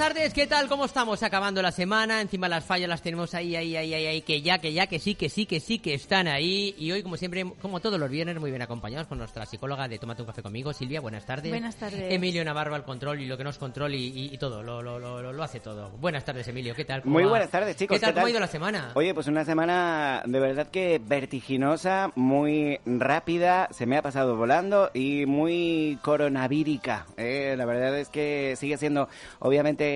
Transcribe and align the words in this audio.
tardes, 0.00 0.32
¿qué 0.32 0.46
tal? 0.46 0.66
¿Cómo 0.66 0.86
estamos? 0.86 1.22
Acabando 1.22 1.60
la 1.60 1.72
semana, 1.72 2.22
encima 2.22 2.48
las 2.48 2.64
fallas 2.64 2.88
las 2.88 3.02
tenemos 3.02 3.34
ahí, 3.34 3.54
ahí, 3.54 3.76
ahí, 3.76 3.92
ahí, 3.92 4.06
ahí, 4.06 4.22
que 4.22 4.40
ya, 4.40 4.56
que 4.58 4.72
ya, 4.72 4.86
que 4.86 4.98
sí, 4.98 5.14
que 5.14 5.28
sí, 5.28 5.44
que 5.44 5.60
sí, 5.60 5.78
que 5.78 5.92
están 5.92 6.26
ahí. 6.26 6.74
Y 6.78 6.90
hoy, 6.90 7.02
como 7.02 7.18
siempre, 7.18 7.44
como 7.60 7.80
todos 7.80 8.00
los 8.00 8.08
viernes, 8.08 8.40
muy 8.40 8.50
bien 8.50 8.62
acompañados 8.62 9.06
con 9.08 9.18
nuestra 9.18 9.44
psicóloga 9.44 9.88
de 9.88 9.98
Tómate 9.98 10.22
un 10.22 10.26
café 10.26 10.42
conmigo, 10.42 10.72
Silvia, 10.72 11.02
buenas 11.02 11.26
tardes. 11.26 11.50
Buenas 11.50 11.76
tardes. 11.76 12.14
Emilio 12.14 12.42
Navarro 12.46 12.74
al 12.74 12.84
control 12.84 13.20
y 13.20 13.26
lo 13.26 13.36
que 13.36 13.44
nos 13.44 13.58
control 13.58 13.94
y, 13.94 14.06
y- 14.06 14.30
y 14.34 14.38
todo, 14.38 14.62
lo, 14.62 14.80
lo, 14.80 14.98
lo, 14.98 15.20
lo- 15.20 15.34
lo 15.34 15.42
hace 15.42 15.60
todo. 15.60 15.90
Buenas 15.98 16.24
tardes, 16.24 16.48
Emilio, 16.48 16.74
¿qué 16.74 16.86
tal? 16.86 17.02
¿Cómo 17.02 17.12
Muy 17.12 17.24
va? 17.24 17.30
buenas 17.30 17.50
tardes, 17.50 17.76
chicos. 17.76 17.94
¿Qué 17.96 18.00
tal? 18.00 18.10
¿qué 18.10 18.14
¿Cómo 18.14 18.20
ha 18.22 18.24
tal? 18.24 18.30
ido 18.30 18.40
la 18.40 18.46
semana? 18.46 18.92
Oye, 18.94 19.12
pues 19.12 19.26
una 19.26 19.44
semana 19.44 20.22
de 20.24 20.40
verdad 20.40 20.68
que 20.68 20.98
vertiginosa, 21.04 22.10
muy 22.14 22.80
rápida, 22.86 23.68
se 23.70 23.84
me 23.84 23.98
ha 23.98 24.02
pasado 24.02 24.34
volando 24.34 24.90
y 24.94 25.26
muy 25.26 25.98
coronavírica. 26.00 27.04
¿eh? 27.18 27.54
La 27.58 27.66
verdad 27.66 27.98
es 27.98 28.08
que 28.08 28.54
sigue 28.56 28.78
siendo, 28.78 29.06
obviamente, 29.40 29.89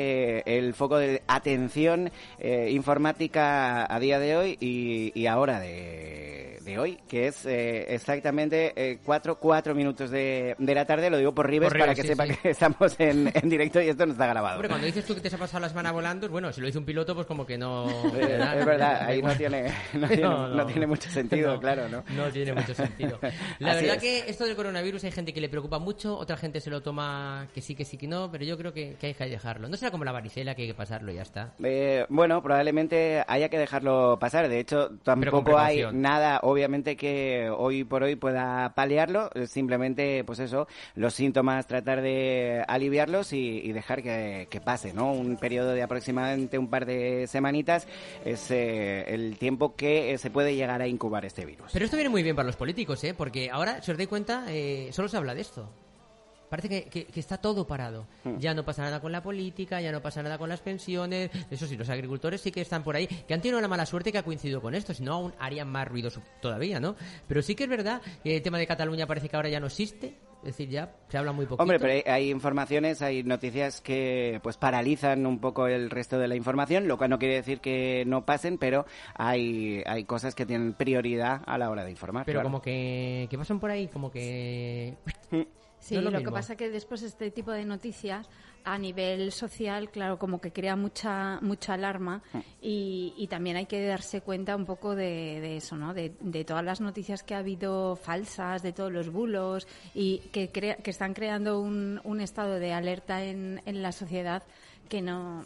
el 0.47 0.75
foco 0.75 0.98
de 0.98 1.23
atención 1.27 2.11
eh, 2.39 2.69
informática 2.70 3.92
a 3.92 3.98
día 4.00 4.19
de 4.19 4.37
hoy 4.37 4.56
y, 4.61 5.12
y 5.19 5.27
ahora 5.27 5.61
de, 5.61 6.59
de 6.64 6.78
hoy, 6.78 6.98
que 7.09 7.28
es 7.28 7.45
eh, 7.47 7.95
exactamente 7.95 8.72
eh, 8.77 8.98
cuatro, 9.05 9.39
cuatro 9.39 9.75
minutos 9.75 10.11
de, 10.11 10.56
de 10.59 10.75
la 10.75 10.84
tarde. 10.87 11.11
Lo 11.11 11.19
digo 11.19 11.34
por 11.34 11.48
Rives 11.48 11.69
Por 11.69 11.78
para 11.78 11.95
que 11.95 12.03
sí, 12.03 12.09
sepa 12.09 12.27
sí. 12.27 12.34
que 12.42 12.50
estamos 12.50 12.95
en, 12.98 13.31
en 13.33 13.48
directo 13.48 13.81
y 13.81 13.89
esto 13.89 14.06
no 14.06 14.12
está 14.12 14.27
grabado. 14.27 14.56
Hombre, 14.56 14.69
cuando 14.69 14.87
dices 14.87 15.05
tú 15.05 15.15
que 15.15 15.20
te 15.20 15.28
has 15.28 15.34
pasado 15.37 15.61
la 15.61 15.69
semana 15.69 15.92
volando, 15.92 16.28
bueno, 16.28 16.53
si 16.53 16.61
lo 16.61 16.67
dice 16.67 16.78
un 16.78 16.84
piloto, 16.84 17.15
pues 17.15 17.27
como 17.27 17.47
que 17.47 17.59
no... 17.59 17.89
Eh, 18.17 18.41
es 18.59 18.67
verdad, 18.67 19.03
ahí 19.03 19.22
no 19.22 19.37
tiene, 19.37 19.72
no 19.95 20.09
tiene, 20.09 20.22
no 20.22 20.67
tiene 20.67 20.87
mucho 20.87 21.11
sentido, 21.11 21.61
claro, 21.61 21.89
¿no? 21.89 22.03
No 22.17 22.31
tiene 22.31 22.55
mucho 22.55 22.75
sentido. 22.75 23.19
La 23.59 23.72
Así 23.72 23.83
verdad 23.83 23.97
es. 23.97 24.03
que 24.03 24.31
esto 24.31 24.45
del 24.45 24.56
coronavirus 24.56 25.05
hay 25.05 25.12
gente 25.12 25.33
que 25.33 25.41
le 25.41 25.48
preocupa 25.48 25.78
mucho, 25.78 26.17
otra 26.17 26.37
gente 26.37 26.61
se 26.61 26.70
lo 26.70 26.83
toma 26.83 27.47
que 27.55 27.61
sí, 27.61 27.75
que 27.75 27.84
sí, 27.84 27.97
que 27.98 28.09
no, 28.09 28.31
pero 28.31 28.45
yo 28.45 28.56
creo 28.56 28.72
que, 28.72 28.95
que 28.98 29.09
hay 29.09 29.15
que 29.15 29.25
dejarlo. 29.27 29.69
No 29.69 29.77
será 29.84 29.90
como 29.90 30.04
la 30.04 30.12
varicela 30.12 30.54
que 30.54 30.62
hay 30.62 30.68
que 30.68 30.74
pasarlo 30.74 31.12
y 31.12 31.16
ya 31.16 31.22
está. 31.22 31.52
Eh, 31.62 32.06
bueno, 32.08 32.42
probablemente 32.42 33.22
haya 33.28 33.50
que 33.50 33.58
dejarlo 33.58 34.16
pasar. 34.18 34.48
De 34.48 34.58
hecho, 34.58 34.88
tampoco 35.02 35.58
hay 35.58 35.84
nada, 35.92 36.41
obviamente, 36.42 36.96
que 36.96 37.50
hoy 37.54 37.84
por 37.84 38.02
hoy 38.02 38.16
pueda 38.16 38.72
paliarlo. 38.74 39.28
Simplemente, 39.46 40.24
pues 40.24 40.38
eso, 40.38 40.68
los 40.94 41.12
síntomas, 41.12 41.66
tratar 41.66 42.00
de 42.00 42.64
aliviarlos 42.66 43.34
y, 43.34 43.58
y 43.58 43.72
dejar 43.72 44.02
que, 44.02 44.48
que 44.48 44.62
pase, 44.62 44.94
¿no? 44.94 45.12
Un 45.12 45.36
periodo 45.36 45.72
de 45.72 45.82
aproximadamente 45.82 46.56
un 46.56 46.70
par 46.70 46.86
de 46.86 47.26
semanitas 47.26 47.86
es 48.24 48.50
eh, 48.50 49.04
el 49.12 49.36
tiempo 49.36 49.76
que 49.76 50.14
eh, 50.14 50.19
se 50.19 50.30
puede 50.30 50.56
llegar 50.56 50.80
a 50.80 50.88
incubar 50.88 51.26
este 51.26 51.44
virus. 51.44 51.72
Pero 51.74 51.84
esto 51.84 51.98
viene 51.98 52.08
muy 52.08 52.22
bien 52.22 52.36
para 52.36 52.46
los 52.46 52.56
políticos, 52.56 53.04
¿eh? 53.04 53.12
Porque 53.12 53.50
ahora, 53.50 53.82
si 53.82 53.91
os 53.91 53.98
dais 53.98 54.08
cuenta, 54.08 54.46
eh, 54.48 54.88
solo 54.92 55.08
se 55.08 55.19
habla 55.19 55.34
de 55.34 55.42
esto. 55.42 55.69
Parece 56.54 56.69
que, 56.69 56.84
que- 56.88 57.04
que 57.06 57.20
está 57.20 57.38
todo 57.38 57.66
parado. 57.66 58.06
Hmm. 58.22 58.38
Ya 58.38 58.54
no 58.54 58.65
pasa 58.65 58.82
nada 58.82 59.00
con 59.00 59.10
la 59.10 59.22
política, 59.22 59.81
ya 59.81 59.91
no 59.91 60.00
pasa 60.00 60.22
nada 60.22 60.38
con 60.38 60.48
las 60.48 60.60
pensiones. 60.60 61.31
Eso 61.50 61.66
sí, 61.66 61.76
los 61.76 61.88
agricultores 61.91 62.41
sí 62.41 62.53
que 62.53 62.60
están 62.60 62.84
por 62.84 62.94
ahí, 62.94 63.06
que 63.09 63.34
han 63.34 63.41
tenido 63.41 63.59
una 63.59 63.66
mala 63.69 63.87
suerte 63.87 64.12
que 64.12 64.19
ha 64.19 64.22
coincidido 64.22 64.60
con 64.62 64.75
esto, 64.75 64.94
si 64.94 65.03
no 65.03 65.15
aún 65.15 65.34
harían 65.41 65.69
más 65.69 65.88
ruido 65.88 66.10
todavía, 66.41 66.78
¿no? 66.78 66.94
Pero 67.26 67.42
sí 67.42 67.56
que 67.56 67.65
es 67.65 67.69
verdad 67.70 68.00
que 68.22 68.37
el 68.37 68.42
tema 68.42 68.59
de 68.59 68.66
Cataluña 68.69 69.06
parece 69.06 69.28
que 69.28 69.34
ahora 69.37 69.48
ya 69.48 69.59
no 69.59 69.66
existe. 69.66 70.15
Es 70.44 70.48
decir, 70.59 70.69
ya 70.69 70.94
se 71.09 71.16
habla 71.16 71.32
muy 71.32 71.47
poquito. 71.47 71.62
Hombre, 71.62 71.78
pero 71.81 71.94
hay, 71.94 72.03
hay 72.06 72.31
informaciones, 72.31 73.00
hay 73.00 73.22
noticias 73.22 73.81
que 73.81 74.41
pues 74.42 74.59
paralizan 74.59 75.25
un 75.25 75.38
poco 75.38 75.66
el 75.69 75.88
resto 75.88 76.19
de 76.19 76.28
la 76.28 76.36
información, 76.36 76.86
lo 76.86 76.98
cual 76.98 77.09
no 77.09 77.19
quiere 77.19 77.36
decir 77.36 77.60
que 77.60 78.04
no 78.06 78.26
pasen, 78.26 78.59
pero 78.59 78.84
hay, 79.15 79.82
hay 79.86 80.04
cosas 80.04 80.34
que 80.34 80.44
tienen 80.44 80.75
prioridad 80.75 81.41
a 81.47 81.56
la 81.56 81.71
hora 81.71 81.82
de 81.82 81.91
informar. 81.92 82.26
Pero 82.26 82.36
claro. 82.41 82.48
como 82.50 82.60
que, 82.60 83.26
que 83.31 83.38
pasan 83.38 83.59
por 83.59 83.71
ahí, 83.71 83.88
como 83.88 84.10
que... 84.12 84.92
Sí, 85.84 85.95
No 85.97 86.00
lo 86.00 86.19
que 86.19 86.31
pasa 86.31 86.56
que 86.56 86.71
después 86.71 87.03
este 87.03 87.31
tipo 87.31 87.50
de 87.53 87.65
noticias 87.67 88.27
a 88.65 88.78
nivel 88.78 89.31
social, 89.33 89.91
claro, 89.91 90.19
como 90.19 90.41
que 90.41 90.50
crea 90.50 90.77
mucha 90.77 91.39
mucha 91.43 91.75
alarma 91.75 92.22
Mm. 92.33 92.39
y, 92.62 93.15
y 93.19 93.27
también 93.27 93.56
hay 93.59 93.67
que 93.67 93.84
darse 93.87 94.22
cuenta 94.22 94.56
un 94.56 94.65
poco 94.65 94.95
de, 94.95 95.41
de 95.43 95.59
eso, 95.59 95.77
¿no? 95.77 95.93
De, 95.93 96.15
de 96.21 96.45
todas 96.47 96.65
las 96.65 96.81
noticias 96.81 97.22
que 97.22 97.34
ha 97.34 97.39
habido 97.41 97.97
falsas, 97.97 98.62
de 98.62 98.72
todos 98.72 98.91
los 98.91 99.11
bulos 99.11 99.67
y 99.95 100.21
que, 100.33 100.50
crea- 100.50 100.77
que 100.77 100.91
están 100.91 101.12
creando 101.12 101.61
un, 101.61 102.01
un 102.05 102.21
estado 102.22 102.55
de 102.59 102.72
alerta 102.72 103.22
en, 103.22 103.61
en 103.66 103.83
la 103.83 103.93
sociedad 103.93 104.43
que 104.89 105.03
no 105.03 105.45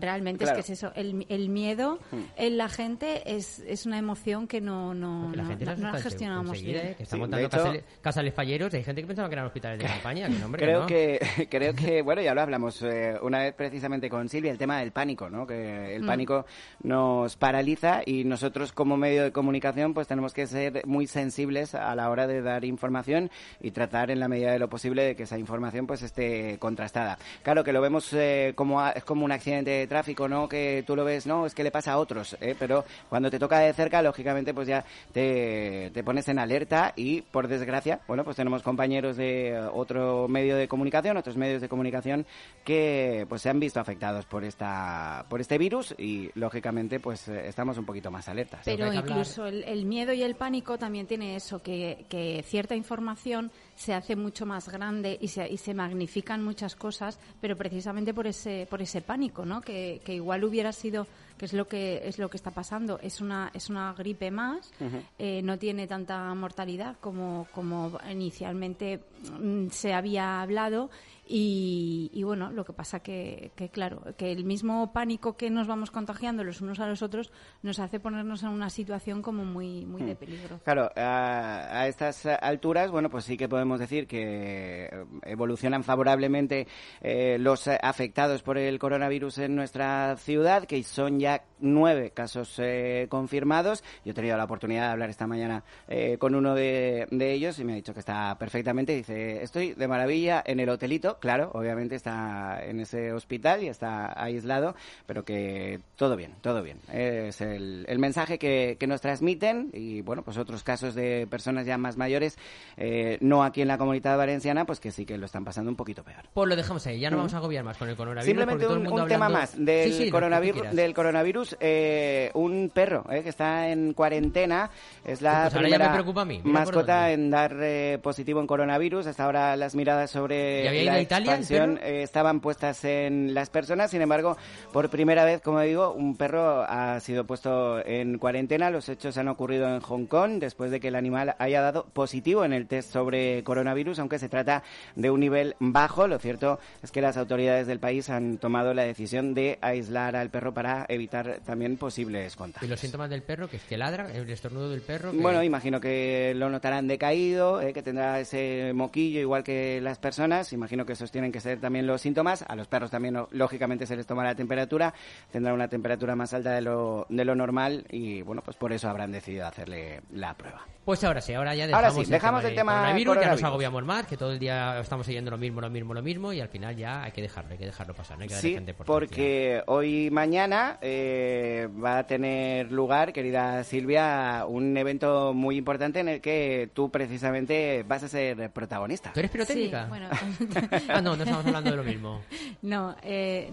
realmente 0.00 0.44
Claro. 0.44 0.58
es 0.60 0.66
que 0.66 0.72
es 0.72 0.78
eso 0.82 0.92
el, 0.94 1.26
el 1.28 1.48
miedo 1.48 1.98
en 2.36 2.56
la 2.56 2.68
gente 2.68 3.22
es, 3.36 3.58
es 3.60 3.86
una 3.86 3.98
emoción 3.98 4.46
que 4.46 4.60
no 4.60 4.94
no, 4.94 5.28
que 5.30 5.36
la 5.36 5.42
no- 5.42 5.48
gente 5.50 5.64
no- 5.66 5.76
no 5.76 5.92
la 5.92 6.00
gestionamos 6.00 6.62
bien. 6.62 6.76
¿eh? 6.76 6.94
que 6.96 7.02
está 7.02 7.16
Sí, 7.16 7.20
montando 7.20 7.48
casales, 7.50 7.84
casales 8.00 8.34
falleros 8.34 8.72
hay 8.74 8.84
gente 8.84 9.00
que 9.00 9.06
pensaba 9.06 9.28
que 9.28 9.34
eran 9.34 9.46
hospitales 9.46 9.78
de 9.78 9.84
campaña, 9.86 10.28
que 10.28 10.44
hombre, 10.44 10.58
que 10.60 10.64
Creo 10.66 10.80
no. 10.80 10.86
que, 10.86 11.48
creo 11.50 11.74
que, 11.74 12.02
bueno, 12.02 12.22
ya 12.22 12.34
lo 12.34 12.40
hablamos 12.42 12.82
eh, 12.82 13.16
una 13.22 13.40
vez 13.40 13.54
precisamente 13.54 14.08
con 14.08 14.28
Silvia, 14.28 14.50
el 14.52 14.58
tema 14.58 14.78
del 14.78 14.92
pánico, 14.92 15.28
¿no? 15.30 15.46
Que 15.46 15.94
el 15.96 16.02
Mm. 16.02 16.06
pánico 16.06 16.46
nos 16.82 17.36
paraliza 17.36 18.02
y 18.04 18.24
nosotros 18.24 18.72
como 18.72 18.96
medio 18.96 19.24
de 19.24 19.32
comunicación 19.32 19.94
pues 19.94 20.06
tenemos 20.06 20.32
que 20.34 20.46
ser 20.46 20.82
muy 20.86 21.06
sensibles 21.06 21.74
a 21.74 21.94
la 21.94 22.10
hora 22.10 22.26
de 22.26 22.42
dar 22.42 22.64
información 22.64 23.30
y 23.60 23.70
tratar 23.72 24.10
en 24.10 24.20
la 24.20 24.28
medida 24.28 24.52
de 24.52 24.58
lo 24.58 24.68
posible 24.68 25.02
de 25.02 25.16
que 25.16 25.24
esa 25.24 25.38
información 25.38 25.86
pues 25.86 26.02
esté 26.02 26.58
contrastada. 26.58 27.18
Claro 27.42 27.64
que 27.64 27.72
lo 27.72 27.80
vemos 27.80 28.12
eh, 28.12 28.52
como 28.54 28.75
a- 28.80 28.90
es 28.92 29.04
como 29.04 29.24
un 29.24 29.32
accidente 29.32 29.70
de 29.70 29.86
tráfico, 29.86 30.28
¿no? 30.28 30.48
Que 30.48 30.84
tú 30.86 30.96
lo 30.96 31.04
ves, 31.04 31.26
no, 31.26 31.46
es 31.46 31.54
que 31.54 31.64
le 31.64 31.70
pasa 31.70 31.92
a 31.92 31.98
otros, 31.98 32.36
¿eh? 32.40 32.54
Pero 32.58 32.84
cuando 33.08 33.30
te 33.30 33.38
toca 33.38 33.58
de 33.60 33.72
cerca, 33.72 34.02
lógicamente 34.02 34.52
pues 34.54 34.68
ya 34.68 34.84
te, 35.12 35.90
te 35.92 36.04
pones 36.04 36.28
en 36.28 36.38
alerta 36.38 36.92
y 36.96 37.22
por 37.22 37.48
desgracia, 37.48 38.00
bueno, 38.06 38.24
pues 38.24 38.36
tenemos 38.36 38.62
compañeros 38.62 39.16
de 39.16 39.58
otro 39.72 40.28
medio 40.28 40.56
de 40.56 40.68
comunicación, 40.68 41.16
otros 41.16 41.36
medios 41.36 41.60
de 41.60 41.68
comunicación 41.68 42.26
que 42.64 43.26
pues 43.28 43.42
se 43.42 43.50
han 43.50 43.60
visto 43.60 43.80
afectados 43.80 44.26
por 44.26 44.44
esta 44.44 45.24
por 45.28 45.40
este 45.40 45.58
virus 45.58 45.94
y 45.98 46.30
lógicamente 46.34 47.00
pues 47.00 47.28
eh, 47.28 47.48
estamos 47.48 47.78
un 47.78 47.84
poquito 47.86 48.10
más 48.10 48.28
alertas. 48.28 48.60
Pero 48.64 48.92
incluso 48.92 49.46
el, 49.46 49.64
el 49.64 49.84
miedo 49.86 50.12
y 50.12 50.22
el 50.22 50.34
pánico 50.34 50.78
también 50.78 51.06
tiene 51.06 51.36
eso, 51.36 51.62
que, 51.62 52.04
que 52.08 52.42
cierta 52.46 52.74
información 52.74 53.50
se 53.76 53.94
hace 53.94 54.16
mucho 54.16 54.46
más 54.46 54.68
grande 54.68 55.18
y 55.20 55.28
se, 55.28 55.48
y 55.48 55.58
se 55.58 55.74
magnifican 55.74 56.42
muchas 56.42 56.74
cosas, 56.74 57.18
pero 57.40 57.56
precisamente 57.56 58.12
por 58.14 58.26
ese, 58.26 58.66
por 58.68 58.82
ese 58.82 59.02
pánico, 59.02 59.44
¿no? 59.44 59.60
Que, 59.60 60.00
que 60.04 60.14
igual 60.14 60.44
hubiera 60.44 60.72
sido, 60.72 61.06
que 61.36 61.44
es 61.44 61.52
lo 61.52 61.68
que 61.68 62.00
es 62.04 62.18
lo 62.18 62.30
que 62.30 62.38
está 62.38 62.50
pasando, 62.50 62.98
es 63.02 63.20
una, 63.20 63.50
es 63.52 63.68
una 63.68 63.92
gripe 63.92 64.30
más, 64.30 64.72
eh, 65.18 65.42
no 65.42 65.58
tiene 65.58 65.86
tanta 65.86 66.34
mortalidad 66.34 66.96
como, 67.00 67.46
como 67.52 67.98
inicialmente 68.10 69.00
mm, 69.40 69.68
se 69.68 69.92
había 69.92 70.40
hablado 70.40 70.90
y, 71.26 72.10
y 72.12 72.22
bueno, 72.22 72.50
lo 72.50 72.64
que 72.64 72.72
pasa 72.72 73.00
que, 73.00 73.50
que 73.56 73.68
claro, 73.68 74.02
que 74.16 74.32
el 74.32 74.44
mismo 74.44 74.92
pánico 74.92 75.36
que 75.36 75.50
nos 75.50 75.66
vamos 75.66 75.90
contagiando 75.90 76.44
los 76.44 76.60
unos 76.60 76.80
a 76.80 76.86
los 76.86 77.02
otros 77.02 77.32
nos 77.62 77.78
hace 77.78 78.00
ponernos 78.00 78.42
en 78.42 78.50
una 78.50 78.70
situación 78.70 79.22
como 79.22 79.44
muy, 79.44 79.84
muy 79.84 80.02
de 80.02 80.14
peligro. 80.16 80.60
Claro, 80.64 80.90
a, 80.96 81.80
a 81.80 81.88
estas 81.88 82.26
alturas, 82.26 82.90
bueno, 82.90 83.10
pues 83.10 83.24
sí 83.24 83.36
que 83.36 83.48
podemos 83.48 83.80
decir 83.80 84.06
que 84.06 84.84
eh, 84.86 84.90
evolucionan 85.22 85.84
favorablemente 85.84 86.66
eh, 87.00 87.38
los 87.38 87.68
afectados 87.68 88.42
por 88.42 88.58
el 88.58 88.78
coronavirus 88.78 89.38
en 89.38 89.56
nuestra 89.56 90.16
ciudad, 90.16 90.64
que 90.64 90.82
son 90.84 91.18
ya 91.18 91.44
nueve 91.58 92.10
casos 92.10 92.58
eh, 92.58 93.06
confirmados. 93.08 93.82
Yo 94.04 94.12
he 94.12 94.14
tenido 94.14 94.36
la 94.36 94.44
oportunidad 94.44 94.86
de 94.86 94.92
hablar 94.92 95.10
esta 95.10 95.26
mañana 95.26 95.64
eh, 95.88 96.18
con 96.18 96.34
uno 96.34 96.54
de, 96.54 97.06
de 97.10 97.32
ellos 97.32 97.58
y 97.58 97.64
me 97.64 97.72
ha 97.72 97.76
dicho 97.76 97.94
que 97.94 98.00
está 98.00 98.36
perfectamente. 98.38 98.94
Dice, 98.94 99.42
estoy 99.42 99.74
de 99.74 99.88
maravilla 99.88 100.42
en 100.46 100.60
el 100.60 100.68
hotelito, 100.68 101.15
claro, 101.18 101.50
obviamente 101.54 101.94
está 101.94 102.60
en 102.64 102.80
ese 102.80 103.12
hospital 103.12 103.62
y 103.62 103.68
está 103.68 104.12
aislado, 104.22 104.74
pero 105.06 105.24
que 105.24 105.80
todo 105.96 106.16
bien, 106.16 106.34
todo 106.40 106.62
bien. 106.62 106.78
Es 106.92 107.40
el, 107.40 107.84
el 107.88 107.98
mensaje 107.98 108.38
que, 108.38 108.76
que 108.78 108.86
nos 108.86 109.00
transmiten 109.00 109.70
y, 109.72 110.00
bueno, 110.02 110.22
pues 110.22 110.38
otros 110.38 110.62
casos 110.62 110.94
de 110.94 111.26
personas 111.28 111.66
ya 111.66 111.78
más 111.78 111.96
mayores, 111.96 112.38
eh, 112.76 113.18
no 113.20 113.42
aquí 113.44 113.62
en 113.62 113.68
la 113.68 113.78
comunidad 113.78 114.16
valenciana, 114.16 114.64
pues 114.64 114.80
que 114.80 114.90
sí 114.90 115.04
que 115.06 115.18
lo 115.18 115.26
están 115.26 115.44
pasando 115.44 115.70
un 115.70 115.76
poquito 115.76 116.02
peor. 116.04 116.24
Pues 116.34 116.48
lo 116.48 116.56
dejamos 116.56 116.86
ahí, 116.86 117.00
ya 117.00 117.10
no 117.10 117.16
vamos 117.16 117.34
a 117.34 117.38
agobiar 117.38 117.64
más 117.64 117.76
con 117.76 117.88
el 117.88 117.96
coronavirus. 117.96 118.26
Simplemente 118.26 118.64
todo 118.64 118.74
el 118.74 118.78
un, 118.80 118.84
mundo 118.84 119.02
un 119.02 119.08
tema 119.08 119.26
hablando- 119.26 119.40
más 119.46 119.64
del, 119.64 119.92
Sí, 119.92 120.04
sí, 120.04 120.10
coronavirus, 120.10 120.70
del 120.72 120.94
coronavirus. 120.94 121.56
Eh, 121.60 122.30
un 122.34 122.70
perro 122.72 123.04
eh, 123.10 123.22
que 123.22 123.28
está 123.28 123.68
en 123.68 123.92
cuarentena 123.94 124.70
es 125.04 125.22
la 125.22 125.48
Pues 125.50 125.54
primera 125.62 125.88
me 125.88 125.94
preocupa 125.94 126.22
a 126.22 126.24
mí, 126.24 126.40
mascota 126.44 127.10
en 127.10 127.30
dar 127.30 127.56
eh, 127.60 127.98
positivo 128.02 128.40
en 128.40 128.46
coronavirus. 128.46 129.06
Hasta 129.06 129.24
ahora 129.24 129.56
las 129.56 129.74
miradas 129.74 130.10
sobre 130.10 130.64
¿Ya 130.64 130.70
había 130.70 130.82
ido 130.82 130.92
la 130.92 130.98
Italia 131.06 131.32
expansión 131.32 131.78
eh, 131.82 132.02
estaban 132.02 132.40
puestas 132.40 132.84
en 132.84 133.34
las 133.34 133.50
personas. 133.50 133.90
Sin 133.90 134.02
embargo, 134.02 134.36
por 134.72 134.90
primera 134.90 135.24
vez, 135.24 135.40
como 135.40 135.60
digo, 135.60 135.92
un 135.92 136.16
perro 136.16 136.62
ha 136.68 137.00
sido 137.00 137.26
puesto 137.26 137.84
en 137.86 138.18
cuarentena. 138.18 138.70
Los 138.70 138.88
hechos 138.88 139.16
han 139.18 139.28
ocurrido 139.28 139.68
en 139.68 139.80
Hong 139.80 140.06
Kong 140.06 140.38
después 140.38 140.70
de 140.70 140.80
que 140.80 140.88
el 140.88 140.94
animal 140.96 141.34
haya 141.38 141.60
dado 141.62 141.86
positivo 141.86 142.44
en 142.44 142.52
el 142.52 142.66
test 142.66 142.92
sobre 142.92 143.42
coronavirus, 143.44 143.98
aunque 143.98 144.18
se 144.18 144.28
trata 144.28 144.62
de 144.94 145.10
un 145.10 145.20
nivel 145.20 145.56
bajo. 145.58 146.06
Lo 146.08 146.18
cierto 146.18 146.58
es 146.82 146.90
que 146.90 147.00
las 147.00 147.16
autoridades 147.16 147.66
del 147.66 147.80
país 147.80 148.10
han 148.10 148.38
tomado 148.38 148.74
la 148.74 148.82
decisión 148.82 149.34
de 149.34 149.58
aislar 149.60 150.16
al 150.16 150.30
perro 150.30 150.52
para 150.52 150.84
evitar 150.88 151.40
también 151.46 151.76
posibles 151.76 152.34
¿Y 152.34 152.36
contagios. 152.36 152.70
los 152.70 152.80
síntomas 152.80 153.08
del 153.08 153.22
perro? 153.22 153.48
Que 153.48 153.56
es 153.58 153.62
que 153.62 153.76
ladra, 153.78 154.10
el 154.12 154.28
estornudo 154.28 154.70
del 154.70 154.80
perro. 154.80 155.12
que- 155.12 155.18
Bueno, 155.18 155.42
imagino 155.42 155.80
que 155.80 156.32
lo 156.36 156.50
notarán 156.50 156.88
decaído, 156.88 157.60
eh, 157.60 157.72
que 157.72 157.82
tendrá 157.82 158.18
ese 158.20 158.72
moquillo 158.74 159.20
igual 159.20 159.44
que 159.44 159.80
las 159.80 159.98
personas. 159.98 160.52
Imagino 160.52 160.84
que 160.84 160.95
esos 160.96 161.10
tienen 161.12 161.32
que 161.32 161.40
ser 161.40 161.60
también 161.60 161.86
los 161.86 162.00
síntomas. 162.00 162.44
A 162.46 162.56
los 162.56 162.66
perros 162.68 162.90
también, 162.90 163.16
lógicamente, 163.30 163.86
se 163.86 163.96
les 163.96 164.06
toma 164.06 164.24
la 164.24 164.34
temperatura. 164.34 164.92
Tendrá 165.30 165.54
una 165.54 165.68
temperatura 165.68 166.16
más 166.16 166.34
alta 166.34 166.52
de 166.52 166.60
lo, 166.62 167.06
de 167.08 167.24
lo 167.24 167.34
normal 167.34 167.86
y, 167.90 168.22
bueno, 168.22 168.42
pues 168.42 168.56
por 168.56 168.72
eso 168.72 168.88
habrán 168.88 169.12
decidido 169.12 169.46
hacerle 169.46 170.00
la 170.12 170.34
prueba. 170.34 170.62
Pues 170.84 171.02
ahora 171.02 171.20
sí, 171.20 171.34
ahora 171.34 171.52
ya 171.56 171.64
Ahora 171.64 171.88
dejamos, 171.88 172.06
sí, 172.06 172.12
dejamos 172.12 172.44
el 172.44 172.50
de 172.50 172.56
tema 172.56 172.72
coronavirus, 172.74 173.06
ya 173.06 173.14
nos 173.14 173.16
coronavirus. 173.40 173.44
agobiamos 173.44 173.84
más, 173.84 174.06
que 174.06 174.16
todo 174.16 174.30
el 174.32 174.38
día 174.38 174.78
estamos 174.78 175.08
oyendo 175.08 175.32
lo 175.32 175.38
mismo, 175.38 175.60
lo 175.60 175.68
mismo, 175.68 175.94
lo 175.94 176.00
mismo, 176.02 176.32
y 176.32 176.40
al 176.40 176.48
final 176.48 176.76
ya 176.76 177.02
hay 177.02 177.10
que 177.10 177.22
dejarlo, 177.22 177.50
hay 177.52 177.58
que 177.58 177.66
dejarlo 177.66 177.92
pasar, 177.92 178.16
no 178.18 178.22
hay 178.22 178.28
que 178.28 178.34
Sí, 178.36 178.54
tanta 178.54 178.70
importancia. 178.70 178.86
porque 179.08 179.62
hoy 179.66 180.10
mañana 180.12 180.78
eh, 180.80 181.68
va 181.84 181.98
a 181.98 182.06
tener 182.06 182.70
lugar, 182.70 183.12
querida 183.12 183.64
Silvia, 183.64 184.44
un 184.46 184.76
evento 184.76 185.34
muy 185.34 185.56
importante 185.56 185.98
en 185.98 186.08
el 186.08 186.20
que 186.20 186.70
tú 186.72 186.88
precisamente 186.88 187.84
vas 187.88 188.04
a 188.04 188.08
ser 188.08 188.50
protagonista. 188.50 189.12
¿Tú 189.12 189.18
eres 189.18 189.32
pirotécnica? 189.32 189.82
Sí, 189.82 189.88
bueno. 189.88 190.08
ah, 190.88 191.00
no, 191.00 191.16
no 191.16 191.22
estamos 191.22 191.46
hablando 191.46 191.70
de 191.70 191.76
lo 191.76 191.84
mismo. 191.84 192.20
No, 192.62 192.96
eh, 193.02 193.50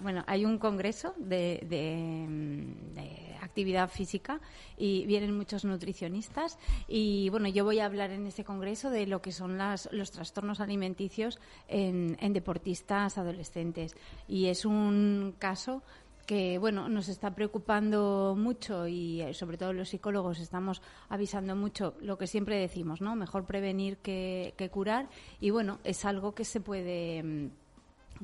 bueno, 0.00 0.24
hay 0.26 0.44
un 0.44 0.58
congreso 0.58 1.14
de, 1.18 1.60
de, 1.68 2.26
mm, 2.28 2.94
de 2.94 3.28
actividad 3.40 3.88
física 3.88 4.40
y 4.76 5.04
vienen 5.06 5.36
muchos 5.36 5.64
nutricionistas 5.64 6.58
y 6.88 7.28
bueno, 7.30 7.48
yo 7.48 7.64
voy 7.64 7.80
a 7.80 7.86
hablar 7.86 8.10
en 8.10 8.26
ese 8.26 8.44
congreso 8.44 8.90
de 8.90 9.06
lo 9.06 9.20
que 9.20 9.32
son 9.32 9.58
las, 9.58 9.88
los 9.92 10.10
trastornos 10.10 10.60
alimenticios 10.60 11.38
en, 11.68 12.16
en 12.20 12.32
deportistas 12.32 13.18
adolescentes 13.18 13.96
y 14.26 14.46
es 14.46 14.64
un 14.64 15.34
caso 15.38 15.82
que 16.28 16.58
bueno 16.58 16.90
nos 16.90 17.08
está 17.08 17.34
preocupando 17.34 18.36
mucho 18.36 18.86
y 18.86 19.22
eh, 19.22 19.32
sobre 19.32 19.56
todo 19.56 19.72
los 19.72 19.88
psicólogos 19.88 20.40
estamos 20.40 20.82
avisando 21.08 21.56
mucho 21.56 21.94
lo 22.02 22.18
que 22.18 22.26
siempre 22.26 22.58
decimos 22.58 23.00
no 23.00 23.16
mejor 23.16 23.46
prevenir 23.46 23.96
que, 23.96 24.52
que 24.58 24.68
curar 24.68 25.08
y 25.40 25.48
bueno 25.48 25.78
es 25.84 26.04
algo 26.04 26.34
que 26.34 26.44
se 26.44 26.60
puede 26.60 27.22
mm, 27.22 27.50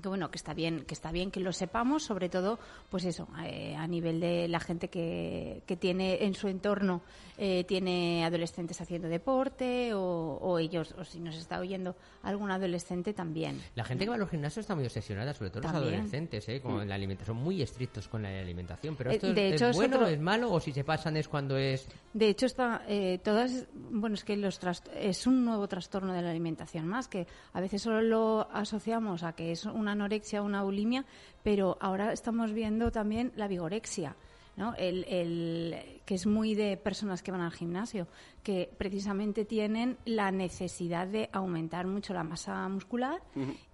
que 0.01 0.09
bueno 0.09 0.31
que 0.31 0.37
está 0.39 0.55
bien 0.55 0.85
que 0.85 0.95
está 0.95 1.13
bien 1.13 1.31
que 1.31 1.41
lo 1.41 1.53
sepamos 1.53 2.03
sobre 2.03 2.29
todo 2.29 2.59
pues 2.91 3.05
eso 3.05 3.29
eh, 3.45 3.75
a 3.77 3.87
nivel 3.87 4.21
de 4.21 4.49
la 4.49 4.61
gente 4.61 4.89
que, 4.89 5.63
que 5.67 5.77
tiene 5.77 6.25
en 6.25 6.35
su 6.35 6.49
entorno 6.49 7.03
eh, 7.37 7.65
tiene 7.65 8.25
adolescentes 8.25 8.81
haciendo 8.81 9.09
deporte 9.09 9.93
o, 9.95 10.39
o 10.41 10.59
ellos 10.59 10.95
o 10.99 11.05
si 11.05 11.19
nos 11.21 11.37
está 11.37 11.59
oyendo 11.59 11.97
algún 12.23 12.51
adolescente 12.51 13.13
también 13.13 13.61
La 13.75 13.85
gente 13.85 14.05
que 14.05 14.11
va 14.11 14.15
a 14.17 14.19
los 14.19 14.31
gimnasios 14.31 14.65
está 14.65 14.75
muy 14.75 14.85
obsesionada, 14.85 15.33
sobre 15.35 15.51
todo 15.51 15.63
los 15.63 15.73
También. 15.73 15.95
adolescentes, 15.95 16.49
¿eh? 16.49 16.61
con 16.61 16.89
la 16.89 16.95
alimentación, 16.95 17.37
son 17.37 17.45
muy 17.45 17.61
estrictos 17.63 18.09
con 18.09 18.23
la 18.23 18.29
alimentación. 18.29 18.95
Pero 18.97 19.11
Eh, 19.11 19.15
esto 19.15 19.29
es- 19.29 19.35
de 19.35 19.49
es, 19.49 19.55
hecho, 19.55 19.69
es 19.71 19.77
bueno, 19.77 19.97
otro- 19.97 20.09
es 20.09 20.21
malo, 20.21 20.53
o 20.53 20.61
si 20.61 20.73
se 20.73 20.85
pasan 20.85 21.17
es 21.17 21.29
cuando 21.29 21.57
es... 21.57 21.87
De 22.13 22.29
hecho, 22.29 22.47
está, 22.47 22.83
eh, 22.87 23.19
todas, 23.23 23.67
bueno, 23.75 24.15
es 24.15 24.25
que 24.25 24.37
los 24.37 24.61
trast- 24.63 24.91
es 24.95 25.27
un 25.27 25.45
nuevo 25.45 25.67
trastorno 25.69 26.13
de 26.13 26.23
la 26.23 26.31
alimentación 26.31 26.87
más, 26.87 27.09
que 27.09 27.27
a 27.53 27.61
veces 27.61 27.83
solo 27.83 28.01
lo 28.03 28.49
asociamos 28.53 29.23
a 29.23 29.33
que 29.33 29.53
es 29.53 29.65
una 29.85 29.93
anorexia 29.93 30.43
o 30.43 30.45
una 30.45 30.63
bulimia, 30.63 31.05
pero 31.43 31.77
ahora 31.81 32.13
estamos 32.13 32.53
viendo 32.53 32.91
también 32.91 33.33
la 33.37 33.47
vigorexia. 33.49 34.17
¿no? 34.57 34.73
El, 34.77 35.05
el- 35.09 36.01
que 36.07 36.15
es 36.15 36.27
muy 36.27 36.55
de 36.55 36.77
personas 36.77 37.23
que 37.25 37.33
van 37.33 37.41
al 37.41 37.51
gimnasio, 37.51 38.07
que 38.45 38.71
precisamente 38.79 39.45
tienen 39.45 39.97
la 40.05 40.31
necesidad 40.31 41.09
de 41.09 41.29
aumentar 41.33 41.87
mucho 41.89 42.15
la 42.15 42.23
masa 42.23 42.69
muscular 42.69 43.21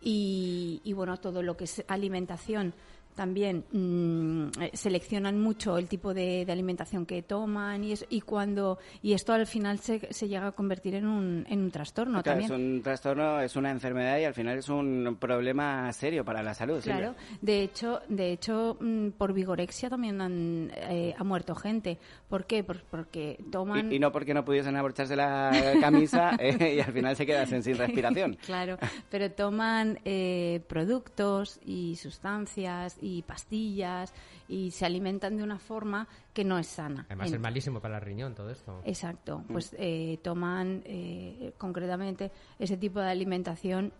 y, 0.00 0.80
y, 0.82 0.92
bueno, 0.94 1.18
todo 1.18 1.42
lo 1.42 1.56
que 1.56 1.64
es 1.64 1.84
alimentación 1.88 2.72
también 3.14 3.64
mm, 3.72 4.62
eh, 4.62 4.70
seleccionan 4.74 5.40
mucho 5.40 5.76
el 5.78 5.88
tipo 5.88 6.14
de, 6.14 6.44
de 6.44 6.52
alimentación 6.52 7.04
que 7.06 7.22
toman 7.22 7.84
y, 7.84 7.92
eso, 7.92 8.06
y 8.08 8.20
cuando 8.22 8.78
y 9.02 9.12
esto 9.12 9.32
al 9.32 9.46
final 9.46 9.78
se, 9.78 10.12
se 10.12 10.28
llega 10.28 10.46
a 10.48 10.52
convertir 10.52 10.94
en 10.94 11.06
un, 11.06 11.44
en 11.48 11.60
un 11.60 11.70
trastorno 11.70 12.22
Claro, 12.22 12.40
también. 12.40 12.50
es 12.52 12.56
un 12.76 12.82
trastorno, 12.82 13.40
es 13.40 13.56
una 13.56 13.70
enfermedad 13.70 14.18
y 14.18 14.24
al 14.24 14.34
final 14.34 14.58
es 14.58 14.68
un 14.68 15.16
problema 15.20 15.92
serio 15.92 16.24
para 16.24 16.42
la 16.42 16.54
salud. 16.54 16.80
Silvia. 16.80 16.98
Claro, 16.98 17.14
de 17.40 17.62
hecho, 17.62 18.00
de 18.08 18.32
hecho 18.32 18.76
mm, 18.80 19.08
por 19.10 19.32
vigorexia 19.32 19.90
también 19.90 20.20
han, 20.20 20.70
eh, 20.74 21.14
ha 21.18 21.24
muerto 21.24 21.54
gente. 21.54 21.98
¿Por 22.28 22.46
qué? 22.46 22.64
Por- 22.64 22.82
porque 22.84 23.38
toman 23.50 23.92
Y, 23.92 23.96
y 23.96 23.98
no 23.98 24.12
porque 24.12 24.34
no 24.34 24.44
pudiesen 24.44 24.76
abrocharse 24.76 25.16
la 25.16 25.50
camisa 25.80 26.32
eh, 26.38 26.74
y 26.76 26.80
al 26.80 26.92
final 26.92 27.16
se 27.16 27.26
quedasen 27.26 27.62
sin 27.62 27.76
respiración. 27.78 28.36
Claro, 28.46 28.78
pero 29.10 29.30
toman 29.30 29.98
eh, 30.04 30.62
productos 30.68 31.58
y 31.64 31.96
sustancias 31.96 32.96
y 33.02 33.09
pastillas 33.26 34.12
y 34.48 34.70
se 34.70 34.86
alimentan 34.86 35.36
de 35.36 35.42
una 35.42 35.58
forma 35.58 36.08
que 36.32 36.44
no 36.44 36.58
es 36.58 36.66
sana. 36.66 37.06
Además 37.08 37.32
es 37.32 37.40
malísimo 37.40 37.80
para 37.80 37.96
el 37.96 38.02
riñón 38.02 38.34
todo 38.34 38.50
esto. 38.50 38.80
Exacto, 38.84 39.44
pues 39.48 39.74
eh, 39.78 40.18
toman 40.22 40.82
eh, 40.84 41.52
concretamente 41.58 42.30
ese 42.58 42.76
tipo 42.76 43.00
de 43.00 43.10
alimentación 43.10 43.92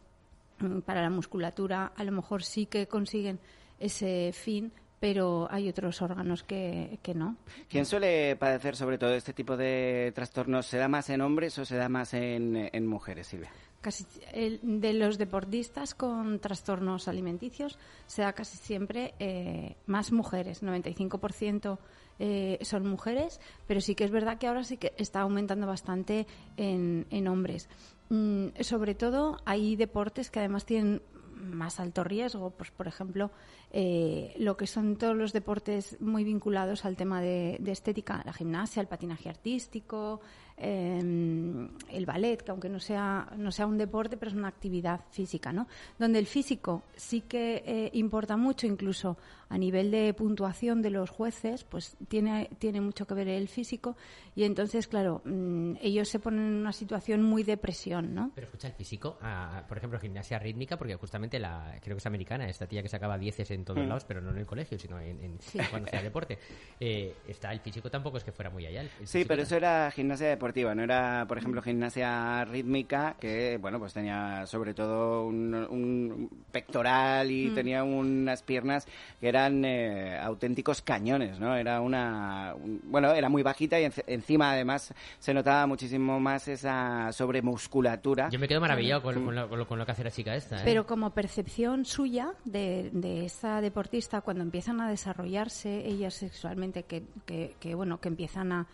mm, 0.59 0.81
para 0.81 1.03
la 1.03 1.11
musculatura. 1.11 1.93
A 1.97 2.05
lo 2.05 2.12
mejor 2.12 2.43
sí 2.43 2.67
que 2.67 2.87
consiguen 2.87 3.39
ese 3.79 4.33
fin, 4.33 4.73
pero 5.01 5.49
hay 5.51 5.69
otros 5.69 6.03
órganos 6.03 6.43
que, 6.43 6.99
que 7.03 7.15
no. 7.15 7.37
¿Quién 7.69 7.87
suele 7.87 8.37
padecer 8.37 8.77
sobre 8.77 8.99
todo 8.99 9.15
este 9.15 9.33
tipo 9.33 9.57
de 9.57 10.12
trastornos? 10.15 10.67
¿Se 10.67 10.77
da 10.77 10.89
más 10.89 11.09
en 11.09 11.23
hombres 11.23 11.59
o 11.59 11.65
se 11.65 11.77
da 11.77 11.89
más 11.89 12.15
en, 12.15 12.69
en 12.73 12.87
mujeres, 12.87 13.29
Silvia? 13.29 13.51
Casi 13.81 14.05
el- 14.32 14.61
de 14.62 14.93
los 14.93 15.17
deportistas 15.17 15.94
con 15.94 16.38
trastornos 16.38 17.09
alimenticios 17.09 17.79
se 18.06 18.21
da 18.23 18.35
casi 18.35 18.59
siempre 18.59 19.15
eh, 19.19 19.77
más 19.87 20.12
mujeres, 20.12 20.62
95% 20.62 21.79
eh, 22.19 22.59
son 22.61 22.87
mujeres, 22.87 23.41
pero 23.66 23.81
sí 23.81 23.95
que 23.95 24.04
es 24.04 24.11
verdad 24.11 24.37
que 24.37 24.47
ahora 24.47 24.64
sí 24.64 24.76
que 24.76 24.93
está 24.99 25.23
aumentando 25.23 25.66
bastante 25.66 26.26
en, 26.59 27.07
hombres. 27.28 27.71
Mm, 28.11 28.49
sobre 28.61 28.95
todo 28.95 29.38
hay 29.47 29.76
deportes 29.76 30.31
que 30.31 30.40
además 30.40 30.66
tienen 30.66 31.00
más 31.35 31.81
alto 31.81 32.04
riesgo, 32.04 32.50
pues 32.50 32.71
por 32.71 32.87
ejemplo, 32.87 33.31
eh, 33.73 34.35
lo 34.38 34.59
que 34.59 34.66
son 34.66 34.97
todos 34.97 35.16
los 35.16 35.33
deportes 35.33 35.99
muy 36.02 36.23
vinculados 36.23 36.85
al 36.85 36.97
tema 36.97 37.23
de 37.23 37.59
estética, 37.66 38.21
la 38.26 38.35
gimnasia, 38.35 38.83
el 38.83 38.88
patinaje 38.88 39.31
artístico, 39.31 40.21
eh, 40.61 41.69
el 41.90 42.07
ballet, 42.07 42.43
que 42.43 42.50
aunque 42.50 42.69
no 42.69 42.79
sea, 42.81 43.29
no 43.37 43.50
sea 43.52 43.67
un 43.67 43.79
deporte, 43.79 44.17
pero 44.17 44.31
es 44.31 44.37
una 44.37 44.49
actividad 44.49 45.00
física, 45.11 45.52
¿no? 45.52 45.67
Donde 45.99 46.19
el 46.19 46.26
físico 46.26 46.83
sí 46.97 47.23
que 47.23 47.62
eh, 47.67 47.90
importa 47.95 48.37
mucho, 48.37 48.67
incluso 48.67 49.17
a 49.49 49.59
nivel 49.59 49.90
de 49.90 50.14
puntuación 50.14 50.81
de 50.81 50.90
los 50.90 51.11
jueces, 51.11 51.64
pues 51.64 51.97
tiene, 52.09 52.49
tiene 52.59 52.81
mucho 52.81 53.07
que 53.07 53.14
ver 53.14 53.26
el 53.29 53.49
físico, 53.49 53.97
y 54.37 54.45
entonces, 54.45 54.87
claro, 54.87 55.23
mm, 55.25 55.75
ellos 55.83 56.09
se 56.09 56.21
ponen 56.21 56.40
en 56.47 56.55
una 56.55 56.73
situación 56.73 57.23
muy 57.25 57.43
de 57.43 57.57
presión, 57.57 58.14
¿no? 58.14 58.31
Pero 58.35 58.47
escucha 58.47 58.69
el 58.69 58.75
físico, 58.75 59.19
ah, 59.23 59.64
por 59.69 59.79
ejemplo, 59.79 59.99
gimnasia 59.99 60.38
rítmica, 60.38 60.76
porque 60.79 60.95
justamente 60.95 61.38
la, 61.40 61.76
creo 61.83 61.97
que 61.97 62.00
es 62.00 62.07
americana, 62.07 62.49
esta 62.49 62.67
tía 62.69 62.81
que 62.83 62.88
sacaba 62.88 63.19
dieces 63.19 63.50
en 63.50 63.64
todos 63.64 63.85
lados, 63.87 64.05
pero 64.05 64.21
no 64.21 64.31
en 64.31 64.38
el 64.38 64.47
colegio, 64.47 64.79
sino 64.79 64.99
en, 65.00 65.21
en- 65.23 65.40
Sí. 65.40 65.59
cuando 65.71 65.88
hacía 65.88 66.02
deporte. 66.02 66.38
Eh, 66.79 67.14
está 67.26 67.50
el 67.52 67.61
físico 67.61 67.90
tampoco 67.90 68.19
es 68.19 68.25
que 68.25 68.31
fuera 68.31 68.50
muy 68.50 68.67
allá. 68.67 68.83
el- 68.83 68.90
el 69.00 69.07
Sí, 69.09 69.25
pero 69.26 69.43
eso 69.43 69.57
era 69.57 69.90
gimnasia 69.90 70.29
deportiva, 70.29 70.50
no 70.52 70.83
era, 70.83 71.25
por 71.28 71.38
ejemplo, 71.38 71.62
gimnasia 71.62 72.45
rítmica, 72.45 73.16
que, 73.21 73.59
bueno, 73.61 73.78
pues 73.78 73.92
tenía 73.95 74.47
sobre 74.47 74.75
todo 74.75 75.25
un, 75.26 75.54
un 75.54 76.30
pectoral 76.52 77.30
y 77.30 77.50
tenía 77.50 77.83
unas 77.85 78.42
piernas 78.42 78.87
que 79.21 79.28
eran 79.28 79.64
eh, 79.64 80.19
auténticos 80.19 80.83
cañones, 80.83 81.38
¿no? 81.38 81.54
Era 81.57 81.80
una, 81.80 82.54
un- 82.54 82.80
bueno, 82.85 83.12
era 83.12 83.28
muy 83.28 83.42
bajita 83.42 83.78
y 83.80 83.85
enci- 83.85 84.04
encima, 84.07 84.52
además, 84.52 84.92
se 85.19 85.33
notaba 85.33 85.66
muchísimo 85.66 86.19
más 86.21 86.49
esa 86.49 87.12
sobremusculatura. 87.12 88.28
Yo 88.30 88.38
me 88.38 88.49
quedo 88.49 88.61
maravillado 88.61 89.02
con, 89.02 89.25
con 89.25 89.35
lo, 89.35 89.49
con 89.49 89.59
lo- 89.59 89.66
con 89.69 89.78
lo 89.78 89.87
que 89.87 89.92
hace 89.92 90.04
la 90.04 90.11
chica 90.11 90.35
esta. 90.35 90.57
¿eh? 90.59 90.62
Pero 90.64 90.87
como 90.87 91.11
percepción 91.11 91.85
suya 91.85 92.33
de, 92.45 92.90
de 92.92 93.25
esa 93.25 93.61
deportista, 93.61 94.21
cuando 94.21 94.42
empiezan 94.42 94.80
a 94.80 94.88
desarrollarse 94.88 95.87
ellas 95.87 96.14
sexualmente, 96.14 96.83
que, 96.85 97.02
que, 97.26 97.54
que, 97.61 97.75
bueno, 97.75 98.00
que 98.00 98.09
empiezan 98.09 98.52
a, 98.52 98.66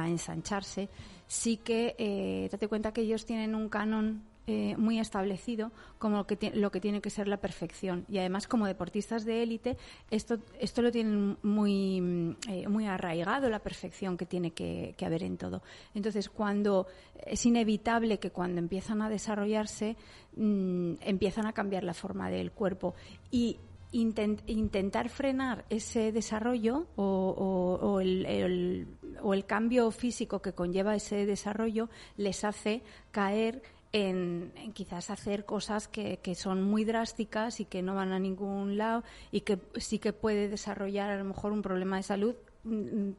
a 0.00 0.08
ensancharse, 0.08 0.88
sí 1.26 1.58
que 1.58 1.94
eh, 1.98 2.48
date 2.50 2.68
cuenta 2.68 2.92
que 2.92 3.02
ellos 3.02 3.24
tienen 3.24 3.54
un 3.54 3.68
canon 3.68 4.22
eh, 4.48 4.74
muy 4.76 4.98
establecido 4.98 5.70
como 6.00 6.16
lo 6.16 6.26
que, 6.26 6.50
lo 6.52 6.72
que 6.72 6.80
tiene 6.80 7.00
que 7.00 7.10
ser 7.10 7.28
la 7.28 7.36
perfección. 7.36 8.04
Y 8.08 8.18
además, 8.18 8.48
como 8.48 8.66
deportistas 8.66 9.24
de 9.24 9.40
élite, 9.44 9.76
esto, 10.10 10.38
esto 10.58 10.82
lo 10.82 10.90
tienen 10.90 11.38
muy, 11.44 12.36
eh, 12.48 12.66
muy 12.66 12.86
arraigado, 12.86 13.48
la 13.48 13.60
perfección 13.60 14.16
que 14.16 14.26
tiene 14.26 14.50
que, 14.50 14.96
haber 15.06 15.22
en 15.22 15.36
todo. 15.36 15.62
Entonces, 15.94 16.28
cuando 16.28 16.88
es 17.24 17.46
inevitable 17.46 18.18
que 18.18 18.30
cuando 18.30 18.58
empiezan 18.58 19.00
a 19.00 19.08
desarrollarse, 19.08 19.96
mm, 20.34 20.94
empiezan 21.02 21.46
a 21.46 21.52
cambiar 21.52 21.84
la 21.84 21.94
forma 21.94 22.28
del 22.28 22.50
cuerpo. 22.50 22.96
Y 23.30 23.58
intentar 23.92 25.08
frenar 25.10 25.64
ese 25.68 26.12
desarrollo 26.12 26.86
o, 26.96 28.00
el, 28.00 28.86
o, 29.22 29.34
el, 29.34 29.44
cambio 29.44 29.90
físico 29.90 30.40
que 30.40 30.54
conlleva 30.54 30.96
ese 30.96 31.26
desarrollo 31.26 31.90
les 32.16 32.44
hace 32.44 32.82
caer 33.10 33.62
en, 33.92 34.52
quizás 34.72 35.10
hacer 35.10 35.44
cosas 35.44 35.88
que, 35.88 36.18
que, 36.22 36.34
son 36.34 36.62
muy 36.62 36.84
drásticas 36.84 37.60
y 37.60 37.66
que 37.66 37.82
no 37.82 37.94
van 37.94 38.12
a 38.12 38.18
ningún 38.18 38.78
lado 38.78 39.04
y 39.30 39.42
que 39.42 39.58
sí 39.76 39.98
que 39.98 40.14
puede 40.14 40.48
desarrollar 40.48 41.10
a 41.10 41.18
lo 41.18 41.24
mejor 41.24 41.52
un 41.52 41.60
problema 41.60 41.98
de 41.98 42.02
salud 42.02 42.34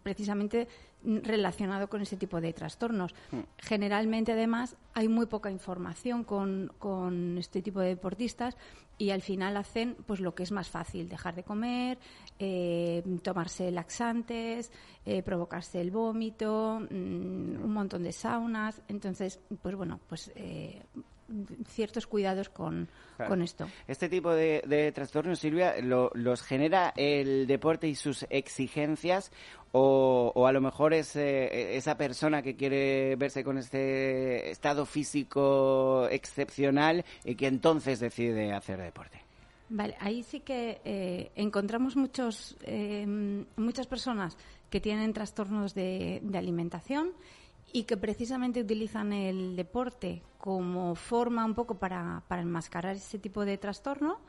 precisamente 0.04 0.68
relacionado 1.04 1.90
con 1.90 2.02
ese 2.02 2.16
tipo 2.16 2.40
de 2.40 2.54
trastornos. 2.54 3.14
Mm. 3.32 3.40
Generalmente, 3.58 4.32
además, 4.32 4.78
hay 4.94 5.08
muy 5.08 5.26
poca 5.26 5.52
información 5.52 6.24
con, 6.24 6.72
con, 6.80 7.38
este 7.38 7.62
tipo 7.62 7.82
de 7.82 7.90
deportistas 7.90 8.56
y 8.98 9.10
al 9.10 9.22
final 9.22 9.58
hacen 9.58 9.98
pues 10.06 10.20
lo 10.20 10.34
que 10.34 10.44
es 10.44 10.52
más 10.52 10.70
fácil, 10.70 11.10
dejar 11.10 11.36
de 11.36 11.44
comer, 11.44 11.98
eh, 12.40 13.04
tomarse 13.22 13.70
laxantes, 13.72 14.72
eh, 15.06 15.24
provocarse 15.24 15.82
el 15.82 15.92
vómito, 15.92 16.80
mm, 16.80 17.64
un 17.64 17.74
montón 17.74 18.04
de 18.04 18.14
saunas. 18.14 18.82
Entonces, 18.88 19.40
pues 19.62 19.76
bueno, 19.76 20.00
pues 20.08 20.32
eh, 20.36 20.84
ciertos 21.68 22.08
cuidados 22.08 22.50
con, 22.50 22.88
con, 23.28 23.42
esto. 23.42 23.68
Este 23.88 24.10
tipo 24.10 24.32
de, 24.32 24.92
trastornos, 24.94 25.40
Silvia, 25.40 25.76
¿los 25.82 26.42
genera 26.42 26.94
el 26.96 27.48
deporte 27.48 27.88
y 27.88 27.96
sus 27.96 28.26
exigencias 28.30 29.32
o, 29.72 30.32
o 30.36 30.48
a 30.48 30.52
lo 30.52 30.62
mejor 30.62 30.94
es 30.94 31.16
esa 31.16 31.98
persona 31.98 32.42
que 32.42 32.56
quiere 32.56 33.16
verse 33.16 33.44
con 33.44 33.58
este 33.58 34.52
estado 34.52 34.86
físico 34.86 36.08
excepcional 36.10 37.04
y 37.24 37.36
que 37.36 37.48
entonces 37.48 38.00
decide 38.00 38.54
hacer 38.54 38.80
deporte? 38.80 39.24
Vale, 39.70 39.96
ahí 40.00 40.22
sí 40.22 40.42
que 40.42 40.82
eh, 40.86 41.32
encontramos 41.36 41.96
muchos, 41.96 42.56
eh, 42.62 43.08
muchas 43.56 43.88
personas 43.88 44.38
que 44.70 44.80
tienen 44.80 45.14
trastornos 45.14 45.74
de, 45.74 46.20
de 46.22 46.38
alimentación 46.38 47.12
y 47.74 47.84
que 47.84 47.98
precisamente 47.98 48.62
utilizan 48.62 49.12
el 49.12 49.56
deporte 49.56 50.22
como 50.38 50.94
forma 50.94 51.44
un 51.44 51.56
poco 51.56 51.76
para, 51.76 52.24
para 52.28 52.44
enmascarar 52.44 52.96
ese 52.96 53.18
tipo 53.18 53.44
de 53.44 53.58
trastorno 53.58 54.20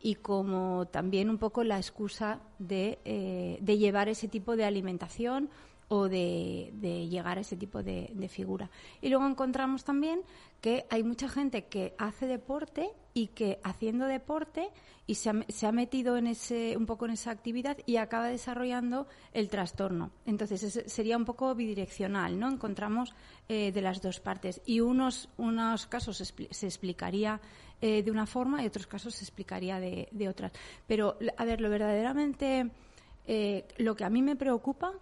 y 0.00 0.16
como 0.16 0.86
también 0.86 1.28
un 1.28 1.36
poco 1.36 1.62
la 1.62 1.76
excusa 1.76 2.40
de, 2.58 2.98
eh, 3.04 3.58
de 3.60 3.78
llevar 3.78 4.08
ese 4.08 4.28
tipo 4.28 4.56
de 4.56 4.64
alimentación 4.64 5.50
o 5.88 6.08
de, 6.08 6.72
llegar 7.08 7.38
a 7.38 7.42
ese 7.42 7.56
tipo 7.56 7.82
de, 7.82 8.10
de, 8.12 8.28
figura. 8.28 8.70
Y 9.00 9.08
luego 9.08 9.26
encontramos 9.26 9.84
también 9.84 10.20
que 10.60 10.86
hay 10.90 11.02
mucha 11.02 11.28
gente 11.28 11.66
que 11.66 11.94
hace 11.98 12.26
deporte 12.26 12.90
y 13.14 13.28
que 13.28 13.60
haciendo 13.62 14.06
deporte 14.06 14.70
y 15.06 15.14
se 15.14 15.30
ha, 15.30 15.34
se 15.48 15.66
ha, 15.66 15.72
metido 15.72 16.16
en 16.16 16.26
ese 16.26 16.76
un 16.76 16.86
poco 16.86 17.04
en 17.04 17.12
esa 17.12 17.30
actividad 17.30 17.78
y 17.86 17.96
acaba 17.96 18.26
desarrollando 18.26 19.06
el 19.32 19.48
trastorno. 19.48 20.10
Entonces 20.24 20.82
sería 20.86 21.16
un 21.16 21.24
poco 21.24 21.54
bidireccional, 21.54 22.38
¿no? 22.38 22.48
Encontramos 22.48 23.14
eh, 23.48 23.70
de 23.70 23.82
las 23.82 24.02
dos 24.02 24.18
partes 24.20 24.60
y 24.66 24.80
unos 24.80 25.28
unos 25.36 25.86
casos 25.86 26.16
se 26.16 26.66
explicaría 26.66 27.40
eh, 27.80 28.02
de 28.02 28.10
una 28.10 28.26
forma 28.26 28.62
y 28.62 28.66
otros 28.66 28.86
casos 28.86 29.14
se 29.14 29.24
explicaría 29.24 29.78
de, 29.78 30.08
de 30.10 30.28
otras. 30.28 30.52
Pero 30.86 31.18
a 31.36 31.44
ver, 31.44 31.60
lo 31.60 31.70
verdaderamente 31.70 32.70
eh, 33.26 33.66
lo 33.78 33.94
que 33.96 34.04
a 34.04 34.10
mí 34.10 34.22
me 34.22 34.36
preocupa 34.36 34.92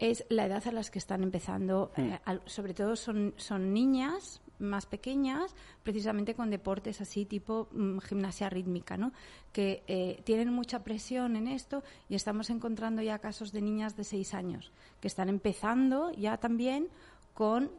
es 0.00 0.24
la 0.30 0.46
edad 0.46 0.66
a 0.66 0.72
las 0.72 0.90
que 0.90 0.98
están 0.98 1.22
empezando, 1.22 1.92
mm. 1.96 2.00
eh, 2.00 2.20
sobre 2.46 2.74
todo 2.74 2.96
son, 2.96 3.34
son 3.36 3.72
niñas 3.72 4.40
más 4.58 4.86
pequeñas, 4.86 5.54
precisamente 5.82 6.34
con 6.34 6.50
deportes 6.50 7.00
así 7.00 7.24
tipo 7.26 7.68
mm, 7.72 7.98
gimnasia 7.98 8.48
rítmica, 8.50 8.96
¿no? 8.96 9.12
que 9.52 9.82
eh, 9.86 10.20
tienen 10.24 10.52
mucha 10.52 10.82
presión 10.84 11.36
en 11.36 11.48
esto 11.48 11.82
y 12.08 12.14
estamos 12.14 12.50
encontrando 12.50 13.02
ya 13.02 13.18
casos 13.18 13.52
de 13.52 13.62
niñas 13.62 13.96
de 13.96 14.04
seis 14.04 14.34
años 14.34 14.72
que 15.00 15.08
están 15.08 15.28
empezando 15.28 16.12
ya 16.12 16.38
también 16.38 16.88
con 17.34 17.70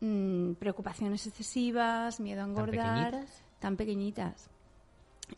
mm, 0.00 0.52
preocupaciones 0.54 1.26
excesivas, 1.26 2.20
miedo 2.20 2.42
a 2.42 2.46
engordar, 2.46 3.24
tan 3.58 3.76
pequeñitas. 3.76 4.50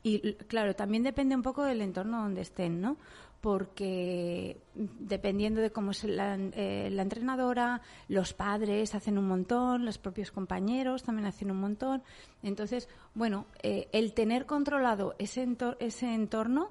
Y 0.02 0.34
claro, 0.34 0.76
también 0.76 1.02
depende 1.02 1.34
un 1.34 1.42
poco 1.42 1.64
del 1.64 1.80
entorno 1.80 2.20
donde 2.20 2.42
estén, 2.42 2.80
¿no? 2.80 2.98
Porque 3.40 4.60
dependiendo 4.74 5.60
de 5.60 5.70
cómo 5.70 5.92
es 5.92 6.04
la, 6.04 6.36
eh, 6.36 6.88
la, 6.90 7.02
entrenadora, 7.02 7.82
los 8.08 8.32
padres 8.32 8.94
hacen 8.94 9.18
un 9.18 9.28
montón, 9.28 9.84
los 9.84 9.98
propios 9.98 10.32
compañeros 10.32 11.04
también 11.04 11.26
hacen 11.26 11.50
un 11.50 11.60
montón. 11.60 12.02
Entonces, 12.42 12.88
bueno, 13.14 13.46
eh, 13.62 13.88
el 13.92 14.12
tener 14.12 14.46
controlado 14.46 15.14
ese, 15.18 15.46
ese 15.78 16.14
entorno 16.14 16.70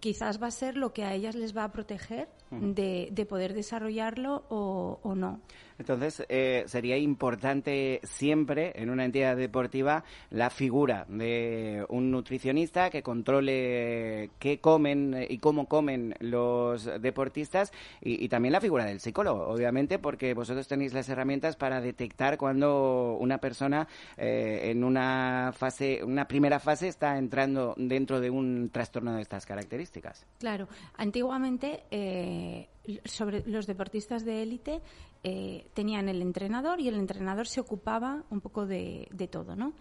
quizás 0.00 0.42
va 0.42 0.46
a 0.46 0.52
ser 0.52 0.76
lo 0.76 0.92
que 0.92 1.04
a 1.04 1.14
ellas 1.14 1.34
les 1.34 1.56
va 1.56 1.64
a 1.64 1.72
proteger 1.72 2.28
de, 2.50 3.08
de 3.10 3.26
poder 3.26 3.54
desarrollarlo 3.54 4.44
o, 4.48 5.00
o 5.02 5.14
no. 5.14 5.40
Entonces, 5.78 6.24
eh, 6.28 6.64
sería 6.66 6.96
importante 6.96 8.00
siempre 8.02 8.72
en 8.76 8.90
una 8.90 9.04
entidad 9.04 9.36
deportiva 9.36 10.04
la 10.30 10.50
figura 10.50 11.06
de 11.08 11.84
un 11.88 12.10
nutricionista 12.10 12.90
que 12.90 13.02
controle 13.02 14.30
qué 14.38 14.58
comen 14.60 15.26
y 15.28 15.38
cómo 15.38 15.66
comen 15.66 16.14
los 16.20 16.88
deportistas 17.00 17.72
y, 18.00 18.28
también 18.28 18.52
la 18.52 18.60
figura 18.60 18.84
del 18.84 19.00
psicólogo, 19.00 19.46
obviamente, 19.48 19.98
porque 19.98 20.34
vosotros 20.34 20.68
tenéis 20.68 20.94
las 20.94 21.08
herramientas 21.08 21.56
para 21.56 21.80
detectar 21.80 22.38
cuando 22.38 23.16
una 23.20 23.38
persona 23.38 23.88
eh, 24.16 24.70
en 24.70 24.84
una 24.84 25.52
fase, 25.54 26.02
una 26.02 26.26
primera 26.26 26.58
fase 26.58 26.88
está 26.88 27.18
entrando 27.18 27.74
dentro 27.76 28.20
de 28.20 28.30
un 28.30 28.70
trastorno 28.70 29.14
de 29.14 29.22
estas 29.22 29.46
características. 29.46 30.26
Claro, 30.38 30.68
antiguamente 30.96 31.84
eh, 31.90 32.68
sobre 33.04 33.44
los 33.46 33.66
deportistas 33.66 34.24
de 34.24 34.42
élite 34.42 34.80
eh, 35.22 35.66
tenían 35.74 36.08
el 36.08 36.20
entrenador 36.20 36.80
y 36.80 36.88
el 36.88 36.96
entrenador 36.96 37.46
se 37.46 37.60
ocupaba 37.60 38.24
un 38.30 38.40
poco 38.40 38.66
de, 38.66 39.08
todo, 39.30 39.54
¿no? 39.54 39.72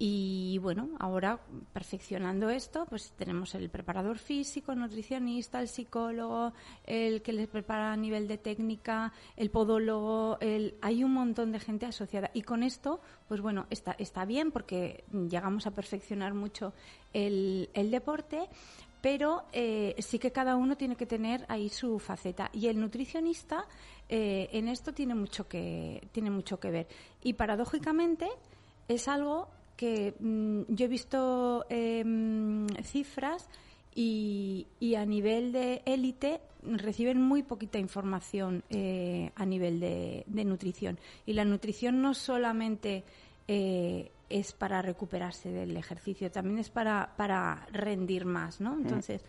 Y 0.00 0.58
bueno, 0.58 0.90
ahora 1.00 1.40
perfeccionando 1.72 2.50
esto, 2.50 2.86
pues 2.88 3.12
tenemos 3.16 3.56
el 3.56 3.68
preparador 3.68 4.18
físico, 4.18 4.70
el 4.70 4.78
nutricionista, 4.78 5.60
el 5.60 5.66
psicólogo, 5.66 6.52
el 6.86 7.20
que 7.20 7.32
les 7.32 7.48
prepara 7.48 7.92
a 7.92 7.96
nivel 7.96 8.28
de 8.28 8.38
técnica, 8.38 9.12
el 9.36 9.50
podólogo, 9.50 10.38
el... 10.40 10.76
hay 10.82 11.02
un 11.02 11.14
montón 11.14 11.50
de 11.50 11.58
gente 11.58 11.86
asociada. 11.86 12.30
Y 12.32 12.42
con 12.42 12.62
esto, 12.62 13.00
pues 13.26 13.40
bueno, 13.40 13.66
está, 13.70 13.96
está 13.98 14.24
bien 14.24 14.52
porque 14.52 15.02
llegamos 15.28 15.66
a 15.66 15.72
perfeccionar 15.72 16.32
mucho 16.32 16.72
el, 17.12 17.68
el 17.74 17.90
deporte, 17.90 18.48
pero 19.00 19.44
eh, 19.52 19.94
sí 19.98 20.18
que 20.18 20.32
cada 20.32 20.56
uno 20.56 20.76
tiene 20.76 20.96
que 20.96 21.06
tener 21.06 21.44
ahí 21.48 21.68
su 21.68 21.98
faceta. 21.98 22.50
Y 22.52 22.66
el 22.66 22.80
nutricionista 22.80 23.66
eh, 24.08 24.48
en 24.52 24.68
esto 24.68 24.92
tiene 24.92 25.14
mucho 25.14 25.48
que 25.48 26.08
tiene 26.12 26.30
mucho 26.30 26.58
que 26.58 26.70
ver 26.70 26.88
y 27.22 27.34
paradójicamente 27.34 28.26
es 28.88 29.06
algo 29.06 29.48
que 29.76 30.14
mm, 30.18 30.62
yo 30.68 30.86
he 30.86 30.88
visto 30.88 31.66
em, 31.68 32.66
cifras 32.82 33.48
y, 33.94 34.66
a 34.96 35.04
nivel 35.04 35.52
de 35.52 35.82
élite 35.84 36.40
reciben 36.62 37.20
muy 37.20 37.42
poquita 37.42 37.78
información 37.78 38.62
eh, 38.70 39.30
a 39.34 39.44
nivel 39.44 39.80
de, 39.80 40.24
nutrición 40.44 40.98
y 41.26 41.32
la 41.32 41.44
nutrición 41.44 42.00
no 42.00 42.14
solamente 42.14 43.04
es 44.28 44.52
para 44.52 44.82
recuperarse 44.82 45.50
del 45.50 45.76
ejercicio 45.76 46.30
también 46.30 46.58
es 46.58 46.70
para 46.70 47.14
para 47.16 47.66
rendir 47.72 48.24
más 48.24 48.60
no 48.60 48.74
mm. 48.74 48.80
entonces 48.80 49.24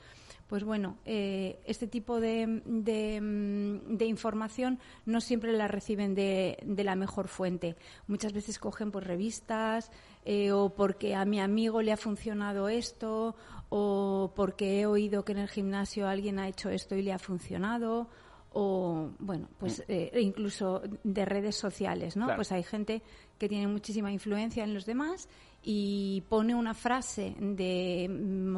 pues 0.50 0.64
bueno, 0.64 0.98
eh, 1.06 1.60
este 1.66 1.86
tipo 1.86 2.20
de, 2.20 2.64
de, 2.66 4.06
información 4.06 4.80
no 5.06 5.22
siempre 5.22 5.54
la 5.54 5.68
reciben 5.68 6.16
de, 6.16 6.58
de, 6.66 6.84
la 6.84 6.96
mejor 6.96 7.28
fuente. 7.28 7.76
Muchas 8.08 8.34
veces 8.34 8.58
cogen 8.58 8.90
por 8.90 9.06
revistas 9.06 9.92
eh, 10.26 10.52
o 10.52 10.74
porque 10.74 11.14
a 11.14 11.24
mi 11.24 11.40
amigo 11.40 11.84
le 11.84 11.92
ha 11.92 11.98
funcionado 11.98 12.68
esto 12.68 13.36
o 13.70 14.34
porque 14.36 14.82
he 14.82 14.88
oído 14.88 15.24
que 15.24 15.34
en 15.34 15.38
el 15.38 15.50
gimnasio 15.50 16.08
alguien 16.08 16.40
ha 16.40 16.48
hecho 16.48 16.72
esto 16.72 16.96
y 16.96 17.04
le 17.04 17.14
ha 17.14 17.20
funcionado 17.20 18.10
o 18.52 19.10
bueno 19.20 19.48
pues 19.60 19.80
mm. 19.80 19.84
eh, 19.92 20.12
incluso 20.22 20.82
de 21.04 21.26
redes 21.26 21.56
sociales 21.56 22.18
no 22.18 22.34
pues 22.36 22.52
hay 22.52 22.64
gente 22.64 23.02
que 23.38 23.48
tiene 23.48 23.68
muchísima 23.68 24.12
influencia 24.12 24.64
en 24.64 24.74
los 24.74 24.86
demás 24.86 25.30
y 25.62 26.24
pone 26.30 26.56
una 26.56 26.74
frase 26.74 27.36
de 27.40 28.08
mm, 28.10 28.58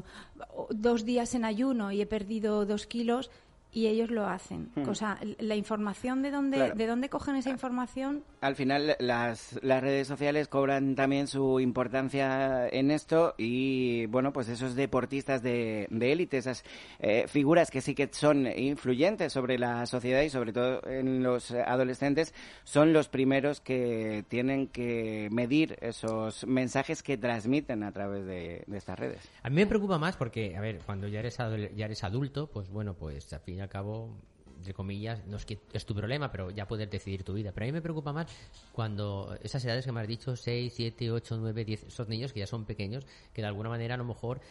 dos 0.70 1.04
días 1.04 1.36
en 1.36 1.46
ayuno 1.46 1.92
y 1.92 2.02
he 2.02 2.06
perdido 2.06 2.66
dos 2.66 2.88
kilos 2.88 3.32
y 3.74 3.88
ellos 3.88 4.12
lo 4.12 4.26
hacen. 4.28 4.70
Hmm. 4.76 4.90
O 4.90 4.96
sea, 4.96 5.20
la 5.40 5.56
información 5.56 6.22
de 6.22 6.32
dónde, 6.32 6.58
Claro. 6.58 6.76
de 6.76 6.88
dónde 6.88 7.10
cogen 7.10 7.36
esa 7.36 7.50
información, 7.50 8.24
Al 8.42 8.56
final, 8.56 8.96
las, 9.00 9.60
las 9.64 9.82
redes 9.82 10.08
sociales 10.08 10.48
cobran 10.48 10.96
también 10.96 11.28
su 11.28 11.60
importancia 11.60 12.68
en 12.68 12.92
esto 12.92 13.34
y, 13.38 14.06
bueno, 14.08 14.34
pues 14.34 14.50
esos 14.50 14.76
deportistas 14.76 15.42
de, 15.42 15.88
de 15.90 16.12
élite, 16.12 16.38
esas 16.38 16.64
eh, 17.00 17.26
figuras 17.28 17.72
que 17.72 17.82
sí 17.82 17.96
que 17.96 18.10
son 18.12 18.48
influyentes 18.48 19.32
sobre 19.32 19.58
la 19.58 19.86
sociedad 19.86 20.22
y 20.24 20.30
sobre 20.30 20.54
todo 20.54 20.82
en 20.88 21.24
los 21.24 21.52
adolescentes, 21.52 22.34
son 22.64 22.94
los 22.94 23.08
primeros 23.10 23.62
que 23.62 24.26
tienen 24.28 24.68
que 24.68 25.30
medir 25.32 25.78
esos 25.82 26.46
mensajes 26.46 27.04
que 27.04 27.18
transmiten 27.18 27.84
a 27.84 27.92
través 27.92 28.26
de, 28.26 28.64
de 28.68 28.78
estas 28.78 29.00
redes. 29.00 29.30
A 29.44 29.50
mí 29.50 29.56
me 29.56 29.68
preocupa 29.68 29.98
más 29.98 30.18
porque, 30.18 30.56
a 30.58 30.62
ver, 30.62 30.80
cuando 30.86 31.08
ya 31.08 31.20
eres, 31.20 31.38
ya 31.38 31.86
eres 31.86 32.04
adulto, 32.04 32.48
pues 32.48 32.70
bueno, 32.70 32.94
pues 32.96 33.32
al 33.34 33.40
fin 33.42 33.61
y 33.62 33.64
al 33.64 33.70
cabo, 33.70 34.10
entre 34.58 34.74
comillas, 34.74 35.26
no 35.28 35.38
es 35.38 35.46
que 35.46 35.60
es 35.72 35.86
tu 35.86 35.94
problema, 35.94 36.32
pero 36.32 36.50
ya 36.50 36.68
puedes 36.68 36.90
decidir 36.90 37.24
tu 37.24 37.34
vida. 37.34 37.52
Pero 37.52 37.66
a 37.66 37.68
mí 37.68 37.72
me 37.72 37.82
preocupa 37.82 38.12
más 38.12 38.28
cuando 38.72 39.38
esas 39.44 39.64
edades 39.66 39.86
que 39.86 39.92
me 39.92 40.02
has 40.02 40.08
dicho, 40.08 40.36
6, 40.36 40.74
7, 40.76 41.12
8, 41.12 41.38
9, 41.40 41.66
10, 41.66 41.84
esos 41.84 42.08
niños 42.08 42.34
que 42.34 42.40
ya 42.40 42.48
son 42.48 42.66
pequeños, 42.66 43.06
que 43.34 43.42
de 43.42 43.48
alguna 43.48 43.70
manera 43.70 43.94
a 43.94 43.98
lo 43.98 44.06
mejor 44.06 44.42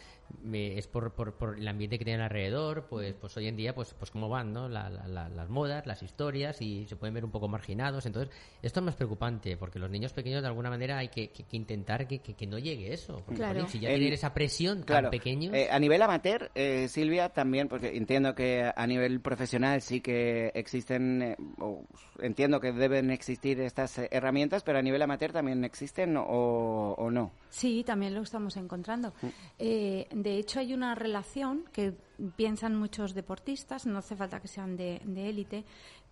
me- 0.43 0.77
es 0.77 0.87
por, 0.87 1.13
por, 1.13 1.33
por 1.35 1.57
el 1.57 1.67
ambiente 1.67 1.97
que 1.97 2.05
tienen 2.05 2.21
alrededor, 2.21 2.85
pues, 2.89 3.13
pues 3.15 3.35
hoy 3.37 3.47
en 3.47 3.55
día, 3.55 3.73
pues, 3.75 3.93
pues 3.93 4.11
cómo 4.11 4.29
van, 4.29 4.53
¿no? 4.53 4.67
La- 4.69 4.89
la- 4.89 5.07
la- 5.07 5.29
las 5.29 5.49
modas, 5.49 5.85
las 5.85 6.01
historias 6.03 6.61
y 6.61 6.85
se 6.87 6.95
pueden 6.95 7.13
ver 7.13 7.25
un 7.25 7.31
poco 7.31 7.47
marginados. 7.47 8.05
Entonces, 8.05 8.33
esto 8.61 8.79
es 8.79 8.85
más 8.85 8.95
preocupante 8.95 9.57
porque 9.57 9.79
los 9.79 9.89
niños 9.89 10.13
pequeños 10.13 10.41
de 10.41 10.47
alguna 10.47 10.69
manera 10.69 10.97
hay 10.97 11.09
que, 11.09 11.29
que- 11.31 11.43
que 11.43 11.57
intentar 11.57 12.07
que, 12.07 12.19
que- 12.19 12.33
que 12.33 12.47
no 12.47 12.57
llegue 12.59 12.93
eso. 12.93 13.17
Porque, 13.25 13.35
Claro. 13.35 13.53
jolín, 13.55 13.67
si 13.69 13.79
ya 13.79 13.89
tienen 13.89 14.13
esa 14.13 14.33
presión 14.33 14.83
Claro. 14.83 15.03
tan 15.09 15.11
pequeños. 15.11 15.53
Eh, 15.53 15.67
a 15.71 15.79
nivel 15.79 16.01
amateur, 16.01 16.51
eh, 16.55 16.87
Silvia, 16.87 17.29
también, 17.29 17.67
porque 17.67 17.95
entiendo 17.97 18.33
que 18.35 18.71
a 18.75 18.87
nivel 18.87 19.19
profesional 19.21 19.81
sí 19.81 20.01
que 20.01 20.51
existen, 20.55 21.21
eh, 21.21 21.35
o 21.59 21.83
entiendo 22.19 22.59
que 22.59 22.71
deben 22.71 23.11
existir 23.11 23.59
estas 23.61 23.97
eh, 23.99 24.07
herramientas, 24.11 24.63
pero 24.63 24.79
a 24.79 24.81
nivel 24.81 25.01
amateur 25.01 25.31
también 25.31 25.63
existen 25.63 26.15
o, 26.17 26.95
o 26.97 27.11
no. 27.11 27.31
sí, 27.49 27.83
también 27.83 28.13
lo 28.13 28.21
estamos 28.21 28.55
encontrando. 28.57 29.13
Eh, 29.59 30.07
de 30.21 30.37
hecho, 30.37 30.59
hay 30.59 30.73
una 30.73 30.95
relación 30.95 31.65
que 31.71 31.95
piensan 32.35 32.75
muchos 32.75 33.13
deportistas, 33.13 33.85
no 33.85 33.99
hace 33.99 34.15
falta 34.15 34.39
que 34.39 34.47
sean 34.47 34.75
de 34.75 35.01
élite, 35.15 35.65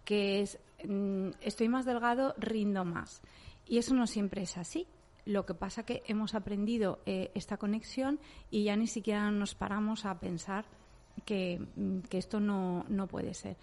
que 0.10 0.42
es 0.42 0.60
mm, 0.88 1.30
estoy 1.42 1.70
más 1.70 1.86
delgado, 1.86 2.34
rindo 2.38 2.84
más. 2.86 3.22
Y 3.68 3.78
eso 3.78 3.94
no 3.94 4.08
siempre 4.08 4.42
es 4.42 4.58
así. 4.58 4.88
Lo 5.26 5.46
que 5.46 5.54
pasa 5.54 5.84
que 5.84 6.02
hemos 6.08 6.34
aprendido 6.34 7.00
eh, 7.06 7.30
esta 7.36 7.58
conexión 7.58 8.20
y 8.50 8.64
ya 8.64 8.76
ni 8.76 8.88
siquiera 8.88 9.30
nos 9.30 9.54
paramos 9.54 10.06
a 10.06 10.20
pensar 10.20 10.66
que, 11.26 11.60
mm, 11.76 12.00
esto 12.10 12.40
no, 12.40 12.86
no 12.90 13.06
puede 13.06 13.36
ser. 13.36 13.58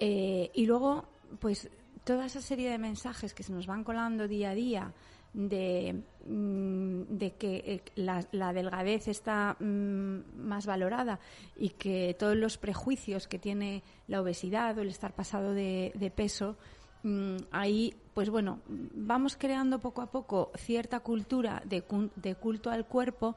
Eh, 0.00 0.50
y 0.54 0.66
luego, 0.66 1.04
pues 1.38 1.70
toda 2.02 2.26
esa 2.26 2.40
serie 2.40 2.68
de 2.68 2.78
mensajes 2.78 3.34
que 3.34 3.44
se 3.44 3.52
nos 3.52 3.68
van 3.68 3.84
colando 3.84 4.26
día 4.26 4.50
a 4.50 4.54
día 4.54 4.92
de, 5.32 6.02
mm, 6.26 7.02
de 7.08 7.32
que 7.32 7.56
eh, 7.56 7.82
la, 7.96 8.52
delgadez 8.52 9.08
está 9.08 9.56
mm, 9.58 10.36
más 10.36 10.66
valorada 10.66 11.20
y 11.56 11.70
que 11.70 12.14
todos 12.18 12.36
los 12.36 12.58
prejuicios 12.58 13.26
que 13.28 13.38
tiene 13.38 13.82
la 14.08 14.20
obesidad 14.20 14.76
o 14.78 14.82
el 14.82 14.88
estar 14.88 15.14
pasado 15.14 15.52
de, 15.54 16.12
peso, 16.14 16.56
mm, 17.02 17.36
ahí, 17.50 17.94
pues 18.14 18.30
bueno, 18.30 18.60
vamos 18.68 19.36
creando 19.36 19.78
poco 19.78 20.02
a 20.02 20.10
poco 20.10 20.52
cierta 20.56 21.00
cultura 21.00 21.62
de, 21.64 21.82
de 22.16 22.34
culto 22.34 22.70
al 22.70 22.86
cuerpo 22.86 23.36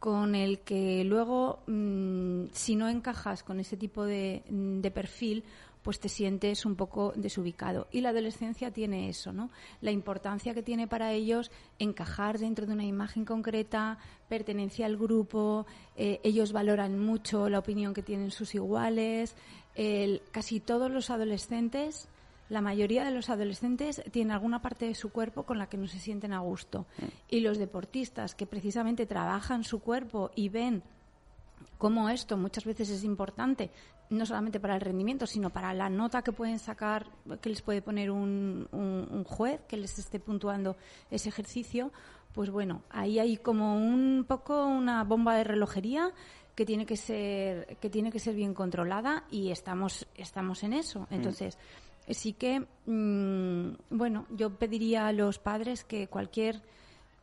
con 0.00 0.36
el 0.36 0.60
que 0.60 1.02
luego, 1.02 1.64
si 2.52 2.76
no 2.76 2.88
encajas 2.88 3.42
con 3.42 3.58
ese 3.58 3.76
tipo 3.76 4.04
de 4.04 4.92
perfil, 4.94 5.42
pues 5.82 6.00
te 6.00 6.08
sientes 6.08 6.66
un 6.66 6.76
poco 6.76 7.12
desubicado. 7.16 7.86
Y 7.90 8.00
la 8.00 8.10
adolescencia 8.10 8.70
tiene 8.70 9.08
eso, 9.08 9.32
¿no? 9.32 9.50
La 9.80 9.90
importancia 9.90 10.54
que 10.54 10.62
tiene 10.62 10.86
para 10.86 11.12
ellos 11.12 11.50
encajar 11.78 12.38
dentro 12.38 12.66
de 12.66 12.72
una 12.72 12.84
imagen 12.84 13.24
concreta, 13.24 13.98
pertenencia 14.28 14.86
al 14.86 14.96
grupo, 14.96 15.66
eh, 15.96 16.20
ellos 16.24 16.52
valoran 16.52 16.98
mucho 16.98 17.48
la 17.48 17.58
opinión 17.60 17.94
que 17.94 18.02
tienen 18.02 18.30
sus 18.30 18.54
iguales. 18.54 19.34
El- 19.74 20.22
casi 20.32 20.60
todos 20.60 20.90
los 20.90 21.10
adolescentes 21.10 22.08
la 22.50 22.62
mayoría 22.62 23.04
de 23.04 23.10
los 23.10 23.28
adolescentes 23.28 24.02
tienen 24.10 24.30
alguna 24.32 24.62
parte 24.62 24.86
de 24.86 24.94
su 24.94 25.10
cuerpo 25.12 25.42
con 25.42 25.58
la 25.58 25.68
que 25.68 25.76
no 25.76 25.86
se 25.86 25.98
sienten 25.98 26.32
a 26.32 26.38
gusto. 26.40 26.86
Y 27.28 27.40
los 27.40 27.58
deportistas 27.58 28.34
que 28.34 28.46
precisamente 28.46 29.04
trabajan 29.04 29.64
su 29.64 29.80
cuerpo 29.80 30.30
y 30.34 30.48
ven 30.48 30.82
cómo 31.76 32.08
esto 32.08 32.38
muchas 32.38 32.64
veces 32.64 32.88
es 32.88 33.04
importante, 33.04 33.70
no 34.10 34.24
solamente 34.26 34.58
para 34.60 34.74
el 34.74 34.80
rendimiento, 34.80 35.26
sino 35.26 35.50
para 35.50 35.74
la 35.74 35.88
nota 35.90 36.22
que 36.22 36.32
pueden 36.32 36.58
sacar, 36.58 37.06
que 37.40 37.48
les 37.50 37.62
puede 37.62 37.82
poner 37.82 38.10
un, 38.10 38.66
un- 38.72 39.06
un 39.10 39.24
juez 39.24 39.60
que 39.68 39.76
les 39.76 39.98
esté 39.98 40.18
puntuando 40.20 40.76
ese 41.10 41.28
ejercicio, 41.28 41.92
pues 42.32 42.50
bueno, 42.50 42.82
ahí 42.90 43.18
hay 43.18 43.36
como 43.36 43.76
un 43.76 44.24
poco 44.28 44.66
una 44.66 45.04
bomba 45.04 45.34
de 45.36 45.44
relojería 45.44 46.12
que 46.54 46.64
tiene 46.66 46.86
que 46.86 46.96
ser 46.96 47.76
que 47.80 47.88
tiene 47.90 48.10
que 48.10 48.18
ser 48.18 48.34
bien 48.34 48.52
controlada 48.54 49.24
y 49.30 49.50
estamos 49.50 50.06
estamos 50.14 50.62
en 50.64 50.72
eso. 50.72 51.06
Entonces, 51.10 51.56
sí 52.08 52.32
que 52.32 52.66
mm, 52.86 53.96
bueno, 53.96 54.26
yo 54.30 54.50
pediría 54.56 55.06
a 55.06 55.12
los 55.12 55.38
padres 55.38 55.84
que 55.84 56.08
cualquier 56.08 56.60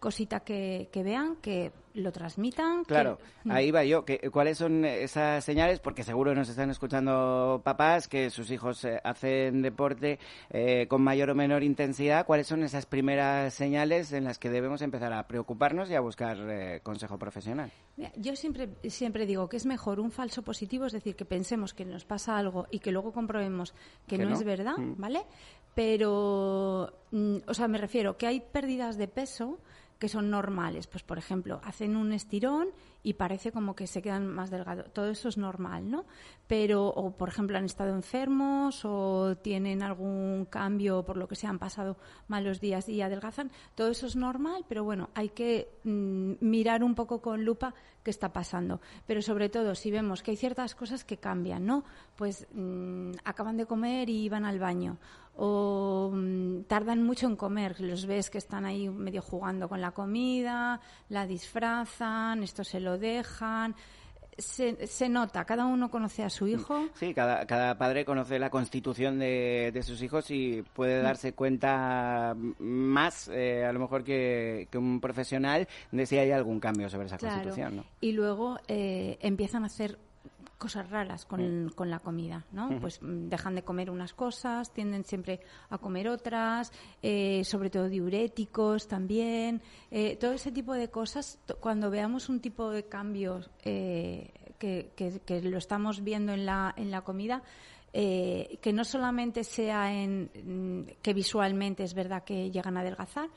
cosita 0.05 0.41
que, 0.41 0.87
que 0.91 1.01
vean, 1.01 1.37
que 1.41 1.71
lo 1.95 2.11
transmitan. 2.11 2.83
Claro, 2.83 3.17
Mm. 3.43 3.51
ahí 3.51 3.71
va 3.71 3.83
yo. 3.83 4.05
que- 4.05 4.19
¿Cuáles 4.29 4.59
son 4.59 4.85
esas 4.85 5.43
señales? 5.43 5.79
Porque 5.79 6.03
seguro 6.03 6.35
nos 6.35 6.47
están 6.47 6.69
escuchando 6.69 7.61
papás 7.63 8.07
que 8.07 8.29
sus 8.29 8.51
hijos 8.51 8.83
eh, 8.85 8.99
hacen 9.03 9.63
deporte 9.63 10.19
eh, 10.51 10.85
con 10.87 11.01
mayor 11.01 11.31
o 11.31 11.35
menor 11.35 11.63
intensidad. 11.63 12.25
¿Cuáles 12.27 12.45
son 12.45 12.61
esas 12.63 12.85
primeras 12.85 13.51
señales 13.55 14.11
en 14.13 14.25
las 14.25 14.37
que 14.37 14.51
debemos 14.51 14.83
empezar 14.83 15.11
a 15.11 15.25
preocuparnos 15.25 15.89
y 15.89 15.95
a 15.95 16.01
buscar 16.01 16.37
eh, 16.51 16.81
consejo 16.83 17.17
profesional? 17.17 17.71
Mira, 17.97 18.11
Yo 18.15 18.35
siempre, 18.35 18.69
siempre 18.89 19.25
digo 19.25 19.49
que 19.49 19.57
es 19.57 19.65
mejor 19.65 19.99
un 19.99 20.11
falso 20.11 20.43
positivo, 20.43 20.85
es 20.85 20.93
decir, 20.93 21.15
que 21.15 21.25
pensemos 21.25 21.73
que 21.73 21.83
nos 21.85 22.05
pasa 22.05 22.37
algo 22.37 22.67
y 22.69 22.77
que 22.77 22.91
luego 22.91 23.11
comprobemos 23.11 23.73
que, 24.07 24.17
Que 24.17 24.23
no, 24.23 24.29
no. 24.29 24.35
es 24.35 24.43
verdad, 24.43 24.77
Mm. 24.77 24.95
¿vale? 25.01 25.21
Pero, 25.75 26.91
mm, 27.11 27.37
o 27.47 27.53
sea, 27.53 27.67
me 27.67 27.77
refiero 27.77 28.17
que 28.17 28.27
hay 28.27 28.39
pérdidas 28.41 28.97
de 28.97 29.07
peso 29.07 29.59
que 29.99 30.09
son 30.09 30.29
normales. 30.29 30.87
Pues, 30.87 31.03
por 31.03 31.17
ejemplo, 31.17 31.61
hacen 31.63 31.95
un 31.95 32.13
estirón 32.13 32.67
y 33.05 33.13
parece 33.13 33.51
como 33.51 33.75
que 33.75 33.85
se 33.85 34.01
quedan 34.01 34.25
más 34.27 34.49
delgados. 34.49 34.91
Todo 34.91 35.11
eso 35.11 35.29
es 35.29 35.37
normal, 35.37 35.91
¿no? 35.91 36.05
Pero, 36.47 36.87
o 36.87 37.11
por 37.11 37.29
ejemplo, 37.29 37.55
han 37.55 37.65
estado 37.65 37.93
enfermos 37.93 38.83
o 38.83 39.37
tienen 39.37 39.83
algún 39.83 40.47
cambio 40.49 41.05
por 41.05 41.15
lo 41.15 41.27
que 41.27 41.35
se 41.35 41.45
han 41.45 41.59
pasado 41.59 41.97
malos 42.27 42.59
días 42.59 42.89
y 42.89 43.03
adelgazan. 43.03 43.51
Todo 43.75 43.89
eso 43.89 44.07
es 44.07 44.15
normal, 44.15 44.65
pero 44.67 44.83
bueno, 44.83 45.11
hay 45.13 45.29
que 45.29 45.69
mm, 45.83 46.33
mirar 46.39 46.83
un 46.83 46.95
poco 46.95 47.21
con 47.21 47.45
lupa 47.45 47.75
qué 48.05 48.09
está 48.09 48.33
pasando. 48.33 48.81
Pero 49.05 49.21
sobre 49.21 49.49
todo, 49.49 49.75
si 49.75 49.91
vemos 49.91 50.23
que 50.23 50.31
hay 50.31 50.37
ciertas 50.37 50.73
cosas 50.73 51.03
que 51.03 51.17
cambian, 51.17 51.65
¿no? 51.65 51.83
Pues 52.15 52.47
mm, 52.53 53.11
acaban 53.23 53.57
de 53.57 53.67
comer 53.67 54.09
y 54.09 54.29
van 54.29 54.45
al 54.45 54.59
baño. 54.59 54.97
O 55.37 56.11
mm, 56.13 56.63
tardan 56.63 57.03
mucho 57.03 57.27
en 57.27 57.35
comer, 57.35 57.81
los 57.81 58.05
ves 58.05 58.29
que 58.29 58.37
están 58.37 58.63
ahí 58.63 58.87
medio 58.87 59.21
jugando 59.21 59.67
con 59.67 59.81
la 59.81 59.91
comida, 59.91 60.79
la 61.09 61.27
disfrazan, 61.27 62.41
esto 62.43 62.63
se 62.63 62.79
lo 62.79 62.94
dejan. 62.97 63.75
Se, 64.37 64.85
se 64.87 65.07
nota, 65.07 65.45
cada 65.45 65.65
uno 65.65 65.89
conoce 65.89 66.21
a 66.21 66.29
su 66.29 66.45
hijo. 66.45 66.89
Sí, 66.95 67.13
cada, 67.13 67.45
cada 67.47 67.77
padre 67.77 68.03
conoce 68.03 68.37
la 68.37 68.49
constitución 68.49 69.17
de, 69.17 69.71
de 69.73 69.81
sus 69.81 70.01
hijos 70.01 70.29
y 70.29 70.61
puede 70.73 71.01
darse 71.01 71.31
cuenta 71.31 72.35
más, 72.59 73.29
eh, 73.33 73.63
a 73.63 73.71
lo 73.71 73.79
mejor, 73.79 74.03
que, 74.03 74.67
que 74.69 74.77
un 74.77 74.99
profesional 74.99 75.69
de 75.91 76.05
si 76.05 76.17
hay 76.17 76.31
algún 76.31 76.59
cambio 76.59 76.89
sobre 76.89 77.05
esa 77.07 77.17
Claro. 77.17 77.35
constitución. 77.35 77.77
¿no? 77.77 77.85
Y 78.01 78.11
luego 78.11 78.59
eh, 78.67 79.17
empiezan 79.21 79.63
a 79.63 79.67
hacer 79.67 79.97
cosas 80.57 80.89
raras 80.89 81.25
con, 81.25 81.69
con 81.75 81.89
la 81.89 81.99
comida, 81.99 82.45
¿no? 82.51 82.69
Pues 82.79 83.01
mm, 83.01 83.27
dejan 83.27 83.55
de 83.55 83.63
comer 83.63 83.89
unas 83.91 84.13
cosas, 84.13 84.71
tienden 84.73 85.03
siempre 85.03 85.41
a 85.69 85.77
comer 85.77 86.07
otras, 86.07 86.71
eh, 87.01 87.43
sobre 87.43 87.69
todo 87.69 87.89
diuréticos 87.89 88.87
también, 88.87 89.61
eh, 89.91 90.15
todo 90.15 90.31
ese 90.31 90.51
tipo 90.51 90.73
de 90.73 90.89
cosas. 90.89 91.39
Cuando 91.59 91.89
veamos 91.89 92.29
un 92.29 92.39
tipo 92.39 92.69
de 92.69 92.85
cambios 92.85 93.49
eh, 93.63 94.31
que, 94.57 94.91
que- 94.95 95.19
que 95.25 95.41
lo 95.41 95.57
estamos 95.57 96.03
viendo 96.03 96.31
en 96.33 96.45
la, 96.45 96.73
en 96.77 96.89
la 96.89 97.01
comida, 97.01 97.43
eh, 97.93 98.57
que 98.61 98.73
no 98.73 98.83
solamente 98.83 99.43
sea 99.43 99.93
en 99.93 100.29
mm, 100.43 101.01
que 101.01 101.13
visualmente 101.13 101.83
es 101.83 101.93
verdad 101.93 102.23
que 102.23 102.49
llegan 102.51 102.77
a 102.77 102.81
adelgazar, 102.81 103.29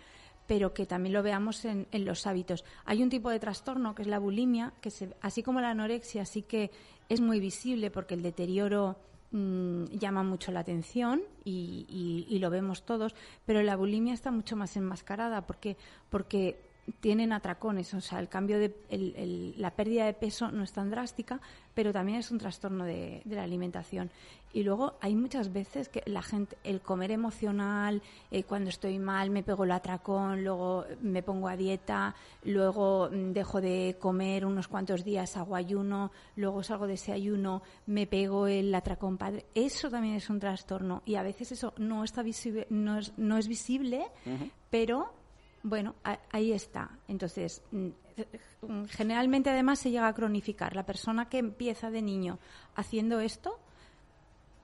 pero 0.49 0.73
que 0.73 0.87
también 0.87 1.13
lo 1.13 1.23
veamos 1.23 1.65
en, 1.67 1.87
en 1.93 2.05
los 2.07 2.27
hábitos. 2.27 2.65
Hay 2.87 3.03
un 3.03 3.11
tipo 3.11 3.29
de 3.31 3.39
trastorno 3.39 3.95
que 3.95 4.03
es 4.03 4.09
la 4.09 4.19
bulimia, 4.19 4.73
que 4.81 4.91
se, 4.91 5.15
así 5.21 5.43
como 5.43 5.61
la 5.61 5.71
anorexia, 5.71 6.25
sí 6.25 6.43
que 6.43 6.71
es 7.09 7.21
muy 7.21 7.41
visible 7.41 7.91
porque 7.91 8.15
el 8.15 8.23
deterioro 8.23 8.97
mm, 9.31 9.85
llama 9.99 10.23
mucho 10.23 10.53
la 10.53 10.61
atención 10.61 11.23
y, 11.45 12.37
lo 12.41 12.51
vemos 12.51 12.85
todos, 12.85 13.15
pero 13.47 13.63
la 13.63 13.77
bulimia 13.77 14.15
está 14.15 14.31
mucho 14.31 14.57
más 14.57 14.77
enmascarada 14.77 15.47
porque, 15.47 15.77
porque 16.11 16.61
tienen 17.01 17.33
atracones, 17.33 17.93
o 17.93 18.01
sea, 18.01 18.19
el 18.21 18.29
cambio 18.29 18.59
de 18.59 18.75
el- 18.89 19.15
el- 19.17 19.55
la 19.61 19.73
pérdida 19.73 20.07
de 20.07 20.15
peso 20.15 20.51
no 20.51 20.63
es 20.65 20.73
tan 20.73 20.89
drástica, 20.89 21.41
pero 21.75 21.93
también 21.93 22.19
es 22.19 22.31
un 22.31 22.39
trastorno 22.39 22.85
de 22.85 23.23
la 23.27 23.43
alimentación. 23.43 24.11
Y 24.53 24.63
luego 24.63 24.95
hay 25.01 25.15
muchas 25.15 25.53
veces 25.53 25.89
que 25.91 26.03
la 26.07 26.23
gente, 26.23 26.57
el 26.65 26.81
comer 26.81 27.11
emocional, 27.11 28.03
eh, 28.31 28.45
cuando 28.45 28.71
estoy 28.71 28.99
mal 28.99 29.29
me 29.31 29.43
pego 29.43 29.65
el 29.65 29.73
atracón, 29.73 30.43
luego 30.43 30.85
me 31.03 31.23
pongo 31.23 31.49
a 31.49 31.57
dieta, 31.57 32.15
luego 32.45 33.11
mm, 33.13 33.33
dejo 33.33 33.61
de 33.61 33.97
comer 34.01 34.47
unos 34.47 34.67
cuantos 34.67 35.05
días, 35.05 35.37
hago 35.37 35.55
ayuno, 35.55 36.11
luego 36.37 36.63
salgo 36.63 36.87
de 36.87 36.95
ese 36.95 37.13
ayuno, 37.13 37.63
me 37.87 38.07
pego 38.07 38.47
el 38.47 38.75
atracón 38.75 39.19
padre. 39.19 39.45
Eso 39.55 39.91
también 39.91 40.15
es 40.15 40.31
un 40.31 40.39
trastorno 40.41 41.03
y 41.05 41.17
a 41.17 41.23
veces 41.23 41.53
eso 41.53 41.75
no 41.77 42.03
está 42.03 42.23
visible, 42.23 42.67
no 42.71 42.99
es, 42.99 43.13
no 43.19 43.37
es 43.37 43.49
visible, 43.49 44.07
pero 44.71 45.13
bueno, 45.63 45.95
a- 46.05 46.21
ahí 46.31 46.53
está. 46.53 46.89
Entonces, 47.09 47.63
mm, 47.73 47.89
mm, 48.63 48.85
generalmente 48.87 49.51
además 49.51 49.79
se 49.81 49.91
llega 49.91 50.09
a 50.09 50.15
cronificar. 50.15 50.75
La 50.75 50.87
persona 50.87 51.29
que 51.29 51.39
empieza 51.39 51.91
de 51.91 52.01
niño 52.01 52.39
haciendo 52.77 53.21
esto 53.21 53.59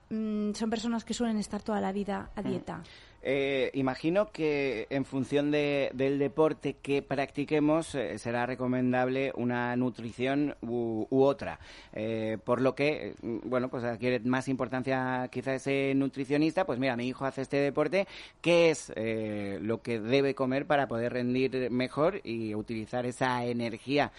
mm, 0.09 0.53
son 0.53 0.69
personas 0.69 1.03
que 1.03 1.13
suelen 1.13 1.37
estar 1.37 1.61
toda 1.61 1.81
la 1.81 1.91
vida 1.91 2.29
a 2.35 2.41
dieta. 2.41 2.83
Eh, 3.27 3.71
imagino 3.73 4.31
que 4.31 4.85
en 4.91 5.03
función 5.03 5.49
de- 5.49 5.89
del 5.95 6.19
deporte 6.19 6.75
que 6.79 7.01
practiquemos 7.01 7.95
eh, 7.95 8.19
será 8.19 8.45
recomendable 8.45 9.31
una 9.35 9.75
nutrición 9.75 10.55
u, 10.61 11.07
u 11.09 11.23
otra. 11.23 11.59
Eh, 11.91 12.37
por 12.43 12.61
lo 12.61 12.75
que, 12.75 13.07
eh, 13.07 13.15
bueno, 13.23 13.67
pues 13.69 13.83
adquiere 13.83 14.19
más 14.19 14.47
importancia 14.47 15.27
quizá 15.31 15.55
ese 15.55 15.93
nutricionista. 15.95 16.67
Pues 16.67 16.77
mira, 16.77 16.95
mi 16.95 17.07
hijo 17.07 17.25
hace 17.25 17.41
este 17.41 17.57
deporte. 17.57 18.07
¿Qué 18.41 18.69
es 18.69 18.93
eh, 18.95 19.57
lo 19.59 19.81
que 19.81 19.99
debe 19.99 20.35
comer 20.35 20.67
para 20.67 20.87
poder 20.87 21.13
rendir 21.13 21.71
mejor 21.71 22.21
y 22.23 22.53
utilizar 22.53 23.07
esa 23.07 23.43
energía 23.43 24.11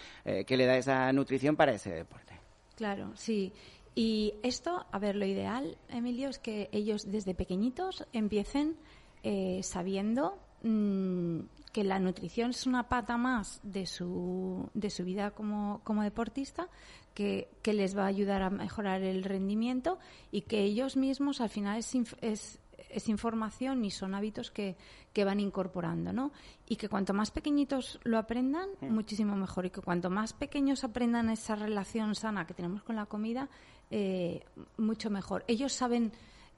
que 0.45 0.57
le 0.57 0.65
da 0.65 0.75
esa 0.77 1.13
nutrición 1.13 1.55
para 1.55 1.71
ese 1.71 1.91
deporte? 1.91 2.33
Claro, 2.75 3.11
sí. 3.15 3.53
Y 3.97 4.35
esto, 4.43 4.85
a 4.91 4.99
ver, 4.99 5.15
lo 5.15 5.25
ideal, 5.25 5.75
Emilio, 5.89 6.29
es 6.29 6.37
que 6.37 6.69
ellos 6.71 7.09
desde 7.09 7.33
pequeñitos 7.33 8.05
empiecen 8.13 8.75
eh, 9.23 9.61
sabiendo 9.63 10.37
mm, 10.61 11.39
que 11.73 11.83
la 11.83 11.97
nutrición 11.97 12.51
es 12.51 12.67
una 12.67 12.89
pata 12.89 13.17
más 13.17 13.59
de 13.63 13.87
su, 13.87 14.69
de 14.75 14.91
su 14.91 15.03
vida 15.03 15.31
como, 15.31 15.81
como 15.83 16.03
deportista, 16.03 16.69
que, 17.15 17.49
que 17.63 17.73
les 17.73 17.97
va 17.97 18.03
a 18.03 18.09
ayudar 18.09 18.43
a 18.43 18.51
mejorar 18.51 19.01
el 19.01 19.23
rendimiento 19.23 19.97
y 20.31 20.41
que 20.41 20.61
ellos 20.61 20.95
mismos 20.95 21.41
al 21.41 21.49
final 21.49 21.79
es, 21.79 21.95
es, 22.21 22.59
es 22.89 23.09
información 23.09 23.83
y 23.85 23.91
son 23.91 24.15
hábitos 24.15 24.51
que, 24.51 24.75
que 25.13 25.23
van 25.25 25.39
incorporando, 25.39 26.13
¿no? 26.13 26.31
Y 26.67 26.75
que 26.75 26.89
cuanto 26.89 27.13
más 27.13 27.31
pequeñitos 27.31 27.99
lo 28.03 28.17
aprendan, 28.17 28.69
muchísimo 28.81 29.35
mejor. 29.35 29.65
Y 29.65 29.69
que 29.69 29.81
cuanto 29.81 30.09
más 30.09 30.33
pequeños 30.33 30.83
aprendan 30.83 31.29
esa 31.29 31.55
relación 31.55 32.15
sana 32.15 32.45
que 32.45 32.53
tenemos 32.53 32.83
con 32.83 32.95
la 32.95 33.05
comida, 33.05 33.49
eh, 33.91 34.43
mucho 34.77 35.09
mejor. 35.09 35.43
Ellos 35.47 35.73
saben, 35.73 36.11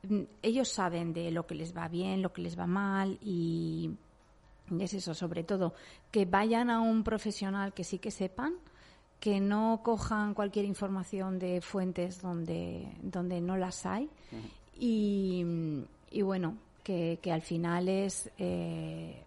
mm, 0.08 0.22
ellos 0.42 0.70
saben 0.70 1.14
de 1.14 1.32
lo 1.32 1.46
que 1.46 1.56
les 1.56 1.76
va 1.76 1.88
bien, 1.88 2.22
lo 2.22 2.34
que 2.34 2.42
les 2.42 2.58
va 2.58 2.68
mal 2.68 3.18
y 3.22 3.92
es 4.80 4.94
eso, 4.94 5.14
sobre 5.14 5.44
todo, 5.44 5.74
que 6.12 6.26
vayan 6.26 6.70
a 6.70 6.80
un 6.82 7.04
profesional 7.04 7.74
que 7.74 7.84
sí 7.84 8.00
que 8.00 8.12
sepan, 8.12 8.54
que 9.20 9.40
no 9.40 9.82
cojan 9.84 10.34
cualquier 10.34 10.66
información 10.66 11.40
de 11.40 11.62
fuentes 11.62 12.22
donde, 12.22 12.96
donde 13.02 13.42
no 13.42 13.58
las 13.58 13.86
hay 13.86 14.10
y, 14.80 15.46
y 16.12 16.22
bueno, 16.22 16.58
que, 16.84 17.20
que 17.22 17.32
al 17.32 17.42
final 17.42 17.88
es, 17.88 18.32
eh, 18.38 19.24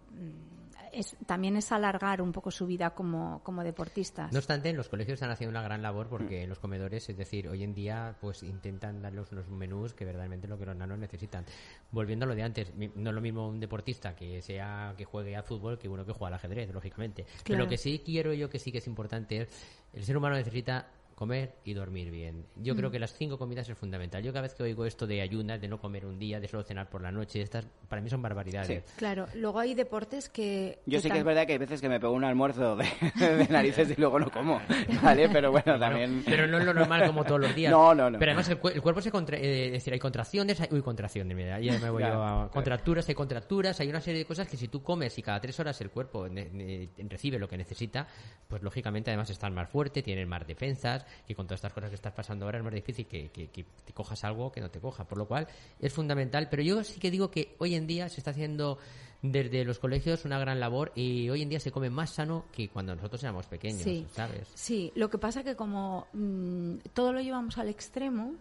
es 0.93 1.17
también 1.27 1.57
es 1.57 1.73
alargar 1.73 2.21
un 2.21 2.33
poco 2.33 2.51
su 2.51 2.67
vida 2.67 2.91
como, 2.91 3.41
como 3.43 3.65
deportistas. 3.65 4.33
No 4.33 4.39
obstante, 4.39 4.69
en 4.69 4.77
los 4.77 4.89
colegios 4.89 5.15
están 5.15 5.31
haciendo 5.31 5.51
una 5.51 5.63
gran 5.63 5.83
labor 5.83 6.09
porque 6.09 6.47
los 6.47 6.59
comedores, 6.59 7.09
es 7.09 7.17
decir, 7.17 7.49
hoy 7.49 7.63
en 7.63 7.75
día, 7.75 8.17
pues 8.21 8.43
intentan 8.43 9.01
darles 9.01 9.33
unos 9.33 9.49
menús 9.49 9.95
que 9.95 10.05
verdaderamente 10.05 10.47
lo 10.49 10.59
que 10.59 10.67
los 10.67 10.77
nanos 10.77 10.99
necesitan. 10.99 11.45
Volviendo 11.91 12.25
a 12.25 12.29
lo 12.29 12.35
de 12.35 12.43
antes, 12.43 12.73
no 12.77 13.11
es 13.11 13.15
lo 13.15 13.21
mismo 13.21 13.49
un 13.49 13.61
deportista 13.61 14.15
que 14.15 14.43
sea 14.43 14.95
que 14.97 15.05
juegue 15.05 15.37
a 15.37 15.43
fútbol 15.43 15.79
que 15.79 15.89
uno 15.89 16.05
que 16.05 16.13
juega 16.13 16.29
al 16.29 16.35
ajedrez, 16.35 16.73
lógicamente. 16.73 17.27
Pero 17.45 17.59
lo 17.59 17.69
que 17.69 17.79
sí 17.79 18.03
quiero 18.05 18.33
yo 18.35 18.51
que 18.51 18.59
sí 18.59 18.71
que 18.71 18.79
es 18.79 18.87
importante 18.87 19.43
es 19.43 19.49
el 19.93 20.05
ser 20.05 20.17
humano 20.17 20.37
necesita 20.37 20.89
comer 21.23 21.55
y 21.65 21.73
dormir 21.73 22.11
bien. 22.11 22.47
Yo 22.57 22.75
Mm. 22.75 22.77
creo 22.79 22.91
que 22.91 22.99
las 22.99 23.15
cinco 23.15 23.39
comidas 23.39 23.69
es 23.69 23.79
fundamental. 23.79 24.25
Yo 24.25 24.33
cada 24.33 24.43
vez 24.43 24.55
que 24.55 24.65
oigo 24.65 24.85
esto 24.87 25.07
de 25.07 25.21
ayunas, 25.23 25.61
de 25.61 25.69
no 25.69 25.79
comer 25.79 26.05
un 26.05 26.19
día, 26.19 26.41
de 26.41 26.49
solo 26.49 26.65
cenar 26.65 26.91
por 26.91 27.01
la 27.01 27.13
noche, 27.13 27.41
estas 27.41 27.65
para 27.89 28.03
mí 28.03 28.11
son 28.11 28.21
barbaridades. 28.23 28.83
Claro, 28.97 29.29
luego 29.37 29.61
hay 29.61 29.75
deportes 29.75 30.29
que... 30.29 30.81
Yo 30.85 31.01
sí 31.01 31.09
que 31.09 31.19
es 31.19 31.25
verdad 31.25 31.47
que 31.47 31.53
hay 31.53 31.59
veces 31.59 31.81
que 31.81 31.89
me 31.89 32.01
pego 32.01 32.13
un 32.13 32.25
almuerzo 32.25 32.75
de, 32.75 32.87
de 33.37 33.47
narices 33.49 33.89
y 33.97 34.01
luego 34.01 34.19
no 34.19 34.31
como, 34.33 34.61
¿vale? 35.01 35.29
Pero 35.29 35.53
bueno, 35.53 35.79
también... 35.79 36.25
Pero 36.27 36.49
no 36.49 36.59
es 36.59 36.65
lo 36.65 36.75
normal 36.75 37.07
como 37.07 37.23
todos 37.23 37.41
los 37.43 37.55
días. 37.55 37.71
No, 37.71 37.95
no, 37.95 38.11
no. 38.11 38.19
Pero 38.19 38.33
además 38.33 38.49
el, 38.49 38.59
cu- 38.59 38.69
el 38.71 38.83
cuerpo 38.83 39.01
se 39.01 39.13
contra... 39.13 39.37
eh, 39.39 39.67
es 39.67 39.73
decir, 39.75 39.93
hay 39.93 40.01
contracciones, 40.01 40.61
hay... 40.61 40.69
Uy, 40.73 40.83
contracciones, 40.83 41.37
mira, 41.37 41.61
ya 41.61 41.79
me 41.79 41.89
voy 41.91 42.03
Claro, 42.03 42.15
yo 42.17 42.23
a... 42.25 42.29
claro. 42.33 42.51
Contracturas, 42.51 43.09
hay 43.09 43.15
contracturas, 43.15 43.79
hay 43.79 43.89
una 43.91 44.01
serie 44.01 44.19
de 44.19 44.25
cosas 44.27 44.49
que 44.49 44.57
si 44.57 44.67
tú 44.67 44.83
comes 44.83 45.17
y 45.19 45.23
cada 45.23 45.41
tres 45.41 45.61
horas 45.61 45.81
el 45.83 45.91
cuerpo 45.91 46.29
ne- 46.29 46.51
ne- 46.51 46.89
recibe 47.09 47.39
lo 47.39 47.47
que 47.49 47.57
necesita, 47.57 48.09
pues 48.49 48.61
lógicamente 48.63 49.11
además 49.11 49.31
están 49.31 49.55
más 49.55 49.69
fuerte, 49.69 50.03
tienen 50.03 50.29
más 50.29 50.45
defensas 50.49 51.07
y 51.29 51.35
con 51.35 51.47
todas 51.47 51.59
estas 51.59 51.73
cosas 51.73 51.91
que 51.91 51.97
estás 51.97 52.13
pasando 52.13 52.45
ahora 52.45 52.59
es 52.59 52.65
más 52.65 52.75
difícil 52.75 53.07
que, 53.07 53.29
que- 53.31 53.49
que 53.49 53.65
te 53.85 53.93
cojas 53.93 54.23
algo 54.25 54.51
que 54.53 54.61
no 54.61 54.71
te 54.71 54.81
coja. 54.81 55.05
Por 55.05 55.19
lo 55.19 55.27
cual 55.27 55.47
es 55.81 55.93
fundamental. 55.93 56.49
Pero 56.51 56.63
yo 56.63 56.83
sí 56.85 56.99
que 57.01 57.11
digo 57.11 57.31
que 57.31 57.55
hoy 57.59 57.75
en 57.75 57.87
día 57.87 58.09
se 58.09 58.21
está 58.21 58.31
haciendo 58.33 58.79
desde 59.23 59.65
los 59.65 59.79
colegios 59.79 60.25
una 60.25 60.39
gran 60.41 60.59
labor 60.59 60.91
y 60.97 61.31
hoy 61.31 61.43
en 61.43 61.49
día 61.49 61.61
se 61.61 61.71
come 61.71 61.91
más 61.91 62.11
sano 62.11 62.45
que 62.51 62.69
cuando 62.69 62.95
nosotros 62.97 63.23
éramos 63.23 63.47
pequeños, 63.47 63.83
Sí. 63.83 64.05
¿sabes? 64.11 64.49
Sí, 64.55 64.91
lo 64.97 65.11
que 65.11 65.19
pasa 65.19 65.45
que 65.45 65.55
como 65.55 66.09
mm, 66.13 66.79
todo 66.93 67.13
lo 67.13 67.21
llevamos 67.21 67.57
al 67.59 67.69
extremo, 67.69 68.35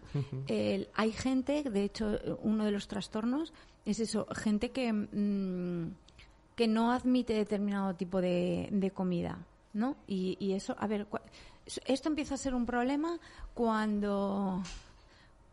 hay 0.96 1.12
gente, 1.12 1.64
de 1.64 1.84
hecho, 1.84 2.18
uno 2.42 2.66
de 2.66 2.72
los 2.72 2.88
trastornos 2.88 3.54
es 3.86 4.00
eso, 4.00 4.26
gente 4.36 4.72
que, 4.72 4.92
mm, 4.92 5.94
que 6.56 6.68
no 6.68 6.92
admite 6.92 7.34
determinado 7.34 7.94
tipo 7.96 8.20
de, 8.22 8.68
de 8.72 8.92
comida, 8.92 9.38
¿no? 9.74 9.96
Y, 10.08 10.36
y 10.40 10.54
eso, 10.54 10.76
a 10.80 10.88
ver, 10.88 11.06
esto 11.86 12.10
empieza 12.10 12.36
a 12.36 12.38
ser 12.38 12.54
un 12.54 12.66
problema 12.66 13.20
cuando 13.54 14.64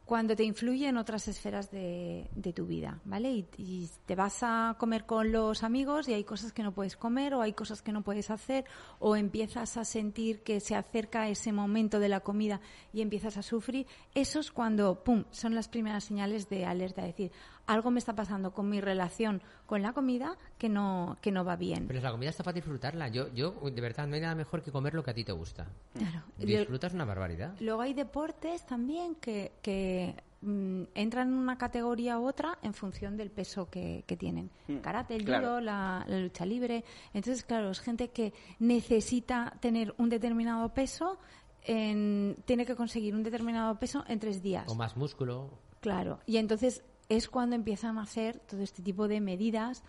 cuando 0.09 0.35
te 0.35 0.43
influye 0.43 0.89
en 0.89 0.97
otras 0.97 1.29
esferas 1.29 1.71
de, 1.71 2.31
de 2.35 2.55
tu 2.55 2.65
vida, 2.65 2.99
¿vale? 3.05 3.31
Y, 3.31 3.47
y 3.59 3.91
te 4.07 4.15
vas 4.15 4.39
a 4.41 4.75
comer 4.79 5.05
con 5.05 5.33
los 5.33 5.63
amigos 5.63 6.09
y 6.09 6.15
hay 6.15 6.25
cosas 6.25 6.55
que 6.55 6.63
no 6.63 6.73
puedes 6.73 6.97
comer 6.97 7.35
o 7.35 7.43
hay 7.43 7.53
cosas 7.53 7.83
que 7.83 7.93
no 7.93 8.01
puedes 8.01 8.31
hacer 8.31 8.65
o 9.01 9.17
empiezas 9.17 9.77
a 9.77 9.85
sentir 9.85 10.43
que 10.43 10.61
se 10.61 10.75
acerca 10.75 11.29
ese 11.29 11.53
momento 11.53 12.01
de 12.01 12.09
la 12.09 12.21
comida 12.21 12.63
y 12.91 13.03
empiezas 13.03 13.37
a 13.37 13.43
sufrir. 13.43 13.87
Eso 14.15 14.41
es 14.41 14.51
cuando, 14.51 15.05
¡pum!, 15.05 15.25
son 15.31 15.55
las 15.55 15.69
primeras 15.69 16.05
señales 16.05 16.49
de 16.49 16.65
alerta, 16.65 17.03
decir, 17.03 17.31
algo 17.69 17.91
me 17.93 18.01
está 18.01 18.15
pasando 18.15 18.51
con 18.53 18.69
mi 18.69 18.81
relación 18.81 19.41
con 19.67 19.83
la 19.83 19.93
comida 19.93 20.37
que 20.59 20.69
no, 20.69 21.17
que 21.21 21.31
no 21.31 21.45
va 21.45 21.55
bien. 21.55 21.87
Pero 21.87 22.01
la 22.01 22.11
comida 22.11 22.31
está 22.31 22.43
para 22.43 22.55
disfrutarla. 22.57 23.09
Yo, 23.09 23.33
yo, 23.35 23.53
de 23.53 23.81
verdad, 23.81 24.07
no 24.09 24.17
hay 24.17 24.21
nada 24.23 24.35
mejor 24.35 24.63
que 24.63 24.73
comer 24.73 24.95
lo 24.95 25.05
que 25.05 25.11
a 25.11 25.15
ti 25.15 25.23
te 25.23 25.33
gusta. 25.33 25.67
Claro. 25.97 26.23
Disfrutas 26.39 26.95
una 26.95 27.05
barbaridad. 27.05 27.55
Luego 27.61 27.83
hay 27.83 27.95
deportes 27.95 28.65
también 28.67 29.15
que, 29.17 29.53
que 29.63 30.15
mm, 30.41 30.83
entran 30.95 31.29
en 31.29 31.35
una 31.35 31.59
categoría 31.59 32.19
u 32.19 32.27
otra 32.27 32.59
en 32.63 32.73
función 32.75 33.17
del 33.17 33.31
peso 33.31 33.69
que, 33.71 34.03
que 34.07 34.17
tienen. 34.17 34.51
Karate, 34.83 35.15
el 35.15 35.25
claro. 35.25 35.47
judo, 35.49 35.61
la, 35.61 36.05
la 36.09 36.19
lucha 36.19 36.47
libre. 36.47 36.85
Entonces, 37.13 37.45
claro, 37.45 37.71
es 37.71 37.81
gente 37.81 38.09
que 38.09 38.33
necesita 38.59 39.55
tener 39.61 39.95
un 39.99 40.09
determinado 40.09 40.73
peso, 40.73 41.19
en- 41.65 42.37
tiene 42.47 42.65
que 42.65 42.75
conseguir 42.75 43.15
un 43.15 43.23
determinado 43.23 43.79
peso 43.79 44.05
en 44.09 44.19
tres 44.19 44.43
días. 44.43 44.65
O 44.69 44.75
más 44.75 44.97
músculo. 44.97 45.51
Claro. 45.81 46.21
Y 46.27 46.39
entonces 46.39 46.83
es 47.09 47.29
cuando 47.29 47.57
empiezan 47.57 47.99
a 47.99 48.03
hacer 48.03 48.41
todo 48.41 48.63
este 48.63 48.83
tipo 48.83 49.09
de 49.09 49.21
medidas 49.21 49.83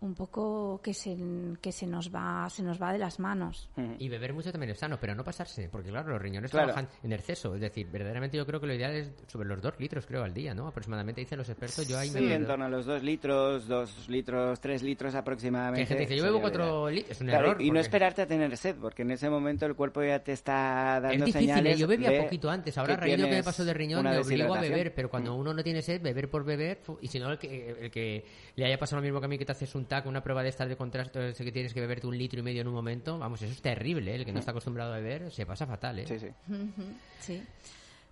un 0.00 0.14
poco 0.14 0.80
que 0.82 0.92
se, 0.92 1.16
que 1.60 1.72
se 1.72 1.86
nos 1.86 2.14
va 2.14 2.48
se 2.50 2.62
nos 2.62 2.80
va 2.80 2.92
de 2.92 2.98
las 2.98 3.18
manos. 3.18 3.68
Y 3.98 4.08
beber 4.08 4.32
mucho 4.34 4.52
también 4.52 4.70
es 4.72 4.78
sano, 4.78 4.98
pero 5.00 5.14
no 5.14 5.24
pasarse, 5.24 5.68
porque 5.70 5.88
claro, 5.90 6.10
los 6.10 6.20
riñones 6.20 6.50
Claro. 6.50 6.72
trabajan 6.72 6.88
en 7.02 7.12
exceso. 7.12 7.54
Es 7.54 7.60
decir, 7.60 7.86
verdaderamente 7.90 8.36
yo 8.36 8.44
creo 8.46 8.60
que 8.60 8.66
lo 8.66 8.74
ideal 8.74 8.92
es 8.92 9.10
sobre 9.26 9.48
los 9.48 9.60
dos 9.62 9.74
litros, 9.78 10.04
creo, 10.06 10.22
al 10.22 10.34
día, 10.34 10.54
¿no? 10.54 10.66
Aproximadamente 10.68 11.20
dicen 11.22 11.38
los 11.38 11.48
expertos. 11.48 11.86
Yo 11.88 11.98
ahí 11.98 12.10
me 12.10 12.20
Sí, 12.20 12.26
quedo. 12.26 12.36
en 12.36 12.46
torno 12.46 12.64
a 12.66 12.68
los 12.68 12.84
dos 12.86 13.02
litros, 13.02 13.66
dos 13.66 14.08
litros, 14.08 14.60
tres 14.60 14.82
litros 14.82 15.12
Que 15.12 15.18
aproximadamente. 15.18 15.80
hay 15.80 15.86
gente 15.86 16.04
que 16.06 16.14
dice, 16.14 16.16
yo 16.18 16.24
bebo 16.24 16.40
cuatro 16.40 16.90
litros. 16.90 17.12
Es 17.12 17.20
un 17.20 17.26
Claro, 17.28 17.50
error. 17.52 17.62
y 17.62 17.64
no 17.66 17.70
porque 17.70 17.80
esperarte 17.80 18.22
a 18.22 18.26
tener 18.26 18.56
sed, 18.56 18.76
porque 18.80 19.02
en 19.02 19.10
ese 19.12 19.30
momento 19.30 19.64
el 19.66 19.74
cuerpo 19.74 20.02
ya 20.02 20.18
te 20.22 20.32
está 20.32 21.00
dando 21.00 21.08
Es 21.10 21.24
difícil, 21.24 21.40
señales. 21.40 21.76
¿eh? 21.76 21.78
yo 21.80 21.86
bebía 21.86 22.22
poquito 22.22 22.50
antes. 22.50 22.76
Ahora, 22.78 22.94
a 22.94 22.96
que 22.96 23.00
raíz 23.02 23.16
de 23.16 23.22
lo 23.22 23.28
que 23.28 23.34
me 23.36 23.42
pasó 23.44 23.64
de 23.64 23.72
riñón, 23.74 24.04
me 24.04 24.18
obligo 24.18 24.54
a 24.54 24.60
beber. 24.60 24.94
Pero 24.94 25.08
cuando 25.10 25.34
uno 25.34 25.54
no 25.54 25.62
tiene 25.62 25.80
sed, 25.82 26.02
beber 26.02 26.28
por 26.28 26.44
beber. 26.44 26.80
Y 27.00 27.08
si 27.08 27.18
no, 27.18 27.30
el 27.32 27.38
que, 27.38 27.70
el 27.80 27.90
que 27.90 28.24
le 28.56 28.66
haya 28.66 28.78
pasado 28.78 29.00
lo 29.00 29.04
mismo 29.04 29.20
que 29.20 29.26
a 29.26 29.28
mí, 29.28 29.38
que 29.38 29.44
te 29.44 29.52
haces 29.52 29.74
un 29.74 29.85
TAC, 29.86 30.06
una 30.06 30.22
prueba 30.22 30.42
de 30.42 30.48
estas 30.48 30.68
de 30.68 30.76
contraste, 30.76 31.30
ese 31.30 31.44
que 31.44 31.52
tienes 31.52 31.72
que 31.72 31.80
beberte 31.80 32.06
un 32.06 32.16
litro 32.16 32.40
y 32.40 32.42
medio 32.42 32.60
en 32.60 32.68
un 32.68 32.74
momento, 32.74 33.18
vamos, 33.18 33.42
eso 33.42 33.52
es 33.52 33.62
terrible. 33.62 34.12
¿eh? 34.12 34.16
El 34.16 34.24
que 34.24 34.32
no 34.32 34.38
está 34.38 34.50
acostumbrado 34.50 34.92
a 34.92 34.96
beber 34.96 35.30
se 35.32 35.46
pasa 35.46 35.66
fatal, 35.66 35.98
¿eh? 36.00 36.06
Sí, 36.06 36.18
sí. 36.18 36.28
Sí. 37.20 37.42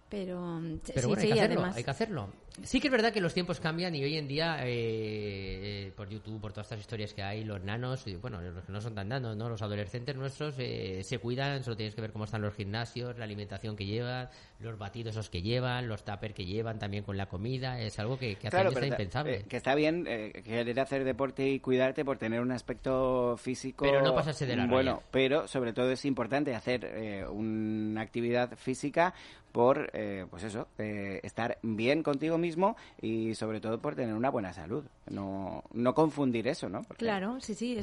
Pero, 0.09 0.61
Pero 0.87 1.01
sí, 1.01 1.07
bueno, 1.09 1.23
sí, 1.23 1.27
hay, 1.29 1.33
que 1.33 1.41
hacerlo, 1.41 1.61
además. 1.61 1.77
hay 1.77 1.85
que 1.85 1.91
hacerlo. 1.91 2.29
Sí 2.63 2.81
que 2.81 2.87
es 2.87 2.93
verdad 2.93 3.13
que 3.13 3.21
los 3.21 3.35
tiempos 3.35 3.59
cambian 3.59 3.97
y 3.97 4.05
hoy 4.05 4.17
en 4.17 4.29
día, 4.29 4.59
eh, 4.63 5.93
por 5.97 6.09
YouTube, 6.09 6.41
por 6.41 6.53
todas 6.53 6.67
estas 6.67 6.79
historias 6.79 7.13
que 7.13 7.21
hay, 7.23 7.43
los 7.43 7.61
nanos, 7.65 8.07
y 8.07 8.15
bueno, 8.15 8.41
los 8.41 8.65
que 8.65 8.71
no 8.71 8.81
son 8.81 8.95
tan 8.95 9.09
nanos, 9.09 9.37
¿no? 9.37 9.49
los 9.49 9.61
adolescentes 9.61 10.15
nuestros 10.15 10.55
eh, 10.59 11.03
se 11.03 11.19
cuidan, 11.19 11.65
solo 11.65 11.77
tienes 11.77 11.97
que 11.97 12.01
ver 12.01 12.13
cómo 12.13 12.27
están 12.27 12.43
los 12.43 12.55
gimnasios, 12.55 13.19
la 13.19 13.25
alimentación 13.25 13.75
que 13.75 13.87
llevan, 13.87 14.29
los 14.61 14.79
batidos 14.79 15.15
esos 15.17 15.31
que 15.31 15.43
llevan, 15.43 15.89
los 15.89 16.05
tuppers 16.05 16.33
que 16.33 16.45
llevan 16.45 16.79
también 16.79 17.03
con 17.03 17.17
la 17.17 17.27
comida, 17.27 17.81
es 17.81 17.99
algo 17.99 18.19
que, 18.21 18.37
que 18.37 18.47
hace 18.47 18.57
Claro, 18.57 18.71
era 18.71 18.81
ta- 18.83 18.87
impensable. 18.87 19.35
eh, 19.39 19.45
que 19.49 19.57
está 19.57 19.75
bien 19.75 20.05
eh, 20.07 20.43
querer 20.45 20.79
hacer 20.79 21.03
deporte 21.03 21.49
y 21.49 21.59
cuidarte 21.59 22.05
por 22.05 22.19
tener 22.19 22.41
un 22.41 22.53
aspecto 22.53 23.37
físico. 23.37 23.85
Pero 23.85 24.01
no 24.01 24.15
pasarse 24.15 24.47
de 24.47 24.55
la 24.55 24.67
Bueno, 24.67 24.93
raya. 24.93 25.07
pero 25.11 25.49
sobre 25.49 25.73
todo 25.73 25.91
es 25.91 26.05
importante 26.05 26.55
hacer 26.55 26.85
eh, 26.85 27.27
una 27.27 28.01
actividad 28.03 28.57
física 28.57 29.13
por, 29.55 29.89
eh, 29.93 30.27
pues 30.31 30.43
eso, 30.43 30.67
eh, 30.79 31.21
estar 31.23 31.59
bien 31.63 32.03
contigo 32.03 32.39
mismo 32.39 32.75
y 33.01 33.37
sobre 33.37 33.61
todo 33.61 33.81
por 33.81 33.95
tener 33.95 34.13
una 34.17 34.29
buena 34.29 34.53
salud. 34.53 34.83
No, 35.09 35.63
no 35.73 35.95
confundir 35.95 36.49
eso, 36.49 36.69
¿no? 36.69 36.83
Claro, 36.97 37.41
sí, 37.41 37.55
sí, 37.55 37.79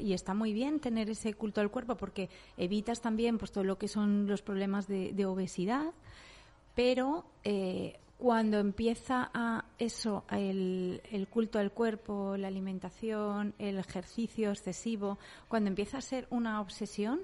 y 0.00 0.12
está 0.12 0.34
muy 0.34 0.52
bien 0.52 0.78
tener 0.78 1.10
ese 1.10 1.34
culto 1.34 1.60
al 1.60 1.68
cuerpo 1.72 1.96
porque 1.96 2.30
evitas 2.56 3.00
también 3.00 3.38
pues 3.38 3.50
todo 3.50 3.64
lo 3.64 3.76
que 3.76 3.88
son 3.88 4.28
los 4.28 4.40
problemas 4.40 4.86
de, 4.86 5.12
de 5.14 5.26
obesidad, 5.26 5.86
pero 6.76 7.24
eh, 7.42 7.98
cuando 8.18 8.60
empieza 8.60 9.28
a 9.34 9.64
eso, 9.80 10.22
el, 10.30 11.02
el 11.10 11.26
culto 11.26 11.58
al 11.58 11.72
cuerpo, 11.72 12.36
la 12.36 12.46
alimentación, 12.46 13.52
el 13.58 13.78
ejercicio 13.80 14.52
excesivo, 14.52 15.18
cuando 15.48 15.70
empieza 15.70 15.98
a 15.98 16.02
ser 16.02 16.28
una 16.30 16.60
obsesión 16.60 17.22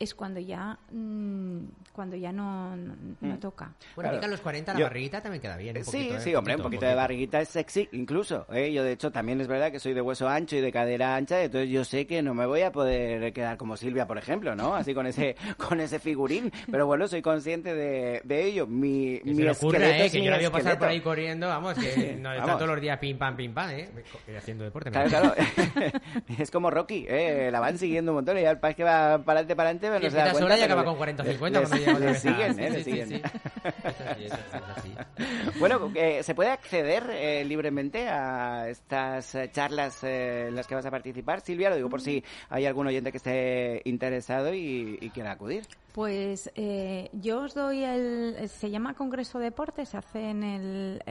es 0.00 0.14
cuando 0.14 0.40
ya 0.40 0.78
mm, 0.90 1.58
cuando 1.92 2.16
ya 2.16 2.32
no, 2.32 2.74
no, 2.74 2.94
no 3.20 3.38
toca. 3.38 3.74
Bueno, 3.94 4.10
Claro. 4.12 4.24
a 4.24 4.28
los 4.28 4.40
40 4.40 4.72
la 4.72 4.78
Yo- 4.78 4.86
barriguita 4.86 5.20
también 5.20 5.42
queda 5.42 5.58
bien. 5.58 5.76
un 5.76 5.84
Sí, 5.84 5.90
poquito, 5.98 6.16
¿eh? 6.16 6.20
sí, 6.20 6.34
hombre, 6.34 6.56
un 6.56 6.62
poquito 6.62 6.86
de 6.86 6.94
barriguita 6.94 7.38
es 7.42 7.50
sexy, 7.50 7.86
incluso. 7.92 8.46
¿eh? 8.50 8.72
Yo, 8.72 8.82
de 8.82 8.92
hecho, 8.92 9.12
también 9.12 9.38
es 9.42 9.46
verdad 9.46 9.70
que 9.70 9.78
soy 9.78 9.92
de 9.92 10.00
hueso 10.00 10.26
ancho 10.26 10.56
y 10.56 10.62
de 10.62 10.72
cadera 10.72 11.14
ancha, 11.16 11.42
entonces 11.42 11.68
yo 11.68 11.84
sé 11.84 12.06
que 12.06 12.22
no 12.22 12.32
me 12.32 12.46
voy 12.46 12.62
a 12.62 12.72
poder 12.72 13.30
quedar 13.34 13.58
como 13.58 13.76
Silvia, 13.76 14.06
por 14.06 14.16
ejemplo, 14.16 14.56
¿no? 14.56 14.74
Así 14.74 14.94
con 14.94 15.06
ese 15.06 15.36
con 15.58 15.80
ese 15.80 15.98
figurín. 15.98 16.50
Pero 16.70 16.86
bueno, 16.86 17.06
soy 17.06 17.20
consciente 17.20 17.74
de, 17.74 18.22
de 18.24 18.44
ello. 18.46 18.66
Mi, 18.66 19.18
Que 19.22 19.30
mi 19.30 19.42
se 19.42 19.50
esqueleto 19.50 19.84
¿eh? 19.84 20.06
es 20.06 20.12
Que 20.12 20.18
mi 20.20 20.24
yo 20.24 20.30
la 20.30 20.38
veo 20.38 20.50
pasar 20.50 20.78
por 20.78 20.88
ahí 20.88 21.00
corriendo, 21.02 21.46
vamos, 21.48 21.74
que 21.74 22.16
no 22.18 22.32
está 22.32 22.54
todos 22.54 22.68
los 22.68 22.80
días 22.80 22.98
pim 22.98 23.18
pam, 23.18 23.36
pim 23.36 23.52
pam, 23.52 23.68
¿eh? 23.70 23.90
Haciendo 24.34 24.64
deporte. 24.64 24.90
Claro, 24.90 25.10
claro. 25.10 25.34
es 26.38 26.50
como 26.50 26.70
Rocky, 26.70 27.04
¿eh? 27.06 27.50
La 27.52 27.60
van 27.60 27.76
siguiendo 27.76 28.12
un 28.12 28.16
montón 28.16 28.38
y 28.38 28.42
ya 28.42 28.52
el 28.52 28.58
país 28.60 28.76
que 28.76 28.84
va 28.84 29.18
para 29.18 29.40
adelante, 29.40 29.56
para 29.56 29.68
adelante, 29.70 29.89
pero 29.98 30.04
no 30.04 30.10
se 30.10 30.16
da 30.16 30.22
empieza 30.26 30.32
cuenta. 30.32 30.40
sola 30.40 30.56
y 30.56 30.60
pero 30.60 30.72
acaba 30.74 30.84
con 30.84 30.96
40 30.96 31.22
o 31.22 31.26
le- 31.26 31.32
50 31.32 31.60
le- 31.60 31.66
cuando 31.66 31.84
llega 31.84 31.92
otra 31.92 32.06
le 32.06 32.12
vez 32.12 32.16
a- 32.16 32.20
siguen, 32.30 32.54
sí, 32.54 32.62
¿eh? 32.62 32.70
Le 32.70 32.84
sí, 32.84 32.92
sí, 32.92 33.06
sí. 33.16 33.22
Bueno, 35.58 35.92
eh, 35.94 36.22
¿se 36.22 36.34
puede 36.34 36.50
acceder 36.50 37.10
eh, 37.10 37.44
libremente 37.44 38.08
a 38.08 38.68
estas 38.68 39.36
charlas 39.52 40.02
eh, 40.04 40.46
en 40.48 40.56
las 40.56 40.66
que 40.66 40.74
vas 40.74 40.86
a 40.86 40.90
participar? 40.90 41.40
Silvia, 41.40 41.70
lo 41.70 41.76
digo 41.76 41.88
por 41.90 42.00
si 42.00 42.22
hay 42.48 42.66
algún 42.66 42.86
oyente 42.86 43.10
que 43.10 43.18
esté 43.18 43.82
interesado 43.84 44.54
y, 44.54 44.98
y 45.00 45.10
quiera 45.10 45.32
acudir. 45.32 45.64
Pues 45.92 46.50
eh, 46.54 47.08
yo 47.12 47.42
os 47.42 47.54
doy 47.54 47.84
el. 47.84 48.48
Se 48.48 48.70
llama 48.70 48.94
Congreso 48.94 49.38
Deporte, 49.38 49.84
se 49.86 49.96
hace 49.96 50.30
en 50.30 50.42
el. 50.44 51.02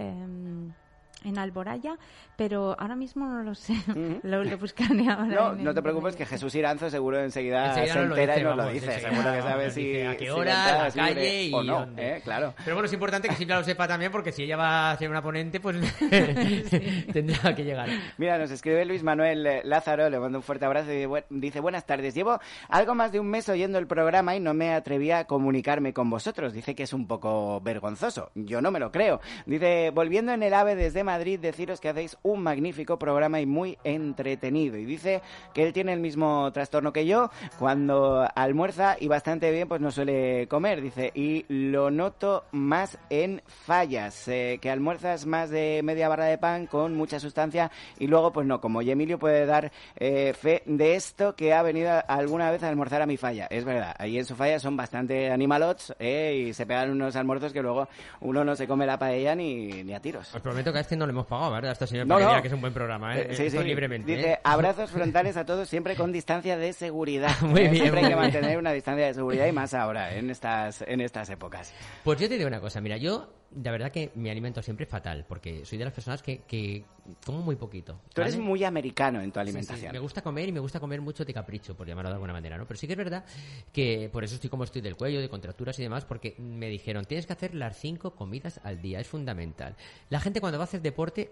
En 1.24 1.38
Alboraya, 1.38 1.98
pero 2.36 2.76
ahora 2.80 2.96
mismo 2.96 3.26
no 3.26 3.44
lo 3.44 3.56
sé. 3.56 3.74
lo, 4.24 4.44
lo 4.44 4.58
buscaré 4.58 5.10
ahora. 5.10 5.26
No, 5.26 5.56
no 5.56 5.74
te 5.74 5.82
preocupes 5.82 6.16
que 6.16 6.26
Jesús 6.26 6.54
Iranzo 6.56 6.90
seguro 6.90 7.20
enseguida, 7.20 7.70
Enseguida 7.70 7.94
se 7.94 8.02
entera 8.02 8.34
dice, 8.34 8.42
y 8.42 8.44
nos 8.44 8.58
lo 8.58 8.70
dice. 8.70 9.00
Seguro 9.00 9.34
que 9.34 9.42
sabe 9.42 9.72
si, 9.72 10.02
a 10.02 10.18
qué 10.18 10.32
hora, 10.32 10.84
la 10.84 10.92
calle 10.92 11.44
y 11.46 11.54
o 11.54 11.64
no, 11.64 11.80
dónde. 11.82 12.18
¿eh? 12.18 12.22
Claro. 12.24 12.54
Pero 12.64 12.76
bueno, 12.76 12.88
es 12.88 12.94
importante 12.94 13.28
que 13.28 13.36
Silvia 13.36 13.58
lo 13.58 13.64
sepa 13.64 13.88
también 13.88 14.12
porque 14.12 14.32
si 14.32 14.44
ella 14.44 14.58
va 14.58 14.92
a 14.92 14.98
ser 14.98 15.10
una 15.10 15.22
ponente, 15.22 15.60
pues 15.60 15.78
tendrá 17.14 17.56
que 17.56 17.64
llegar. 17.64 17.90
Mira, 18.18 18.38
nos 18.38 18.52
escribe 18.52 18.86
Luis 18.86 19.04
Manuel 19.04 19.46
eh, 19.46 19.62
Lázaro, 19.64 20.10
le 20.10 20.20
mando 20.20 20.40
un 20.40 20.44
fuerte 20.44 20.66
abrazo 20.66 20.92
y 20.94 21.08
dice, 21.30 21.60
buenas 21.60 21.86
tardes, 21.86 22.14
llevo 22.16 22.40
algo 22.70 22.96
más 22.96 23.12
de 23.12 23.20
un 23.20 23.28
mes 23.28 23.50
oyendo 23.50 23.78
el 23.78 23.88
programa 23.88 24.36
y 24.36 24.40
no 24.40 24.54
me 24.54 24.74
atrevía 24.74 25.20
a 25.20 25.26
comunicarme 25.26 25.94
con 25.94 26.10
vosotros. 26.10 26.54
Dice 26.54 26.76
que 26.76 26.84
es 26.84 26.94
un 26.94 27.08
poco 27.08 27.62
vergonzoso. 27.62 28.32
Yo 28.36 28.62
no 28.62 28.72
me 28.72 28.80
lo 28.80 28.92
creo. 28.92 29.20
Dice, 29.46 29.92
volviendo 29.94 30.32
en 30.32 30.44
el 30.44 30.54
AVE 30.54 30.76
desde 30.76 31.04
Madrid, 31.10 31.40
deciros 31.40 31.80
que 31.80 31.90
hacéis 31.90 32.18
un 32.22 32.44
magnífico 32.44 33.00
programa 33.00 33.42
y 33.42 33.48
muy 33.48 33.80
entretenido. 33.84 34.78
Y 34.78 34.86
dice 34.86 35.22
que 35.56 35.64
él 35.64 35.74
tiene 35.74 35.94
el 35.94 36.00
mismo 36.00 36.52
trastorno 36.52 36.94
que 36.94 37.08
yo, 37.08 37.32
cuando 37.58 38.28
almuerza 38.36 38.96
y 39.00 39.08
bastante 39.08 39.50
bien, 39.52 39.68
pues 39.68 39.82
no 39.82 39.90
suele 39.90 40.48
comer. 40.48 40.82
Dice, 40.82 41.12
y 41.16 41.46
lo 41.50 41.90
noto 41.90 42.44
más 42.52 43.00
en 43.10 43.42
fallas, 43.48 44.28
eh, 44.28 44.60
que 44.62 44.70
almuerzas 44.70 45.26
más 45.26 45.50
de 45.50 45.82
media 45.84 46.10
barra 46.10 46.26
de 46.26 46.38
pan 46.38 46.68
con 46.68 46.96
mucha 46.96 47.20
sustancia 47.20 47.72
y 47.98 48.06
luego, 48.06 48.32
pues 48.32 48.46
no, 48.46 48.62
como 48.62 48.82
Emilio 48.82 49.18
puede 49.18 49.46
dar 49.46 49.72
eh, 49.96 50.34
fe 50.34 50.62
de 50.66 50.96
esto, 50.96 51.36
que 51.36 51.54
ha 51.54 51.62
venido 51.62 51.92
alguna 52.08 52.52
vez 52.52 52.64
a 52.64 52.70
almorzar 52.70 53.02
a 53.02 53.06
mi 53.06 53.18
falla. 53.18 53.48
Es 53.50 53.66
verdad, 53.66 53.96
ahí 53.98 54.18
en 54.18 54.26
su 54.26 54.36
falla 54.36 54.60
son 54.60 54.78
bastante 54.78 55.32
animalots 55.32 55.96
eh, 56.00 56.48
y 56.50 56.54
se 56.54 56.66
pegan 56.66 56.92
unos 56.92 57.16
almuerzos 57.16 57.54
que 57.54 57.62
luego 57.62 57.88
uno 58.22 58.44
no 58.44 58.56
se 58.56 58.68
come 58.68 58.86
la 58.86 58.98
paella 59.00 59.36
ni, 59.36 59.84
ni 59.84 59.94
a 59.94 60.00
tiros. 60.00 60.34
Os 60.36 60.42
prometo 60.42 60.72
que 60.72 60.80
a 60.80 60.82
este 60.82 60.96
no 61.00 61.08
le 61.08 61.12
hemos 61.12 61.26
pagado, 61.26 61.52
¿verdad? 61.52 61.72
Esta 61.72 61.88
señora 61.88 62.06
No, 62.06 62.20
no. 62.20 62.42
que 62.42 62.48
es 62.50 62.54
un 62.54 62.62
buen 62.62 62.74
programa, 62.74 63.18
¿eh? 63.18 63.28
Eh, 63.32 63.36
sí, 63.36 63.44
Esto 63.48 63.62
sí. 63.62 63.68
libremente. 63.68 64.16
Dice, 64.16 64.32
¿eh? 64.34 64.40
abrazos 64.44 64.92
frontales 64.92 65.36
a 65.38 65.46
todos, 65.46 65.68
siempre 65.68 65.96
con 65.96 66.12
distancia 66.12 66.58
de 66.58 66.74
seguridad. 66.74 67.32
Muy 67.42 67.62
Eh, 67.62 67.70
bien, 67.70 67.82
Siempre 67.84 68.02
hay 68.04 68.10
que 68.10 68.16
mantener 68.16 68.58
una 68.60 68.72
distancia 68.72 69.08
de 69.08 69.14
seguridad 69.16 69.48
y 69.48 69.52
más 69.52 69.74
ahora, 69.74 70.14
en 70.16 70.30
estas, 70.30 70.84
en 70.84 71.02
estas 71.02 71.30
épocas. 71.32 71.74
Pues 72.04 72.20
yo 72.20 72.28
te 72.30 72.36
digo 72.38 72.48
una 72.48 72.60
cosa, 72.60 72.80
mira, 72.82 72.98
yo 72.98 73.28
la 73.64 73.72
verdad 73.72 73.92
que 73.92 74.12
me 74.16 74.30
alimento 74.30 74.62
siempre 74.62 74.86
fatal, 74.86 75.26
porque 75.28 75.66
soy 75.66 75.78
de 75.78 75.86
las 75.86 75.94
personas 75.94 76.22
que, 76.22 76.40
que 76.40 76.84
como 77.26 77.42
muy 77.42 77.56
poquito. 77.56 78.00
Tú 78.14 78.22
eres 78.22 78.38
muy 78.38 78.64
americano 78.64 79.22
en 79.22 79.32
tu 79.32 79.40
Sí, 79.40 79.46
sí, 79.46 79.50
alimentación. 79.50 79.92
Me 79.92 80.00
gusta 80.00 80.22
comer 80.22 80.50
y 80.50 80.52
me 80.52 80.60
gusta 80.60 80.80
comer 80.80 81.02
mucho 81.02 81.26
de 81.26 81.34
capricho, 81.34 81.76
por 81.76 81.88
llamarlo 81.88 82.10
de 82.10 82.16
alguna 82.16 82.34
manera, 82.34 82.58
¿no? 82.58 82.68
Pero 82.68 82.80
sí 82.80 82.86
que 82.88 82.94
es 82.94 82.98
verdad 82.98 83.26
que 83.74 84.10
por 84.12 84.24
eso 84.24 84.36
estoy 84.36 84.50
como 84.50 84.64
estoy 84.64 84.82
del 84.82 84.96
cuello, 84.96 85.20
de 85.20 85.30
contracturas 85.30 85.78
y 85.80 85.84
demás, 85.84 86.06
porque 86.06 86.36
me 86.38 86.70
dijeron, 86.70 87.06
tienes 87.06 87.26
que 87.26 87.34
hacer 87.34 87.56
las 87.56 87.78
cinco 87.78 88.12
comidas 88.16 88.60
al 88.64 88.82
día, 88.82 89.00
es 89.00 89.08
fundamental. 89.08 89.76
La 90.10 90.20
gente 90.20 90.40
cuando 90.42 90.58
va 90.60 90.64
a 90.64 90.68
hacer 90.68 90.82
deporte, 90.82 91.32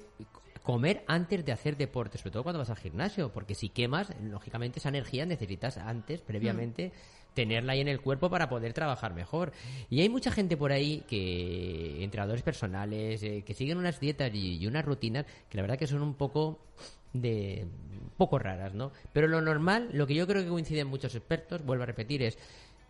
comer 0.67 1.05
antes 1.07 1.45
de 1.45 1.53
hacer 1.53 1.77
deporte, 1.77 2.17
sobre 2.17 2.31
todo 2.31 2.43
cuando 2.43 2.59
vas 2.59 2.69
al 2.69 2.75
gimnasio, 2.75 3.31
porque 3.31 3.55
si 3.55 3.69
quemas, 3.69 4.11
lógicamente 4.21 4.79
esa 4.79 4.89
energía 4.89 5.25
necesitas 5.25 5.77
antes, 5.77 6.19
previamente, 6.19 6.91
tenerla 7.33 7.71
ahí 7.71 7.79
en 7.79 7.87
el 7.87 8.01
cuerpo 8.01 8.29
para 8.29 8.49
poder 8.49 8.73
trabajar 8.73 9.13
mejor. 9.13 9.53
Y 9.89 10.01
hay 10.01 10.09
mucha 10.09 10.29
gente 10.29 10.57
por 10.57 10.73
ahí 10.73 11.05
que, 11.07 12.03
entrenadores 12.03 12.43
personales, 12.43 13.23
eh, 13.23 13.43
que 13.45 13.53
siguen 13.53 13.77
unas 13.77 14.01
dietas 14.01 14.29
y, 14.33 14.57
y 14.57 14.67
unas 14.67 14.83
rutinas 14.83 15.25
que 15.49 15.55
la 15.55 15.61
verdad 15.61 15.77
que 15.77 15.87
son 15.87 16.01
un 16.01 16.15
poco 16.15 16.59
de 17.13 17.65
poco 18.17 18.37
raras, 18.37 18.73
¿no? 18.73 18.91
Pero 19.13 19.29
lo 19.29 19.39
normal, 19.39 19.87
lo 19.93 20.05
que 20.05 20.15
yo 20.15 20.27
creo 20.27 20.43
que 20.43 20.49
coinciden 20.49 20.87
muchos 20.87 21.15
expertos, 21.15 21.63
vuelvo 21.63 21.83
a 21.83 21.85
repetir, 21.85 22.23
es 22.23 22.37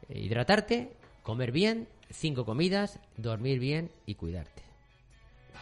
eh, 0.09 0.19
hidratarte, 0.19 0.93
comer 1.21 1.51
bien, 1.51 1.87
cinco 2.09 2.43
comidas, 2.43 2.99
dormir 3.17 3.59
bien 3.59 3.91
y 4.07 4.15
cuidarte. 4.15 4.63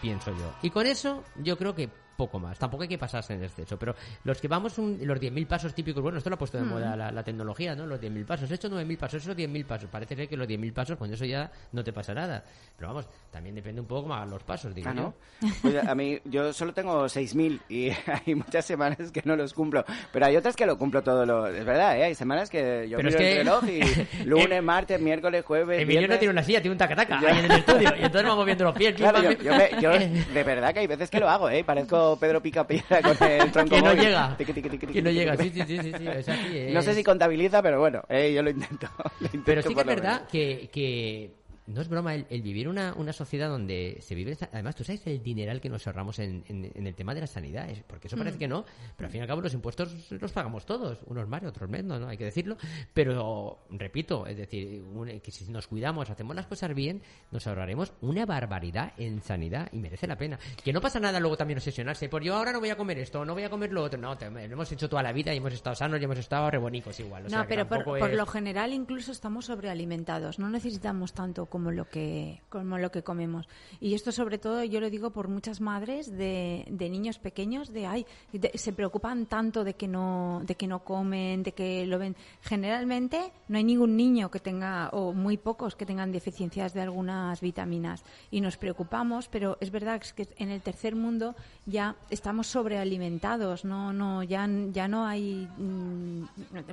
Pienso 0.01 0.32
yo. 0.32 0.54
Y 0.62 0.69
con 0.69 0.86
eso, 0.86 1.21
yo 1.43 1.58
creo 1.58 1.75
que 1.75 1.89
poco 2.15 2.39
más. 2.39 2.58
Tampoco 2.58 2.84
hay 2.84 2.89
que 2.89 2.97
pasarse 2.97 3.34
en 3.34 3.43
exceso. 3.43 3.78
Pero 3.78 3.95
los 4.23 4.39
que 4.39 4.47
vamos 4.47 4.78
un- 4.78 4.97
los 5.04 5.19
10.000 5.19 5.45
pasos 5.47 5.73
típicos, 5.73 6.01
bueno, 6.01 6.17
esto 6.17 6.30
lo 6.30 6.36
ha 6.36 6.39
puesto 6.39 6.58
de 6.58 6.63
moda 6.63 6.95
la, 6.95 7.12
la 7.12 7.23
tecnología, 7.23 7.75
¿no? 7.75 7.86
Los 7.86 7.99
10.000 7.99 8.25
pasos. 8.25 8.49
He 8.49 8.56
hecho 8.56 8.69
9.000 8.69 8.97
pasos, 8.97 9.21
esos 9.23 9.36
10.000 9.36 9.65
pasos. 9.65 9.89
Parece 9.89 10.15
ser 10.15 10.28
que 10.30 10.38
los 10.38 10.47
10.000 10.47 10.73
pasos, 10.73 10.97
con 10.97 11.12
eso 11.13 11.25
ya 11.25 11.51
no 11.71 11.84
te 11.84 11.91
pasa 11.93 12.13
nada. 12.13 12.43
Pero 12.78 12.89
vamos, 12.89 13.08
también 13.32 13.56
depende 13.56 13.82
un 13.82 13.88
poco 13.88 14.04
cómo 14.04 14.15
hagan 14.15 14.30
los 14.30 14.43
pasos, 14.43 14.73
digo 14.73 14.89
Ah, 14.89 14.93
yo. 14.95 15.13
Pues 15.62 15.75
a 15.88 15.95
mí, 15.95 16.19
yo 16.25 16.54
solo 16.54 16.73
tengo 16.73 17.06
6.000 17.06 17.60
y 17.69 17.89
hay 18.25 18.36
muchas 18.36 18.65
semanas 18.65 19.12
que 19.12 19.21
no 19.25 19.36
los 19.36 19.54
cumplo. 19.54 19.84
Pero 20.12 20.25
hay 20.25 20.36
otras 20.38 20.56
que 20.56 20.65
lo 20.65 20.78
cumplo 20.78 21.01
todo 21.04 21.25
lo... 21.25 21.47
Es 21.47 21.65
verdad, 21.65 21.97
¿eh? 21.97 22.04
Hay 22.06 22.15
semanas 22.15 22.49
que 22.49 22.88
yo 22.89 22.97
Pero 22.97 23.10
miro 23.10 23.19
es 23.19 23.25
que- 23.25 23.32
el 23.32 23.45
reloj 23.45 23.63
y 23.67 24.23
lunes, 24.25 24.63
martes, 24.63 24.99
miércoles, 25.01 25.43
jueves, 25.45 25.82
Emilio 25.82 26.08
no 26.08 26.17
tiene 26.17 26.32
una 26.32 26.43
silla, 26.43 26.62
tiene 26.62 26.73
un 26.73 26.78
tacataca 26.78 27.19
Ya. 27.21 27.30
ahí 27.30 27.39
en 27.39 27.45
el 27.45 27.60
estudio. 27.60 27.89
Y 27.99 28.04
entonces 28.04 28.23
vamos 28.23 28.38
moviendo 28.38 28.63
los 28.63 28.75
pies. 28.75 28.93
Claro, 28.95 29.21
yo, 29.21 29.32
yo 29.32 29.51
me- 29.56 29.82
yo 29.82 29.91
de 29.91 30.43
verdad 30.43 30.73
que 30.73 30.80
hay 30.80 30.88
veces 30.88 31.10
que 31.10 31.19
lo 31.19 31.30
hago, 31.30 31.49
¿eh? 31.49 31.63
Parezco 31.63 32.04
Pedro 32.19 32.41
Pica 32.41 32.65
Piedra 32.67 33.01
con 33.01 33.27
el 33.29 33.51
tronco 33.51 33.75
que 33.75 33.81
no 33.81 33.89
móvil. 33.89 34.01
llega. 34.03 34.35
Tiqui, 34.37 34.53
tiqui, 34.53 34.69
tiqui, 34.69 34.87
Que 34.87 35.01
no 35.01 35.09
llega, 35.11 35.35
sí, 35.37 35.49
sí, 35.53 35.61
sí, 35.67 35.77
sí, 35.81 35.91
sí, 35.97 36.07
es 36.07 36.29
así, 36.29 36.67
No 36.71 36.81
sé 36.81 36.91
es- 36.91 36.97
si 36.97 37.03
contabiliza, 37.03 37.61
pero 37.61 37.79
bueno, 37.79 38.03
eh, 38.09 38.31
yo 38.33 38.41
lo 38.43 38.49
intento. 38.49 38.87
lo 39.19 39.25
intento 39.25 39.43
Pero 39.45 39.61
sí 39.63 39.73
que 39.73 39.81
es 39.81 39.87
verdad 39.87 40.27
que, 40.31 40.69
que 40.71 41.31
no 41.67 41.82
es 41.82 41.88
broma 41.89 42.13
el, 42.15 42.25
el 42.30 42.41
vivir 42.41 42.67
una, 42.69 42.93
una 42.95 43.12
sociedad 43.13 43.49
donde 43.49 43.97
se 44.01 44.13
vive... 44.15 44.38
Además, 44.51 44.75
tú 44.75 44.84
sabes 44.84 45.06
el 45.08 45.21
dineral 45.23 45.60
que 45.62 45.69
nos 45.69 45.86
ahorramos 45.88 46.19
en, 46.19 46.43
en- 46.47 46.71
en 46.75 46.88
el 46.88 46.93
tema 46.95 47.13
de 47.15 47.21
la 47.21 47.28
sanidad. 47.28 47.69
Es- 47.69 47.82
porque 47.84 48.08
eso 48.08 48.15
Mm. 48.15 48.19
parece 48.19 48.38
que 48.38 48.47
no, 48.47 48.65
pero 48.95 49.08
al 49.08 49.12
fin 49.12 49.19
y 49.19 49.21
al 49.23 49.28
cabo 49.28 49.41
los 49.41 49.54
impuestos 49.54 50.12
los 50.12 50.32
pagamos 50.32 50.65
todos. 50.65 50.99
Unos 51.08 51.28
más 51.28 51.41
y 51.43 51.47
otros 51.47 51.69
menos, 51.69 51.99
¿no? 51.99 52.08
Hay 52.08 52.17
que 52.17 52.25
decirlo. 52.25 52.58
Pero, 52.93 53.60
repito, 53.71 54.25
es 54.28 54.38
decir, 54.38 54.82
un- 54.93 55.19
que 55.19 55.32
si 55.32 55.51
nos 55.51 55.67
cuidamos, 55.67 56.10
hacemos 56.10 56.36
las 56.36 56.47
cosas 56.47 56.73
bien, 56.73 57.01
nos 57.32 57.45
ahorraremos 57.47 57.93
una 58.01 58.25
barbaridad 58.25 58.93
en 58.97 59.21
sanidad 59.21 59.69
y 59.71 59.78
merece 59.80 60.08
la 60.08 60.17
pena. 60.17 60.39
Que 60.63 60.71
no 60.71 60.82
pasa 60.82 60.99
nada 60.99 61.19
luego 61.19 61.36
también 61.38 61.58
obsesionarse. 61.58 62.10
Por 62.10 62.23
yo 62.23 62.36
ahora 62.36 62.51
no 62.51 62.60
voy 62.60 62.69
a 62.69 62.78
comer 62.78 62.99
esto, 62.99 63.25
no 63.25 63.34
voy 63.34 63.43
a 63.43 63.49
comer 63.49 63.71
lo 63.73 63.84
otro. 63.84 63.99
No, 63.99 64.17
te- 64.17 64.30
lo 64.30 64.39
hemos 64.39 64.71
hecho 64.71 64.88
toda 64.88 65.04
la 65.04 65.12
vida 65.12 65.34
y 65.34 65.38
hemos 65.38 65.54
estado 65.54 65.75
sanos 65.75 65.99
y 65.99 66.04
hemos 66.06 66.17
estado 66.19 66.49
rebonicos 66.49 66.99
igual. 66.99 67.25
O 67.25 67.30
sea, 67.30 67.39
no, 67.39 67.43
que 67.45 67.49
pero 67.49 67.67
por, 67.67 67.78
tampoco 67.80 67.99
por 67.99 68.12
es- 68.12 68.17
lo 68.17 68.25
general 68.25 68.71
incluso 68.73 69.12
estamos 69.12 69.45
sobrealimentados. 69.45 70.39
No 70.39 70.49
necesitamos 70.49 71.13
tanto 71.13 71.45
como 71.55 71.71
lo 71.71 71.87
que, 71.87 72.41
como 72.49 72.77
lo 72.77 72.91
que 72.91 73.01
comemos. 73.01 73.47
Y 73.79 73.93
esto 73.93 74.11
sobre 74.11 74.37
todo 74.37 74.61
yo 74.65 74.81
lo 74.81 74.89
digo 74.89 75.11
por 75.11 75.29
muchas 75.29 75.61
madres 75.61 76.11
de, 76.11 76.65
de 76.69 76.89
niños 76.89 77.17
pequeños, 77.17 77.71
de 77.71 77.85
ay, 77.85 78.05
de- 78.33 78.51
se 78.55 78.73
preocupan 78.73 79.25
tanto 79.25 79.63
de 79.63 79.75
que 79.75 79.87
no, 79.87 80.41
de 80.45 80.55
que 80.55 80.67
no 80.67 80.83
comen, 80.83 81.43
de 81.43 81.53
que 81.53 81.85
lo 81.85 81.97
ven. 81.97 82.17
Generalmente 82.41 83.31
no 83.47 83.57
hay 83.57 83.63
ningún 83.63 83.95
niño 83.95 84.29
que 84.29 84.41
tenga, 84.41 84.89
o 84.89 85.13
muy 85.13 85.37
pocos 85.37 85.77
que 85.77 85.85
tengan 85.85 86.11
deficiencias 86.11 86.73
de 86.73 86.81
algunas 86.81 87.39
vitaminas. 87.39 88.03
Y 88.31 88.41
nos 88.41 88.57
preocupamos, 88.57 89.29
pero 89.29 89.57
es 89.61 89.71
verdad 89.71 90.01
que 90.13 90.27
en 90.37 90.49
el 90.49 90.61
tercer 90.61 90.93
mundo 90.97 91.35
ya 91.65 91.95
estamos 92.09 92.47
sobrealimentados, 92.47 93.63
no, 93.63 93.93
no, 93.93 94.23
ya, 94.23 94.45
ya 94.73 94.89
no 94.89 95.05
hay 95.05 95.47
mm, 95.57 96.23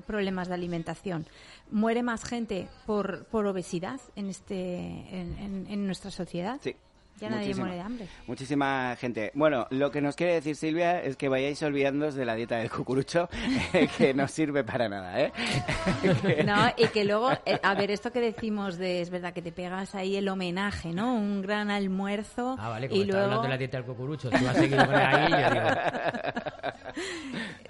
problemas 0.08 0.48
de 0.48 0.54
alimentación. 0.54 1.24
Muere 1.70 2.02
más 2.02 2.24
gente 2.24 2.68
por, 2.84 3.26
por 3.26 3.46
obesidad 3.46 4.00
en 4.16 4.26
este, 4.28 4.71
en, 4.78 5.36
en- 5.38 5.66
en 5.68 5.86
nuestra 5.86 6.10
sociedad. 6.10 6.58
Sí. 6.62 6.74
Ya 7.20 7.28
nadie 7.28 7.42
muchísima. 7.48 7.66
muere 7.66 7.76
de 7.76 7.82
hambre. 7.86 8.06
Muchísima 8.26 8.96
gente. 8.96 9.30
Bueno, 9.34 9.66
lo 9.70 9.90
que 9.92 10.00
nos 10.00 10.16
quiere 10.16 10.32
decir 10.32 10.56
Silvia 10.56 11.00
es 11.02 11.16
que 11.16 11.28
vayáis 11.28 11.62
olvidándoos 11.62 12.14
de 12.14 12.24
la 12.24 12.34
dieta 12.34 12.56
del 12.56 12.70
cucurucho, 12.70 13.28
que 13.98 14.12
no 14.14 14.26
sirve 14.26 14.64
para 14.64 14.88
nada, 14.88 15.20
¿eh? 15.20 15.32
No, 16.44 16.72
y 16.76 16.88
que 16.88 17.04
luego, 17.04 17.30
eh, 17.44 17.60
a 17.62 17.74
ver, 17.74 17.90
esto 17.92 18.10
que 18.10 18.20
decimos 18.20 18.76
de, 18.78 19.02
es 19.02 19.10
verdad, 19.10 19.32
que 19.34 19.42
te 19.42 19.52
pegas 19.52 19.94
ahí 19.94 20.16
el 20.16 20.26
homenaje, 20.28 20.88
¿no? 20.92 21.14
Un 21.14 21.42
gran 21.42 21.70
almuerzo 21.70 22.56
Ah, 22.58 22.70
vale, 22.70 22.88
como 22.88 23.02
y 23.02 23.04
luego 23.04 23.22
hablando 23.22 23.42
de 23.42 23.48
la 23.50 23.58
dieta 23.58 23.76
del 23.76 23.86
cucurucho, 23.86 24.30
tú 24.30 24.48
has 24.48 24.56
seguido 24.56 24.84
con 24.86 24.94
ahí 24.96 25.26
y 25.28 25.42
yo 25.42 25.50
digo... 25.50 25.66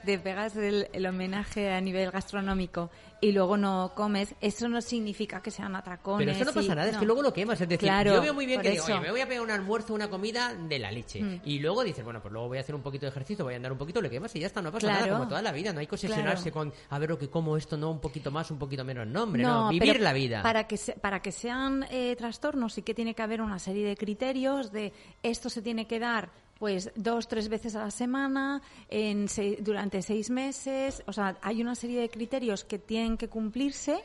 te 0.04 0.18
pegas 0.18 0.56
el, 0.56 0.88
el 0.92 1.06
homenaje 1.06 1.72
a 1.72 1.80
nivel 1.80 2.10
gastronómico 2.10 2.90
y 3.22 3.30
luego 3.32 3.56
no 3.56 3.92
comes, 3.94 4.34
eso 4.40 4.68
no 4.68 4.82
significa 4.82 5.40
que 5.40 5.50
sean 5.50 5.74
atracones. 5.76 6.26
Pero 6.26 6.32
eso 6.36 6.44
no 6.44 6.52
pasa 6.52 6.74
nada, 6.74 6.90
es 6.90 6.96
que 6.98 7.06
luego 7.06 7.22
lo 7.22 7.32
quemas. 7.32 7.58
Es 7.60 7.68
decir, 7.68 7.88
Claro, 7.88 8.12
yo 8.14 8.20
veo 8.20 8.34
muy 8.34 8.46
bien 8.46 8.60
que 8.60 8.72
digo, 8.72 8.84
oye, 8.84 9.00
me 9.00 9.10
voy 9.12 9.20
a 9.20 9.28
pegar 9.28 9.42
un 9.44 9.50
almuerzo, 9.52 9.94
una 9.94 10.10
comida 10.10 10.52
de 10.54 10.78
la 10.80 10.90
leche. 10.90 11.22
Mm. 11.22 11.40
Y 11.44 11.60
luego 11.60 11.84
dices, 11.84 12.04
bueno, 12.04 12.20
pues 12.20 12.32
luego 12.32 12.48
voy 12.48 12.58
a 12.58 12.62
hacer 12.62 12.74
un 12.74 12.82
poquito 12.82 13.06
de 13.06 13.10
ejercicio, 13.10 13.44
voy 13.44 13.54
a 13.54 13.56
andar 13.58 13.70
un 13.72 13.78
poquito, 13.78 14.02
le 14.02 14.10
quemas 14.10 14.34
y 14.34 14.40
ya 14.40 14.48
está, 14.48 14.60
no 14.60 14.72
pasa 14.72 14.88
Claro. 14.88 15.00
nada, 15.06 15.12
como 15.18 15.28
toda 15.28 15.40
la 15.40 15.52
vida. 15.52 15.72
No 15.72 15.78
hay 15.80 15.86
que 15.86 15.94
obsesionarse 15.94 16.50
con, 16.50 16.72
a 16.90 16.98
ver, 16.98 17.10
lo 17.10 17.18
que 17.18 17.30
como 17.30 17.56
esto, 17.56 17.76
no, 17.76 17.92
un 17.92 18.00
poquito 18.00 18.30
más, 18.32 18.50
un 18.50 18.58
poquito 18.58 18.84
menos. 18.84 19.06
No, 19.06 19.22
hombre, 19.22 19.44
no, 19.44 19.68
vivir 19.68 20.00
la 20.00 20.12
vida. 20.12 20.42
Para 20.42 20.66
que, 20.66 20.76
se- 20.76 20.94
para 20.94 21.22
que 21.22 21.30
sean 21.32 21.86
eh, 21.90 22.16
trastornos 22.16 22.72
sí 22.74 22.82
que 22.82 22.92
tiene 22.92 23.14
que 23.14 23.22
haber 23.22 23.40
una 23.40 23.58
serie 23.60 23.86
de 23.86 23.96
criterios 23.96 24.72
de 24.72 24.92
esto 25.22 25.48
se 25.48 25.62
tiene 25.62 25.86
que 25.86 26.00
dar 26.00 26.30
pues 26.62 26.92
dos, 26.94 27.26
tres 27.26 27.48
veces 27.48 27.74
a 27.74 27.80
la 27.80 27.90
semana, 27.90 28.62
en 28.88 29.26
se- 29.28 29.56
durante 29.62 30.00
seis 30.00 30.30
meses. 30.30 31.02
O 31.08 31.12
sea, 31.12 31.36
hay 31.42 31.60
una 31.60 31.74
serie 31.74 32.00
de 32.00 32.08
criterios 32.08 32.62
que 32.62 32.78
tienen 32.78 33.16
que 33.16 33.26
cumplirse 33.28 34.00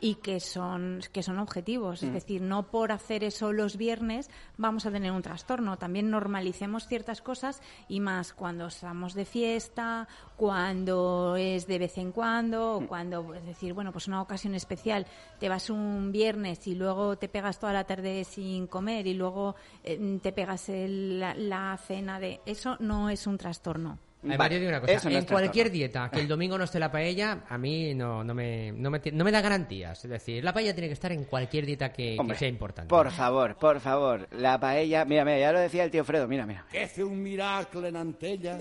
y 0.00 0.16
que 0.16 0.40
son, 0.40 1.00
que 1.12 1.22
son 1.22 1.38
objetivos. 1.38 2.02
Mm. 2.02 2.06
Es 2.06 2.12
decir, 2.12 2.40
no 2.42 2.70
por 2.70 2.92
hacer 2.92 3.24
eso 3.24 3.52
los 3.52 3.76
viernes 3.76 4.30
vamos 4.56 4.86
a 4.86 4.90
tener 4.90 5.12
un 5.12 5.22
trastorno. 5.22 5.76
También 5.76 6.10
normalicemos 6.10 6.86
ciertas 6.86 7.20
cosas 7.22 7.60
y 7.88 8.00
más 8.00 8.32
cuando 8.32 8.66
estamos 8.66 9.14
de 9.14 9.24
fiesta, 9.24 10.06
cuando 10.36 11.36
es 11.36 11.66
de 11.66 11.78
vez 11.78 11.98
en 11.98 12.12
cuando, 12.12 12.76
o 12.76 12.86
cuando, 12.86 13.34
es 13.34 13.44
decir, 13.44 13.74
bueno, 13.74 13.92
pues 13.92 14.08
una 14.08 14.22
ocasión 14.22 14.54
especial, 14.54 15.06
te 15.38 15.48
vas 15.48 15.70
un 15.70 16.10
viernes 16.12 16.66
y 16.66 16.74
luego 16.74 17.16
te 17.16 17.28
pegas 17.28 17.58
toda 17.58 17.72
la 17.72 17.84
tarde 17.84 18.24
sin 18.24 18.66
comer 18.66 19.06
y 19.06 19.14
luego 19.14 19.56
eh, 19.84 20.18
te 20.22 20.32
pegas 20.32 20.68
el- 20.68 21.20
la, 21.20 21.34
la 21.34 21.76
cena 21.76 22.18
de... 22.20 22.40
Eso 22.46 22.76
no 22.80 23.10
es 23.10 23.26
un 23.26 23.36
trastorno. 23.38 23.98
Además, 24.20 24.38
Vale, 24.38 24.54
yo 24.54 24.58
digo 24.60 24.70
una 24.70 24.80
cosa, 24.80 24.92
eso 24.94 25.10
no 25.10 25.16
en 25.16 25.24
cualquier 25.24 25.70
dieta 25.70 26.10
que 26.10 26.18
el 26.18 26.26
domingo 26.26 26.58
no 26.58 26.64
esté 26.64 26.80
la 26.80 26.90
paella, 26.90 27.44
a 27.48 27.56
mí 27.56 27.94
no, 27.94 28.24
no, 28.24 28.34
me, 28.34 28.72
no, 28.72 28.90
me, 28.90 29.00
no 29.12 29.24
me 29.24 29.30
da 29.30 29.40
garantías. 29.40 30.04
Es 30.04 30.10
decir, 30.10 30.42
la 30.42 30.52
paella 30.52 30.74
tiene 30.74 30.88
que 30.88 30.94
estar 30.94 31.12
en 31.12 31.24
cualquier 31.24 31.64
dieta 31.66 31.92
que, 31.92 32.16
sea 32.36 32.48
importante. 32.48 32.88
Por 32.88 33.10
favor, 33.12 33.56
por 33.56 33.78
favor, 33.78 34.26
la 34.32 34.58
paella... 34.58 35.04
Mira, 35.04 35.24
mira, 35.24 35.38
ya 35.38 35.52
lo 35.52 35.60
decía 35.60 35.84
el 35.84 35.90
tío 35.92 36.04
Fredo, 36.04 36.26
mira, 36.26 36.46
mira. 36.46 36.66
que 36.70 36.88
fer 36.88 37.04
un 37.04 37.22
miracle 37.22 37.88
en 37.88 37.96
Antella 37.96 38.58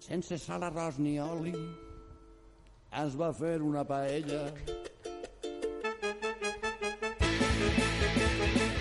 sense 0.00 0.38
sal, 0.38 0.64
arròs 0.64 0.98
ni 0.98 1.18
oli 1.20 1.52
ens 3.00 3.16
va 3.20 3.30
fer 3.36 3.60
una 3.62 3.84
paella 3.84 4.40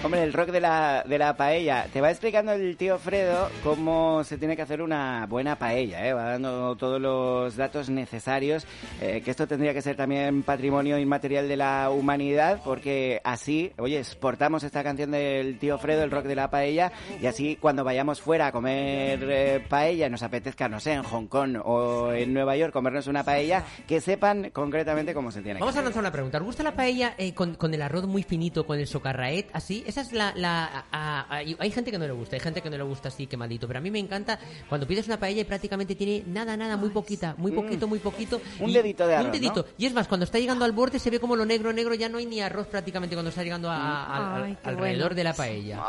Hombre, 0.10 0.24
el 0.24 0.34
rock 0.34 0.50
de 0.50 0.60
la, 0.60 1.04
de 1.08 1.20
la 1.20 1.38
paella. 1.38 1.86
Te 1.94 2.02
va 2.02 2.10
explicando 2.10 2.52
el 2.54 2.76
tío 2.78 2.98
Fredo 2.98 3.48
cómo 3.64 4.24
se 4.24 4.40
tiene 4.40 4.56
que 4.56 4.64
hacer 4.64 4.82
una 4.82 5.28
buena 5.28 5.60
paella, 5.60 6.04
¿eh? 6.04 6.14
Va 6.14 6.32
dando 6.32 6.76
todos 6.78 7.00
los 7.00 7.56
datos 7.56 7.92
necesarios, 7.92 8.66
eh, 9.02 9.22
que 9.24 9.30
esto 9.30 9.48
tendría 9.48 9.72
que 9.72 9.84
ser 9.84 9.96
también 9.96 10.42
patrimonio 10.42 10.98
inmaterial 10.98 11.48
de 11.48 11.58
la 11.58 11.92
humanidad, 11.92 12.60
porque 12.66 13.22
así, 13.24 13.72
oye, 13.78 14.00
exportamos 14.00 14.64
esta 14.64 14.84
canción 14.84 15.12
del 15.12 15.60
tío 15.60 15.78
Fredo, 15.78 16.02
el 16.02 16.10
rock 16.10 16.26
de 16.26 16.34
la 16.34 16.50
paella, 16.50 16.92
y 17.22 17.28
así 17.28 17.56
cuando 17.58 17.84
vayamos 17.84 18.20
fuera 18.20 18.48
a 18.48 18.52
comer 18.52 19.20
eh, 19.30 19.64
paella, 19.70 20.10
nos 20.10 20.24
apetezca, 20.24 20.68
no 20.68 20.80
sé, 20.80 20.94
en 20.94 21.04
Hong 21.04 21.28
Kong 21.28 21.58
o 21.64 22.14
en 22.14 22.34
Nueva 22.34 22.58
York, 22.58 22.74
comernos 22.74 23.06
una 23.06 23.24
paella, 23.24 23.64
que 23.88 24.02
sepan 24.02 24.50
concretamente 24.50 25.14
cómo 25.14 25.32
se 25.32 25.44
tiene 25.44 25.60
Vamos 25.60 25.76
que 25.76 25.82
a 25.82 25.84
lanzar 25.84 26.02
una 26.02 26.12
pregunta. 26.12 26.40
¿Os 26.40 26.46
gusta 26.46 26.64
la 26.64 26.74
paella 26.74 27.14
eh, 27.20 27.36
con, 27.36 27.54
con 27.54 27.76
el 27.76 27.84
arroz 27.84 28.08
muy 28.08 28.24
finito, 28.24 28.66
con 28.66 28.80
el 28.80 28.88
socarraet, 28.88 29.52
así? 29.54 29.84
Esa 29.86 29.99
es 30.02 30.12
la... 30.12 30.34
la 30.36 30.86
a- 30.92 31.26
a- 31.30 31.38
hay 31.38 31.72
gente 31.72 31.92
que 31.92 31.98
no 31.98 32.06
le 32.08 32.14
gusta, 32.14 32.36
hay 32.36 32.40
gente 32.40 32.62
que 32.62 32.70
no 32.70 32.78
le 32.78 32.84
gusta 32.84 33.10
así 33.10 33.28
quemadito, 33.28 33.68
pero 33.68 33.80
a 33.80 33.82
mí 33.82 33.92
me 33.92 34.00
encanta 34.00 34.40
cuando 34.68 34.88
pides 34.88 35.08
una 35.08 35.20
paella 35.20 35.42
y 35.42 35.46
prácticamente 35.46 35.96
tiene 35.96 36.24
nada, 36.28 36.56
nada, 36.58 36.78
muy 36.78 36.90
poquita, 36.90 37.36
muy 37.38 37.52
poquito, 37.52 37.88
muy 37.88 38.00
poquito. 38.00 38.42
Un 38.60 38.70
y- 38.70 38.74
dedito 38.74 39.06
de 39.08 39.16
arroz, 39.16 39.26
Un 39.28 39.32
dedito. 39.32 39.62
¿no? 39.68 39.74
Y 39.78 39.86
es 39.86 39.94
más, 39.94 40.08
cuando 40.08 40.24
está 40.26 40.40
llegando 40.40 40.66
al 40.66 40.72
borde 40.72 41.00
se 41.00 41.10
ve 41.10 41.20
como 41.20 41.36
lo 41.36 41.46
negro, 41.46 41.72
negro, 41.74 41.94
ya 41.94 42.10
no 42.10 42.18
hay 42.18 42.26
ni 42.26 42.42
arroz 42.42 42.68
prácticamente 42.68 43.16
cuando 43.16 43.30
está 43.30 43.44
llegando 43.44 43.70
a- 43.70 43.76
a- 43.78 44.36
al- 44.36 44.44
Ay, 44.44 44.58
alrededor 44.64 45.00
bueno. 45.10 45.16
de 45.16 45.24
la 45.24 45.34
paella. 45.34 45.80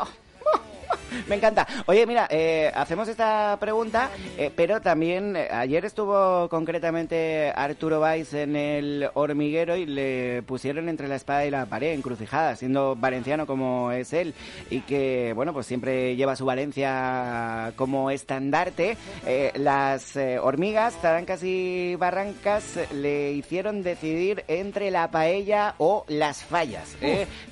Me 1.27 1.35
encanta. 1.35 1.67
Oye, 1.85 2.05
mira, 2.05 2.27
eh, 2.29 2.71
hacemos 2.73 3.07
esta 3.07 3.57
pregunta, 3.59 4.09
eh, 4.37 4.51
pero 4.55 4.81
también 4.81 5.35
eh, 5.35 5.47
ayer 5.51 5.85
estuvo 5.85 6.49
concretamente 6.49 7.51
Arturo 7.55 7.99
Valls 7.99 8.33
en 8.33 8.55
el 8.55 9.09
hormiguero 9.13 9.75
y 9.75 9.85
le 9.85 10.43
pusieron 10.43 10.89
entre 10.89 11.07
la 11.07 11.15
espada 11.15 11.45
y 11.45 11.51
la 11.51 11.65
pared, 11.65 11.93
encrucijada, 11.93 12.55
siendo 12.55 12.95
valenciano 12.95 13.45
como 13.45 13.91
es 13.91 14.13
él 14.13 14.33
y 14.69 14.81
que, 14.81 15.33
bueno, 15.35 15.53
pues 15.53 15.65
siempre 15.65 16.15
lleva 16.15 16.35
su 16.35 16.45
Valencia 16.45 17.73
como 17.75 18.11
estandarte. 18.11 18.97
Eh, 19.25 19.51
las 19.55 20.17
hormigas, 20.41 20.95
tarancas 21.01 21.43
y 21.43 21.95
barrancas 21.95 22.79
le 22.93 23.33
hicieron 23.33 23.83
decidir 23.83 24.43
entre 24.47 24.91
la 24.91 25.09
paella 25.11 25.75
o 25.77 26.05
las 26.07 26.43
fallas. 26.43 26.95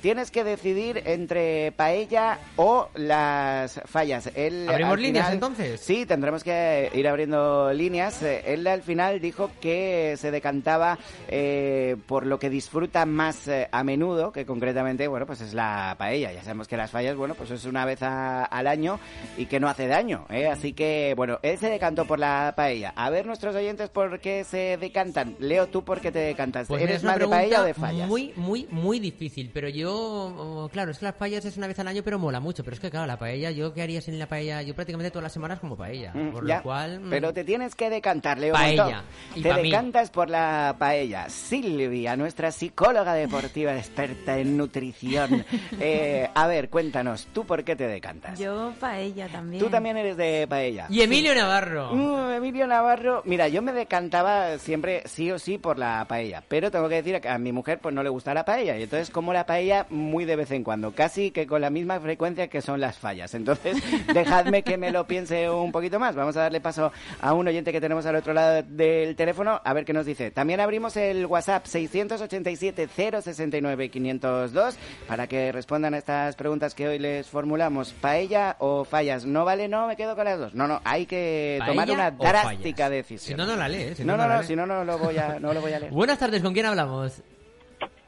Tienes 0.00 0.30
que 0.30 0.44
decidir 0.44 1.02
entre 1.06 1.72
paella 1.72 2.38
o 2.56 2.88
las 3.30 3.80
fallas. 3.86 4.30
Él, 4.34 4.66
¿Abrimos 4.68 4.98
líneas, 4.98 5.26
final- 5.26 5.34
entonces? 5.34 5.80
Sí, 5.80 6.06
tendremos 6.06 6.42
que 6.44 6.90
ir 6.94 7.06
abriendo 7.08 7.72
líneas. 7.72 8.22
Eh, 8.22 8.42
Él 8.46 8.66
al 8.66 8.82
final 8.82 9.20
dijo 9.20 9.50
que 9.60 10.14
se 10.18 10.30
decantaba 10.30 10.98
eh, 11.28 11.96
por 12.06 12.26
lo 12.26 12.38
que 12.38 12.50
disfruta 12.50 13.06
más 13.06 13.46
eh, 13.48 13.68
a 13.70 13.84
menudo, 13.84 14.32
que 14.32 14.44
concretamente, 14.46 15.06
bueno, 15.08 15.26
pues 15.26 15.40
es 15.40 15.54
la 15.54 15.94
paella. 15.98 16.32
Ya 16.32 16.42
sabemos 16.42 16.68
que 16.68 16.76
las 16.76 16.90
fallas, 16.90 17.16
bueno, 17.16 17.34
pues 17.34 17.50
es 17.50 17.64
una 17.64 17.84
vez 17.84 18.02
a- 18.02 18.44
al 18.44 18.66
año 18.66 18.98
y 19.36 19.46
que 19.46 19.60
no 19.60 19.68
hace 19.68 19.86
daño. 19.86 20.26
¿eh? 20.30 20.46
Así 20.48 20.72
que, 20.72 21.14
bueno, 21.16 21.38
él 21.42 21.58
se 21.58 21.68
decantó 21.70 22.04
por 22.06 22.18
la 22.18 22.52
paella. 22.56 22.92
A 22.96 23.10
ver 23.10 23.26
nuestros 23.26 23.54
oyentes 23.54 23.88
por 23.90 24.20
qué 24.20 24.44
se 24.44 24.76
decantan. 24.78 25.36
Leo, 25.38 25.68
¿tú 25.68 25.84
por 25.84 26.00
qué 26.00 26.10
te 26.12 26.18
decantas? 26.20 26.68
Pues 26.68 26.82
¿Eres 26.82 27.02
más 27.04 27.18
de 27.18 27.28
paella 27.28 27.62
o 27.62 27.64
de 27.64 27.74
fallas? 27.74 28.08
Muy, 28.08 28.32
muy, 28.36 28.66
muy 28.70 28.98
difícil. 28.98 29.50
Pero 29.52 29.68
yo, 29.68 29.92
oh, 29.94 30.68
claro, 30.72 30.90
es 30.90 30.98
que 30.98 31.04
las 31.06 31.14
paellas 31.14 31.44
es 31.44 31.56
una 31.56 31.66
vez 31.66 31.78
al 31.78 31.88
año, 31.88 32.02
pero 32.04 32.18
mola 32.18 32.40
mucho. 32.40 32.64
Pero 32.64 32.74
es 32.74 32.80
que, 32.80 32.90
claro, 32.90 33.06
la 33.06 33.18
paella, 33.20 33.52
yo 33.52 33.72
qué 33.72 33.82
haría 33.82 34.00
sin 34.00 34.18
la 34.18 34.26
paella. 34.26 34.62
Yo 34.62 34.74
prácticamente 34.74 35.12
todas 35.12 35.22
las 35.22 35.32
semanas 35.32 35.60
como 35.60 35.76
paella. 35.76 36.10
Mm, 36.12 36.32
Por 36.32 36.48
ya. 36.48 36.56
lo 36.56 36.62
cual. 36.64 36.98
mm, 37.00 37.10
Pero 37.10 37.32
te 37.32 37.44
tienes 37.44 37.76
que 37.76 37.88
decantar, 37.90 38.38
Leo. 38.38 38.54
Paella. 38.54 39.04
Y 39.36 39.42
Te 39.42 39.54
mí. 39.54 39.62
decantas 39.70 40.10
por 40.10 40.28
la 40.28 40.74
paella. 40.78 41.28
Silvia, 41.28 42.16
nuestra 42.16 42.50
psicóloga 42.50 43.14
deportiva 43.14 43.76
experta 43.76 44.38
en 44.38 44.56
nutrición. 44.56 45.44
Eh, 45.82 46.28
a 46.34 46.46
ver, 46.46 46.68
cuéntanos, 46.68 47.28
¿tú 47.32 47.44
por 47.46 47.64
qué 47.64 47.76
te 47.76 47.86
decantas? 47.86 48.38
Yo 48.38 48.72
paella 48.80 49.28
también. 49.28 49.62
Tú 49.62 49.68
también 49.70 49.96
eres 49.96 50.16
de 50.16 50.46
paella. 50.48 50.86
Y 50.90 51.00
Emilio 51.02 51.34
Navarro. 51.34 51.94
Mm, 51.94 52.32
Emilio 52.32 52.66
Navarro, 52.66 53.22
mira, 53.26 53.48
yo 53.48 53.62
me 53.62 53.72
decantaba 53.72 54.58
siempre 54.58 55.02
sí 55.06 55.30
o 55.30 55.38
sí 55.38 55.58
por 55.58 55.78
la 55.78 56.04
paella, 56.08 56.42
pero 56.48 56.70
tengo 56.70 56.88
que 56.88 56.96
decir 57.02 57.20
que 57.20 57.28
a 57.28 57.38
mi 57.38 57.52
mujer 57.52 57.78
pues 57.80 57.94
no 57.94 58.02
le 58.02 58.08
gusta 58.08 58.34
la 58.34 58.44
paella 58.44 58.76
y 58.78 58.82
entonces 58.84 59.10
como 59.10 59.32
la 59.32 59.46
paella 59.46 59.86
muy 59.90 60.24
de 60.24 60.36
vez 60.36 60.50
en 60.50 60.64
cuando, 60.64 60.92
casi 60.92 61.30
que 61.30 61.46
con 61.46 61.60
la 61.60 61.70
misma 61.70 62.00
frecuencia 62.00 62.48
que 62.48 62.62
son 62.62 62.80
las 62.80 62.96
fallas. 62.98 63.09
Entonces, 63.10 63.76
dejadme 64.14 64.62
que 64.62 64.78
me 64.78 64.90
lo 64.90 65.06
piense 65.06 65.50
un 65.50 65.72
poquito 65.72 65.98
más. 65.98 66.14
Vamos 66.14 66.36
a 66.36 66.42
darle 66.42 66.60
paso 66.60 66.92
a 67.20 67.34
un 67.34 67.46
oyente 67.48 67.72
que 67.72 67.80
tenemos 67.80 68.06
al 68.06 68.16
otro 68.16 68.32
lado 68.32 68.62
del 68.62 69.16
teléfono 69.16 69.60
a 69.64 69.72
ver 69.72 69.84
qué 69.84 69.92
nos 69.92 70.06
dice. 70.06 70.30
También 70.30 70.60
abrimos 70.60 70.96
el 70.96 71.26
WhatsApp 71.26 71.66
687 71.66 72.88
069 72.88 73.88
502 73.90 74.76
para 75.08 75.26
que 75.26 75.52
respondan 75.52 75.94
a 75.94 75.98
estas 75.98 76.36
preguntas 76.36 76.74
que 76.74 76.88
hoy 76.88 76.98
les 76.98 77.26
formulamos. 77.26 77.92
¿Paella 77.92 78.56
o 78.58 78.84
fallas? 78.84 79.24
No 79.24 79.44
vale, 79.44 79.68
no, 79.68 79.86
me 79.86 79.96
quedo 79.96 80.14
con 80.14 80.24
las 80.24 80.38
dos. 80.38 80.54
No, 80.54 80.66
no, 80.66 80.80
hay 80.84 81.06
que 81.06 81.58
tomar 81.66 81.86
¿Paella 81.86 81.94
una 81.94 82.10
drástica 82.10 82.88
decisión. 82.88 83.28
Si 83.28 83.34
no, 83.34 83.46
no 83.46 83.56
la 83.56 83.68
lees. 83.68 83.96
Si 83.96 84.04
no, 84.04 84.16
no, 84.16 84.28
la 84.28 84.36
no, 84.36 84.42
si 84.44 84.56
no, 84.56 84.66
no 84.66 84.84
lo 84.84 84.98
voy 84.98 85.18
a, 85.18 85.38
no 85.40 85.52
lo 85.52 85.60
voy 85.60 85.72
a 85.72 85.80
leer. 85.80 85.92
Buenas 85.92 86.18
tardes, 86.18 86.42
¿con 86.42 86.52
quién 86.52 86.66
hablamos? 86.66 87.22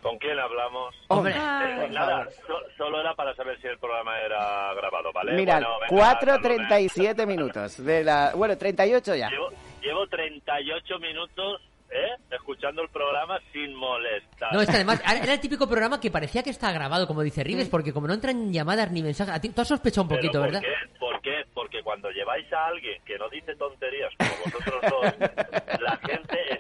¿Con 0.03 0.18
quién 0.18 0.38
hablamos? 0.38 0.94
Hombre, 1.09 1.32
Eh, 1.32 1.88
nada, 1.90 2.26
so- 2.46 2.61
solo 2.76 3.00
era 3.00 3.14
para 3.14 3.34
saber 3.36 3.61
si 3.61 3.68
el 3.68 3.78
programa 3.78 4.18
era 4.20 4.74
grabado, 4.74 5.12
¿vale? 5.12 5.32
Mira, 5.34 5.55
Bueno, 5.55 5.78
venga, 5.88 6.20
4.37 6.20 7.26
minutos. 7.26 7.84
De 7.84 8.03
la... 8.03 8.32
Bueno, 8.34 8.59
38 8.59 9.14
ya. 9.14 9.30
Llevo, 9.30 9.50
llevo 9.80 10.07
38 10.09 10.98
minutos, 10.98 11.61
¿eh? 11.90 12.16
Escuchando 12.32 12.82
el 12.82 12.88
programa 12.88 13.38
sin 13.53 13.74
molestar. 13.76 14.53
No, 14.53 14.61
es 14.61 14.68
que 14.68 14.74
además 14.76 15.00
era 15.22 15.34
el 15.34 15.40
típico 15.40 15.68
programa 15.68 16.00
que 16.00 16.11
parecía 16.11 16.42
que 16.42 16.50
está 16.50 16.72
grabado, 16.72 17.07
como 17.07 17.22
dice. 17.22 17.44
Rives, 17.44 17.68
porque 17.68 17.92
como 17.92 18.09
no 18.09 18.14
entran 18.14 18.53
llamadas 18.53 18.90
ni 18.90 19.03
mensajes... 19.03 19.32
A 19.34 19.40
ti, 19.40 19.50
tú 19.50 19.61
has 19.61 19.68
sospechado 19.68 20.03
un 20.03 20.09
¿Pero 20.09 20.20
poquito, 20.20 20.38
por 20.40 20.46
¿verdad? 20.50 20.62
Qué? 20.62 20.98
¿Por 20.98 21.20
qué? 21.20 21.44
Porque 21.55 21.80
cuando 21.84 22.11
lleváis 22.11 22.53
a 22.53 22.66
alguien 22.66 23.00
que 23.05 23.16
no 23.18 23.28
dice 23.28 23.55
tonterías 23.55 24.12
como 24.18 24.30
vosotros 24.46 24.82
dos, 24.90 25.30
la 25.80 25.96
gente 25.98 26.51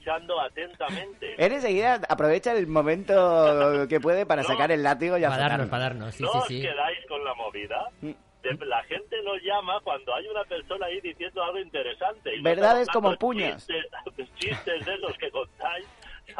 escuchando 0.00 0.40
atentamente. 0.40 1.34
Él 1.38 1.52
enseguida 1.52 2.00
aprovecha 2.08 2.52
el 2.52 2.66
momento 2.66 3.86
que 3.88 4.00
puede 4.00 4.26
para 4.26 4.42
No. 4.42 4.48
sacar 4.48 4.72
el 4.72 4.82
látigo 4.82 5.18
y 5.18 5.22
Para 5.22 5.36
darnos, 5.36 5.68
para 5.68 5.82
darnos, 5.84 6.14
sí, 6.14 6.22
¿No 6.22 6.32
sí, 6.32 6.38
os 6.38 6.46
sí. 6.46 6.62
quedáis 6.62 6.98
con 7.06 7.24
la 7.24 7.34
movida? 7.34 7.88
Mm. 8.00 8.10
De- 8.42 8.66
La 8.66 8.82
gente 8.84 9.16
nos 9.22 9.36
llama 9.42 9.78
cuando 9.84 10.14
hay 10.14 10.26
una 10.26 10.42
persona 10.44 10.86
ahí 10.86 10.98
diciendo 11.02 11.42
algo 11.42 11.58
interesante. 11.58 12.34
Y 12.34 12.40
Verdades 12.42 12.88
como 12.88 13.14
puñas. 13.16 13.66
Chistes, 13.66 14.30
chistes 14.38 14.86
de 14.86 14.96
los 14.98 15.12
que 15.18 15.30
contáis. 15.30 15.86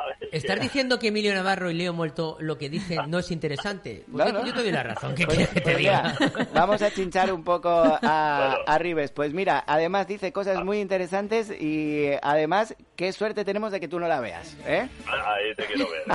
¿Sabes? 0.02 0.16
¿Estás 0.32 0.60
diciendo 0.60 0.98
que 0.98 1.08
Emilio 1.08 1.34
Navarro 1.34 1.70
y 1.70 1.74
Leo 1.74 1.92
Molto 1.92 2.36
lo 2.40 2.56
que 2.58 2.68
dicen 2.68 2.98
no 3.08 3.18
es 3.18 3.30
interesante? 3.30 4.04
Pues 4.10 4.26
No, 4.26 4.32
yo, 4.32 4.38
no. 4.40 4.46
yo 4.46 4.52
te 4.54 4.62
doy 4.62 4.72
la 4.72 4.82
razón. 4.82 5.14
¿Qué 5.14 5.24
Pues- 5.26 5.36
quieres 5.38 5.54
que 5.54 5.60
te 5.60 5.72
pues 5.72 5.78
diga? 5.78 6.14
mira, 6.20 6.48
vamos 6.54 6.82
a 6.82 6.90
chinchar 6.90 7.32
un 7.32 7.44
poco 7.44 7.68
a, 7.70 8.46
Bueno. 8.50 8.64
a 8.66 8.78
Ribes. 8.78 9.10
Pues 9.12 9.32
mira, 9.32 9.64
además 9.66 10.06
dice 10.06 10.32
cosas 10.32 10.62
muy 10.64 10.80
interesantes 10.80 11.50
y 11.50 12.10
además 12.22 12.74
qué 12.96 13.12
suerte 13.12 13.44
tenemos 13.44 13.72
de 13.72 13.80
que 13.80 13.88
tú 13.88 13.98
no 13.98 14.06
la 14.08 14.20
veas. 14.20 14.56
¿eh? 14.66 14.88
Ahí 15.06 15.54
te 15.56 15.64
quiero 15.66 15.88
ver. 15.90 16.02
ya 16.06 16.14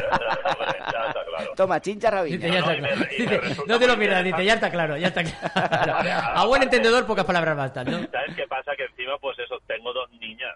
está 1.07 1.25
claro. 1.25 1.51
Toma, 1.55 1.81
chincha 1.81 2.23
Dice, 2.23 2.47
claro. 2.49 2.81
me 2.81 3.05
Dice, 3.17 3.37
resulta 3.39 3.73
no 3.73 3.79
te 3.79 3.87
lo 3.87 3.95
muy 3.97 4.05
pierdas, 4.05 4.23
dice, 4.23 4.45
ya 4.45 4.53
está 4.53 4.69
claro, 4.71 4.97
ya 4.97 5.07
está 5.07 5.23
claro. 5.23 5.95
A 6.35 6.45
buen 6.45 6.63
entendedor, 6.63 7.05
pocas 7.05 7.25
palabras 7.25 7.57
bastan, 7.57 7.85
¿no? 7.91 7.97
¿Sabes 8.11 8.35
qué 8.35 8.47
pasa? 8.47 8.71
Que 8.77 8.85
encima, 8.85 9.17
pues 9.19 9.37
eso, 9.39 9.59
tengo 9.67 9.91
dos 9.93 10.09
niñas, 10.19 10.55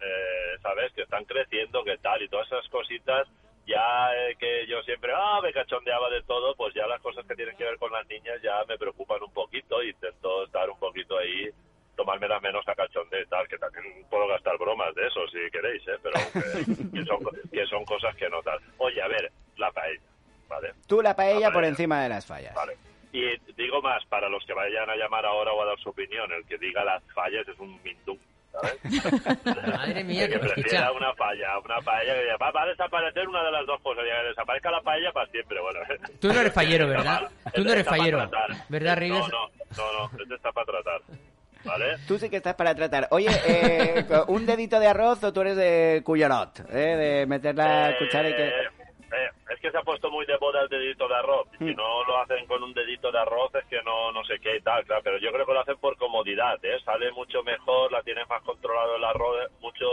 eh, 0.00 0.58
¿sabes? 0.62 0.92
Que 0.92 1.02
están 1.02 1.24
creciendo, 1.24 1.84
que 1.84 1.98
tal, 1.98 2.22
y 2.22 2.28
todas 2.28 2.46
esas 2.46 2.68
cositas, 2.68 3.28
ya 3.66 4.10
eh, 4.14 4.36
que 4.38 4.66
yo 4.66 4.82
siempre, 4.82 5.12
ah, 5.14 5.40
me 5.42 5.52
cachondeaba 5.52 6.10
de 6.10 6.22
todo, 6.22 6.54
pues 6.56 6.74
ya 6.74 6.86
las 6.86 7.00
cosas 7.00 7.24
que 7.26 7.36
tienen 7.36 7.56
que 7.56 7.64
ver 7.64 7.78
con 7.78 7.92
las 7.92 8.06
niñas 8.08 8.40
ya 8.42 8.64
me 8.68 8.78
preocupan 8.78 9.22
un 9.22 9.32
poquito, 9.32 9.82
intento 9.82 10.44
estar 10.44 10.68
un 10.68 10.78
poquito 10.78 11.18
ahí, 11.18 11.48
tomármela 11.96 12.40
menos 12.40 12.66
a 12.66 12.74
cachondeo 12.74 13.22
y 13.22 13.26
tal, 13.26 13.46
que 13.46 13.58
también 13.58 13.84
puedo 14.08 14.26
gastar 14.26 14.56
bromas 14.58 14.94
de 14.94 15.06
eso 15.06 15.20
si 15.28 15.50
queréis, 15.50 15.86
¿eh? 15.86 15.98
Pero 16.02 16.18
que, 16.32 16.90
que 16.98 17.04
son, 17.04 17.18
que 17.50 17.66
son 17.66 17.84
cosas 17.84 18.16
que 18.16 18.28
no 18.28 18.42
tal. 18.42 18.58
Oye, 18.78 19.00
a 19.02 19.08
ver, 19.08 19.30
la 19.56 19.70
paella, 19.70 20.00
¿vale? 20.48 20.72
Tú 20.88 21.02
la 21.02 21.14
paella 21.14 21.48
La 21.48 21.52
por 21.52 21.64
encima 21.64 22.02
de 22.02 22.08
las 22.08 22.26
fallas. 22.26 22.54
Vale. 22.54 22.76
Y 23.12 23.36
digo 23.54 23.82
más, 23.82 24.04
para 24.06 24.28
los 24.28 24.44
que 24.46 24.54
vayan 24.54 24.88
a 24.88 24.96
llamar 24.96 25.26
ahora 25.26 25.52
o 25.52 25.62
a 25.62 25.66
dar 25.66 25.78
su 25.80 25.90
opinión, 25.90 26.30
el 26.32 26.46
que 26.46 26.58
diga 26.58 26.84
las 26.84 27.02
fallas 27.12 27.46
es 27.48 27.58
un 27.58 27.80
mindú, 27.82 28.18
¿sabes? 28.52 29.44
Madre 29.76 30.04
mía, 30.04 30.28
que 30.28 30.38
que 30.40 30.46
escucha. 30.46 30.92
una 30.92 31.12
falla, 31.14 31.58
una 31.64 31.80
paella 31.80 32.14
que 32.14 32.36
va, 32.42 32.50
va 32.50 32.62
a 32.62 32.66
desaparecer 32.66 33.28
una 33.28 33.42
de 33.44 33.50
las 33.52 33.66
dos 33.66 33.80
cosas, 33.82 34.04
ya 34.08 34.20
que 34.22 34.28
desaparezca 34.28 34.70
la 34.70 34.80
paella 34.80 35.12
para 35.12 35.30
siempre, 35.30 35.60
bueno. 35.60 35.80
Tú 36.20 36.28
no 36.32 36.40
eres 36.40 36.52
fallero, 36.60 36.88
¿verdad? 36.88 37.28
Tú 37.54 37.64
no 37.64 37.72
eres 37.72 37.86
fallero. 37.86 38.30
¿verdad, 38.68 38.96
Ribes? 38.98 39.20
No, 39.20 39.28
no, 39.28 39.48
no, 39.76 40.08
no, 40.12 40.22
este 40.22 40.34
está 40.34 40.52
para 40.52 40.66
tratar, 40.66 41.00
¿vale? 41.64 41.96
Tú 42.08 42.18
sí 42.18 42.28
que 42.30 42.36
estás 42.36 42.54
para 42.54 42.74
tratar. 42.74 43.08
Oye, 43.10 43.28
eh, 43.46 44.04
¿un 44.28 44.46
dedito 44.46 44.80
de 44.80 44.86
arroz 44.88 45.22
o 45.24 45.32
tú 45.32 45.40
eres 45.42 45.56
de 45.56 46.02
cuyarot? 46.04 46.60
¿eh? 46.70 46.96
De 46.96 47.26
meter 47.26 47.54
la 47.54 47.90
Eh, 47.90 47.96
cuchara 47.98 48.28
y 48.30 48.34
que... 48.34 48.52
eh, 49.12 49.30
es 49.50 49.60
que 49.60 49.70
se 49.70 49.78
ha 49.78 49.82
puesto 49.82 50.10
muy 50.10 50.26
de 50.26 50.38
moda 50.38 50.62
el 50.62 50.68
dedito 50.68 51.08
de 51.08 51.14
arroz. 51.14 51.48
Mm. 51.58 51.68
Si 51.68 51.74
no 51.74 52.04
lo 52.04 52.18
hacen 52.18 52.46
con 52.46 52.62
un 52.62 52.72
dedito 52.72 53.10
de 53.10 53.18
arroz 53.18 53.54
es 53.54 53.64
que 53.66 53.82
no 53.82 54.12
no 54.12 54.24
sé 54.24 54.38
qué 54.40 54.56
y 54.56 54.60
tal, 54.60 54.84
claro. 54.84 55.02
Pero 55.02 55.18
yo 55.18 55.32
creo 55.32 55.46
que 55.46 55.52
lo 55.52 55.60
hacen 55.60 55.78
por 55.78 55.96
comodidad, 55.96 56.64
¿eh? 56.64 56.78
Sale 56.84 57.10
mucho 57.12 57.42
mejor, 57.42 57.92
la 57.92 58.02
tienes 58.02 58.28
más 58.28 58.42
controlado 58.42 58.96
el 58.96 59.04
arroz, 59.04 59.46
es 59.46 59.60
mucho 59.60 59.86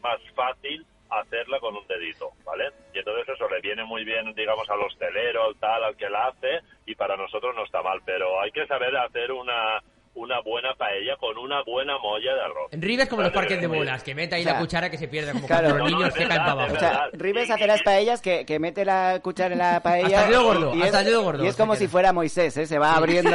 más 0.00 0.20
fácil 0.34 0.86
hacerla 1.10 1.60
con 1.60 1.76
un 1.76 1.86
dedito, 1.86 2.30
¿vale? 2.44 2.70
Y 2.94 2.98
entonces 2.98 3.28
eso 3.28 3.48
le 3.48 3.60
viene 3.60 3.84
muy 3.84 4.04
bien, 4.04 4.32
digamos, 4.34 4.68
a 4.70 4.76
los 4.76 4.96
teleros, 4.98 5.56
tal, 5.60 5.84
al 5.84 5.96
que 5.96 6.08
la 6.08 6.28
hace, 6.28 6.60
y 6.86 6.94
para 6.94 7.16
nosotros 7.16 7.54
no 7.54 7.64
está 7.64 7.82
mal. 7.82 8.00
Pero 8.04 8.40
hay 8.40 8.50
que 8.50 8.66
saber 8.66 8.96
hacer 8.96 9.30
una, 9.32 9.82
una 10.14 10.40
buena 10.40 10.74
paella 10.74 11.16
con 11.16 11.36
una 11.38 11.62
buena 11.62 11.96
molla 11.98 12.34
de 12.34 12.40
arroz. 12.42 12.68
Rives 12.72 13.08
como 13.08 13.22
los 13.22 13.32
parques 13.32 13.60
de 13.60 13.66
bolas, 13.66 14.02
que 14.02 14.14
mete 14.14 14.34
ahí 14.34 14.42
O 14.42 14.44
sea, 14.44 14.52
la 14.54 14.58
cuchara 14.60 14.90
que 14.90 14.98
se 14.98 15.08
pierde, 15.08 15.32
como 15.32 15.46
claro. 15.46 15.68
cuando 15.68 15.78
los 15.78 15.90
No, 15.90 15.90
no, 15.90 15.96
niños 15.98 16.08
es 16.08 16.22
se 16.22 16.28
caen 16.28 16.40
verdad, 16.42 16.54
para 16.56 16.66
es 16.66 16.72
O 16.74 16.76
abajo. 16.86 17.00
sea. 17.10 17.18
Ribes 17.18 17.46
Sí, 17.46 17.52
hace 17.52 17.66
las 17.66 17.82
paellas 17.82 18.20
que, 18.20 18.44
que 18.44 18.58
mete 18.58 18.84
la 18.84 19.20
cuchara 19.22 19.52
en 19.52 19.58
la 19.58 19.80
paella. 19.82 20.06
Hasta 20.18 20.24
el 20.26 20.30
dedo 20.32 20.42
gordo, 20.44 20.74
y 20.74 20.78
es, 20.80 20.84
hasta 20.86 20.98
el 21.00 21.04
dedo 21.06 21.22
gordo 21.22 21.44
Y 21.44 21.48
es 21.48 21.56
como 21.56 21.76
si 21.76 21.88
fuera 21.88 22.12
Moisés, 22.12 22.56
¿eh? 22.58 22.66
Se 22.66 22.78
va 22.78 22.94
abriendo 22.94 23.30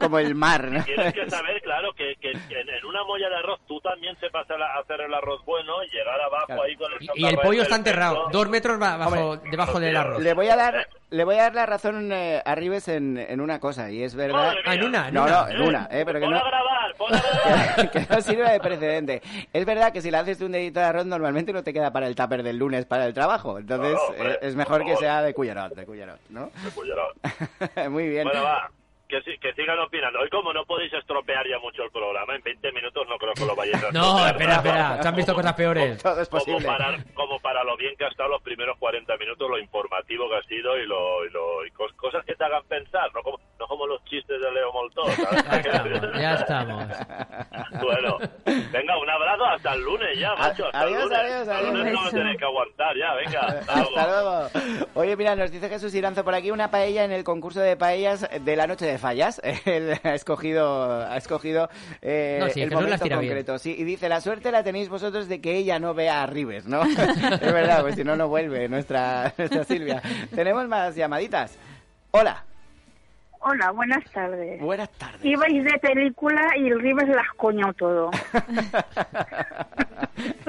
como 0.00 0.18
el 0.18 0.34
mar. 0.34 0.64
¿no? 0.64 0.82
Tienes 0.84 1.12
que 1.14 1.28
saber, 1.30 1.60
claro, 1.62 1.92
que, 1.94 2.14
que 2.20 2.30
en, 2.30 2.68
en 2.68 2.84
una 2.86 3.04
molla 3.04 3.28
de 3.28 3.36
arroz 3.36 3.60
tú 3.68 3.78
también 3.80 4.16
sepas 4.18 4.48
el- 4.50 4.62
hacer 4.62 5.00
el 5.02 5.12
arroz 5.14 5.44
bueno 5.44 5.82
y 5.84 5.88
llegar 5.90 6.20
abajo 6.20 6.46
Claro. 6.46 6.62
ahí 6.62 6.76
con 6.76 6.92
el 6.92 6.98
Y, 7.02 7.22
y 7.22 7.26
el 7.26 7.36
pollo 7.38 7.62
está 7.62 7.76
enterrado, 7.76 8.28
dos 8.32 8.48
metros 8.48 8.78
ba- 8.78 8.96
bajo, 8.96 9.30
Hombre, 9.32 9.50
debajo 9.50 9.80
del 9.80 9.96
arroz. 9.96 10.22
Le 10.22 10.32
voy 10.34 10.48
a 10.48 10.56
dar, 10.56 10.88
le 11.10 11.24
voy 11.24 11.36
a 11.36 11.42
dar 11.44 11.54
la 11.54 11.66
razón 11.66 12.10
eh, 12.12 12.42
a 12.44 12.54
en, 12.54 13.16
en 13.18 13.40
una 13.40 13.60
cosa, 13.60 13.90
y 13.90 14.02
es 14.02 14.14
verdad... 14.14 14.54
Ah, 14.64 14.74
en 14.74 14.84
una, 14.84 15.08
en 15.08 15.14
No, 15.14 15.22
una. 15.24 15.30
no, 15.32 15.48
en 15.48 15.62
una, 15.62 15.88
eh, 15.90 16.02
pero 16.04 16.18
que 16.20 16.26
no... 16.26 16.42
grabar, 16.44 16.94
pon 16.96 17.14
a 17.14 17.20
grabar. 17.20 17.90
que 17.92 18.06
no 18.10 18.20
sirva 18.20 18.50
de 18.50 18.60
precedente. 18.60 19.22
Es 19.52 19.64
verdad 19.64 19.92
que 19.92 20.00
si 20.02 20.10
le 20.10 20.16
haces 20.16 20.40
un 20.40 20.52
dedito 20.52 20.80
de 20.80 20.86
arroz 20.86 21.06
normalmente 21.06 21.52
no 21.52 21.62
te 21.62 21.72
queda 21.72 21.92
para 21.92 22.06
el 22.08 22.16
tupper 22.16 22.42
del 22.42 22.56
lunes 22.56 22.86
para 22.86 23.06
el 23.06 23.14
trabajo. 23.14 23.58
Entonces 23.58 23.92
No, 23.92 23.98
no, 23.98 24.04
hombre, 24.06 24.32
eh, 24.32 24.38
es 24.42 24.56
mejor 24.56 24.84
que 24.84 24.96
sea 24.96 25.22
de 25.22 25.32
cuyarot, 25.32 25.74
de 25.74 25.86
cuyarot, 25.86 26.20
¿no? 26.30 26.50
De 26.64 26.70
cullerón. 26.70 27.12
Muy 27.92 28.08
bien. 28.08 28.24
Bueno, 28.24 28.42
va. 28.42 28.70
Que, 29.08 29.22
si- 29.22 29.38
que 29.38 29.52
sigan 29.54 29.78
opinando. 29.78 30.18
Hoy 30.18 30.28
como 30.30 30.52
no 30.52 30.64
podéis 30.64 30.92
estropear 30.92 31.46
ya 31.48 31.60
mucho 31.60 31.84
el 31.84 31.90
programa, 31.92 32.34
en 32.34 32.42
20 32.42 32.72
minutos 32.72 33.06
no 33.08 33.16
creo 33.18 33.34
que 33.34 33.44
lo 33.46 33.54
vayáis 33.54 33.84
a 33.84 33.90
No, 33.92 34.26
espera, 34.26 34.56
espera, 34.56 35.00
se 35.02 35.08
han 35.08 35.14
visto 35.14 35.32
cosas 35.34 35.52
peores. 35.54 36.02
Todo 36.02 36.20
es 36.20 36.28
Como 36.28 36.42
posible. 36.44 36.66
para, 36.66 37.04
como 37.14 37.38
para 37.40 37.62
lo 37.62 37.76
bien 37.76 37.94
que 37.96 38.04
ha 38.04 38.08
estado 38.08 38.30
los 38.30 38.42
primeros 38.42 38.76
40 38.78 39.16
minutos, 39.16 39.48
lo 39.48 39.58
informativo 39.60 40.28
que 40.28 40.36
ha 40.36 40.42
sido 40.42 40.76
y, 40.76 40.86
lo, 40.86 41.24
y, 41.24 41.30
lo, 41.30 41.64
y 41.64 41.70
cos- 41.70 41.94
cosas 41.94 42.24
que 42.24 42.34
te 42.34 42.44
hagan 42.44 42.64
pensar, 42.66 43.08
no 43.14 43.22
como, 43.22 43.38
no 43.58 43.66
como 43.66 43.86
los 43.86 44.04
chistes 44.04 44.40
de 44.40 44.50
Leo 44.52 44.72
Moltó. 44.72 45.04
¿sabes? 45.06 45.64
Ya 46.20 46.34
estamos. 46.34 46.84
Bueno, 47.82 48.18
venga, 48.72 48.98
un 48.98 49.10
abrazo 49.10 49.44
hasta 49.46 49.72
el 49.74 49.82
lunes 49.82 50.18
ya, 50.18 50.34
macho. 50.34 50.66
Hasta 50.66 50.80
Adiós, 50.80 51.02
el 51.02 51.08
lunes. 51.08 51.18
adiós, 51.18 51.48
Hasta 51.48 51.60
el 51.60 51.66
lunes 51.66 51.82
adiós. 51.86 51.94
no 52.00 52.04
me 52.04 52.10
tenéis 52.18 52.38
que 52.38 52.44
aguantar 52.44 52.96
ya, 52.96 53.14
venga. 53.14 53.40
Hasta 53.40 53.72
Hasta 53.72 54.06
luego. 54.06 54.48
luego. 54.52 54.88
Oye, 54.94 55.16
mira, 55.16 55.36
nos 55.36 55.50
dice 55.50 55.68
Jesús 55.68 55.94
Iranzo 55.94 56.24
por 56.24 56.34
aquí 56.34 56.50
una 56.50 56.70
paella 56.70 57.04
en 57.04 57.12
el 57.12 57.24
concurso 57.24 57.60
de 57.60 57.76
paellas 57.76 58.28
de 58.40 58.56
la 58.56 58.66
noche 58.66 58.86
de 58.86 58.98
fallas. 58.98 59.40
Él 59.64 59.98
ha 60.02 60.14
escogido, 60.14 61.02
ha 61.06 61.16
escogido 61.16 61.68
eh, 62.02 62.38
No, 62.40 62.48
sí, 62.48 62.62
el 62.62 62.68
Jesús 62.70 62.82
momento 62.84 63.04
bien. 63.04 63.16
concreto. 63.18 63.58
Sí, 63.58 63.74
y 63.78 63.84
dice, 63.84 64.08
la 64.08 64.20
suerte 64.20 64.50
la 64.52 64.62
tenéis 64.62 64.88
vosotros 64.88 65.28
de 65.28 65.40
que 65.40 65.56
ella 65.56 65.78
no 65.78 65.94
vea 65.94 66.22
a 66.22 66.26
Ribes, 66.26 66.66
¿no? 66.66 66.82
es 66.84 67.52
verdad, 67.52 67.82
pues 67.82 67.94
si 67.94 68.04
no, 68.04 68.16
no 68.16 68.28
vuelve 68.28 68.68
nuestra, 68.68 69.32
nuestra 69.38 69.64
Silvia. 69.64 70.02
Tenemos 70.34 70.66
más 70.68 70.94
llamaditas. 70.96 71.58
Hola, 72.10 72.44
Hola, 73.48 73.70
buenas 73.70 74.04
tardes. 74.10 74.60
buenas 74.60 74.90
tardes. 74.98 75.24
Ibais 75.24 75.62
de 75.64 75.78
película 75.78 76.42
y 76.56 76.66
el 76.66 76.80
Ribes 76.80 77.08
las 77.08 77.28
coñó 77.36 77.72
todo. 77.74 78.10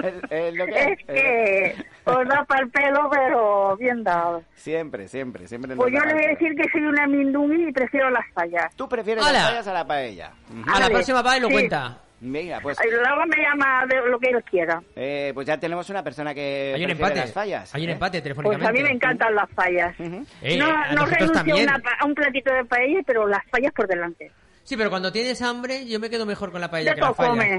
Es- 0.01 0.31
es 0.31 0.55
lo 0.55 0.65
que 0.65 0.93
Es 0.93 1.05
que 1.05 1.75
os 2.05 2.27
da 2.27 2.43
para 2.45 2.61
el 2.61 2.69
pelo, 2.71 3.09
pero 3.11 3.75
bien 3.77 4.03
dado. 4.03 4.41
Siempre, 4.55 5.07
siempre, 5.07 5.47
siempre. 5.47 5.75
Pues 5.75 5.93
yo 5.93 5.99
le 6.05 6.13
voy 6.13 6.25
a 6.25 6.29
decir 6.29 6.55
que 6.55 6.69
soy 6.71 6.81
una 6.83 7.05
mindungui 7.05 7.67
y 7.67 7.71
prefiero 7.71 8.09
las 8.09 8.25
fallas. 8.33 8.73
Tú 8.75 8.87
prefieres 8.89 9.23
las 9.23 9.47
fallas 9.49 9.67
a 9.67 9.73
la 9.73 9.85
paella. 9.85 10.31
Ujú. 10.49 10.63
A 10.73 10.79
la 10.79 10.89
próxima 10.89 11.37
y 11.37 11.39
lo 11.41 11.47
sí. 11.49 11.53
cuenta. 11.53 11.97
Venga, 12.19 12.59
pues, 12.61 12.77
Luego 12.83 13.25
me 13.27 13.37
llama 13.37 13.85
de 13.85 14.09
lo 14.09 14.17
que 14.17 14.29
él 14.29 14.43
quiera. 14.43 14.81
eh, 14.95 15.31
pues 15.35 15.45
ya 15.45 15.57
tenemos 15.59 15.87
una 15.91 16.03
persona 16.03 16.33
que 16.33 16.73
Hay 16.75 16.83
un 16.83 16.89
empate. 16.91 17.15
las 17.19 17.31
fallas. 17.31 17.75
Hay 17.75 17.83
un 17.83 17.89
¿eh? 17.89 17.93
empate 17.93 18.17
Pues 18.17 18.23
telefónicamente. 18.23 18.67
a 18.67 18.71
mí 18.71 18.81
me 18.81 18.89
encantan 18.95 19.35
las 19.35 19.49
fallas. 19.51 19.99
Ujú. 19.99 20.25
Eh, 20.41 20.57
no 20.57 20.65
a 20.65 20.93
no 20.93 21.05
renuncio 21.05 21.53
a, 21.55 21.57
una 21.61 21.79
pa- 21.79 21.97
a 21.99 22.05
un 22.05 22.15
platito 22.15 22.51
de 22.53 22.65
paella, 22.65 23.01
pero 23.05 23.27
las 23.27 23.43
fallas 23.51 23.71
por 23.73 23.87
delante. 23.87 24.31
Sí, 24.67 24.75
pero 24.75 24.89
cuando 24.89 25.13
tienes 25.13 25.41
hambre, 25.41 25.85
yo 25.85 25.97
me 25.97 26.09
quedo 26.09 26.25
mejor 26.25 26.51
con 26.51 26.59
la 26.59 26.69
paella 26.69 26.89
De 26.89 26.95
que 26.95 26.99
todo 27.01 27.09
la 27.11 27.15
falla. 27.15 27.55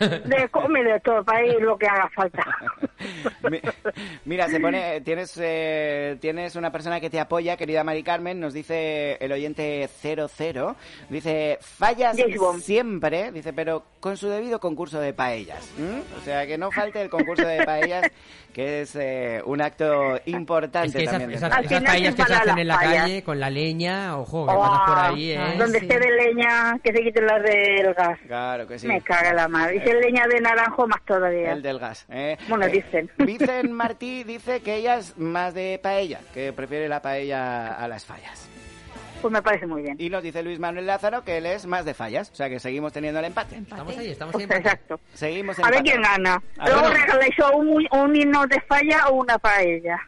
comes. 0.00 0.24
De 0.28 0.48
come 0.50 0.82
de 0.82 0.98
todo, 0.98 1.22
para 1.22 1.46
ir 1.46 1.60
lo 1.62 1.78
que 1.78 1.86
haga 1.86 2.10
falta. 2.12 2.44
Mi- 3.48 3.60
Mira, 4.24 4.48
se 4.48 4.58
pone, 4.58 5.00
tienes, 5.02 5.38
eh, 5.40 6.16
tienes 6.20 6.56
una 6.56 6.72
persona 6.72 7.00
que 7.00 7.08
te 7.08 7.20
apoya, 7.20 7.56
querida 7.56 7.84
Mari 7.84 8.02
Carmen, 8.02 8.40
nos 8.40 8.52
dice 8.52 9.12
el 9.20 9.30
oyente 9.30 9.88
00, 10.02 10.74
dice, 11.08 11.58
fallas 11.60 12.16
siempre, 12.60 13.30
dice, 13.30 13.52
pero 13.52 13.84
con 14.00 14.16
su 14.16 14.28
debido 14.28 14.58
concurso 14.58 14.98
de 14.98 15.12
paellas. 15.12 15.70
O 16.20 16.24
sea, 16.24 16.48
que 16.48 16.58
no 16.58 16.72
falte 16.72 17.00
el 17.00 17.10
concurso 17.10 17.46
de 17.46 17.62
paellas, 17.64 18.10
que 18.52 18.82
es 18.82 18.96
eh, 18.96 19.40
un 19.44 19.60
acto 19.62 20.18
importante 20.26 20.88
Es 20.88 20.94
que 20.94 21.02
esas, 21.04 21.18
también. 21.18 21.38
esas, 21.38 21.58
esas 21.64 21.82
paellas 21.82 22.14
que 22.14 22.22
se 22.24 22.32
hacen 22.34 22.46
las 22.48 22.58
en 22.58 22.68
la 22.68 22.74
fallas. 22.74 23.02
calle 23.02 23.22
con 23.22 23.40
la 23.40 23.50
leña, 23.50 24.18
ojo, 24.18 24.46
que 24.46 24.52
Oh, 24.54 24.60
pasas 24.60 24.80
por 24.88 24.98
ahí, 24.98 25.30
¿eh? 25.32 25.54
Donde 25.58 25.78
Sí. 25.80 25.86
esté 25.86 25.98
de 26.00 26.10
leña, 26.10 26.78
que 26.82 26.92
se 26.92 27.02
quiten 27.02 27.26
las 27.26 27.42
del 27.42 27.94
gas. 27.94 28.18
Claro 28.26 28.66
que 28.66 28.78
sí. 28.78 28.86
Me 28.86 29.00
caga 29.00 29.32
la 29.32 29.48
madre. 29.48 29.76
Y 29.76 29.80
si 29.80 29.88
es 29.88 29.94
leña 30.04 30.26
de 30.26 30.40
naranjo, 30.40 30.86
más 30.86 31.02
todavía. 31.04 31.52
El 31.52 31.62
del 31.62 31.78
gas. 31.78 32.06
¿eh? 32.10 32.36
Bueno, 32.48 32.66
Eh, 32.66 32.70
Vicen. 32.70 33.10
Vicen 33.18 33.72
Martí 33.72 34.24
dice 34.24 34.60
que 34.60 34.76
ella 34.76 34.96
es 34.98 35.16
más 35.18 35.54
de 35.54 35.78
paella, 35.82 36.20
que 36.34 36.52
prefiere 36.52 36.88
la 36.88 37.00
paella 37.02 37.68
a 37.74 37.88
las 37.88 38.04
fallas. 38.04 38.48
Pues 39.20 39.32
me 39.32 39.42
parece 39.42 39.66
muy 39.66 39.82
bien. 39.82 39.96
Y 39.98 40.08
nos 40.10 40.22
dice 40.22 40.42
Luis 40.42 40.58
Manuel 40.58 40.86
Lázaro 40.86 41.22
que 41.24 41.36
él 41.38 41.46
es 41.46 41.66
más 41.66 41.84
de 41.84 41.94
fallas, 41.94 42.30
o 42.30 42.34
sea 42.34 42.48
que 42.48 42.58
seguimos 42.58 42.92
teniendo 42.92 43.18
el 43.20 43.26
empate. 43.26 43.56
Estamos 43.56 43.96
ahí, 43.98 44.10
estamos 44.10 44.32
Pues 44.32 44.42
ahí. 44.42 44.56
empate. 44.56 44.60
exacto. 44.68 45.00
Seguimos 45.14 45.58
A 45.58 45.70
ver 45.70 45.82
quién 45.82 46.00
gana. 46.02 46.42
A 46.58 46.68
Luego 46.68 46.88
ver. 46.88 46.98
regaláis 47.00 47.34
o 47.40 47.56
un, 47.56 47.86
un 47.92 48.16
himno 48.16 48.46
de 48.46 48.60
falla 48.62 49.08
o 49.08 49.16
una 49.16 49.38
paella. 49.38 49.98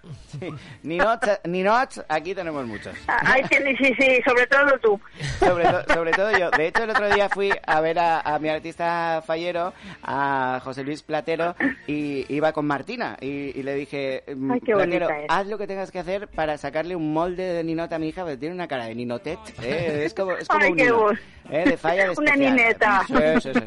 Ninots, 0.82 1.40
Ninots, 1.44 2.04
aquí 2.08 2.34
tenemos 2.34 2.66
muchos. 2.66 2.94
Ah, 3.06 3.20
Ahí 3.26 3.42
tienes, 3.44 3.76
sí, 3.78 3.92
sí, 3.98 4.18
sobre 4.26 4.46
todo 4.46 4.78
tú. 4.80 5.00
Sobre, 5.38 5.64
to- 5.64 5.94
sobre 5.94 6.10
todo 6.12 6.38
yo. 6.38 6.50
De 6.50 6.66
hecho, 6.68 6.84
el 6.84 6.90
otro 6.90 7.08
día 7.14 7.28
fui 7.28 7.50
a 7.66 7.80
ver 7.80 7.98
a, 7.98 8.20
a 8.20 8.38
mi 8.38 8.48
artista 8.48 9.22
fallero, 9.26 9.72
a 10.02 10.60
José 10.64 10.84
Luis 10.84 11.02
Platero, 11.02 11.54
y 11.86 12.24
iba 12.34 12.52
con 12.52 12.66
Martina. 12.66 13.16
Y, 13.20 13.26
y 13.58 13.62
le 13.62 13.74
dije, 13.74 14.24
Ay, 14.26 14.60
qué 14.60 14.72
Platero, 14.74 15.08
haz 15.28 15.46
lo 15.46 15.58
que 15.58 15.66
tengas 15.66 15.90
que 15.90 15.98
hacer 15.98 16.28
para 16.28 16.56
sacarle 16.58 16.96
un 16.96 17.12
molde 17.12 17.42
de 17.52 17.64
ninota 17.64 17.96
a 17.96 17.98
mi 17.98 18.08
hija, 18.08 18.22
porque 18.22 18.36
tiene 18.38 18.54
una 18.54 18.68
cara 18.68 18.86
de 18.86 18.94
ninotet. 19.03 19.38
¿eh? 19.62 20.05
Es 20.07 20.14
como, 20.14 20.32
es 20.32 20.48
como 20.48 20.64
Ay, 20.64 20.70
un 20.70 20.76
qué 20.76 20.84
nino, 20.84 20.98
bueno. 21.03 21.18
¿eh? 21.50 21.64
De 21.64 21.76
falla 21.76 22.09
de 22.09 22.11
Una 22.18 22.36
nineta. 22.36 23.03
Sí, 23.07 23.14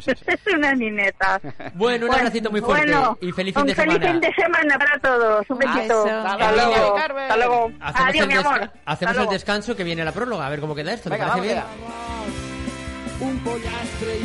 sí, 0.01 0.11
sí, 0.25 0.49
una 0.55 0.73
nineta. 0.73 1.41
Bueno, 1.73 2.07
un 2.07 2.13
abracito 2.13 2.51
muy 2.51 2.61
fuerte 2.61 2.91
bueno, 2.91 3.17
y 3.21 3.31
feliz 3.31 3.55
un 3.55 3.61
fin 3.61 3.67
de 3.67 3.75
feliz 3.75 3.93
semana. 3.93 4.11
fin 4.11 4.21
de 4.21 4.33
semana 4.33 4.77
para 4.77 4.99
todos. 4.99 5.49
Un 5.49 5.57
besito. 5.57 6.05
Eso. 6.05 6.09
Hasta 6.09 6.51
luego. 6.51 6.97
Hasta 6.97 7.37
luego. 7.37 7.71
Hacemos, 7.79 8.09
Adiós, 8.09 8.23
el, 8.23 8.27
mi 8.27 8.33
amor. 8.35 8.71
hacemos 8.85 9.11
Hasta 9.11 9.23
el 9.23 9.29
descanso 9.29 9.75
que 9.75 9.83
viene 9.83 10.03
la 10.05 10.11
próloga, 10.11 10.47
a 10.47 10.49
ver 10.49 10.59
cómo 10.59 10.75
queda 10.75 10.93
esto. 10.93 11.09
¿te 11.09 11.15
Venga, 11.15 11.27
parece 11.29 11.47
bien? 11.47 11.63
un 13.21 13.39
pollastre 13.39 14.19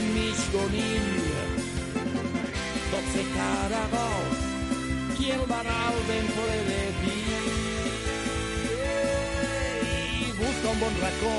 el 5.30 5.46
barral 5.46 5.94
de 6.08 6.89
un 10.68 10.78
bon 10.80 10.94
racó 11.00 11.34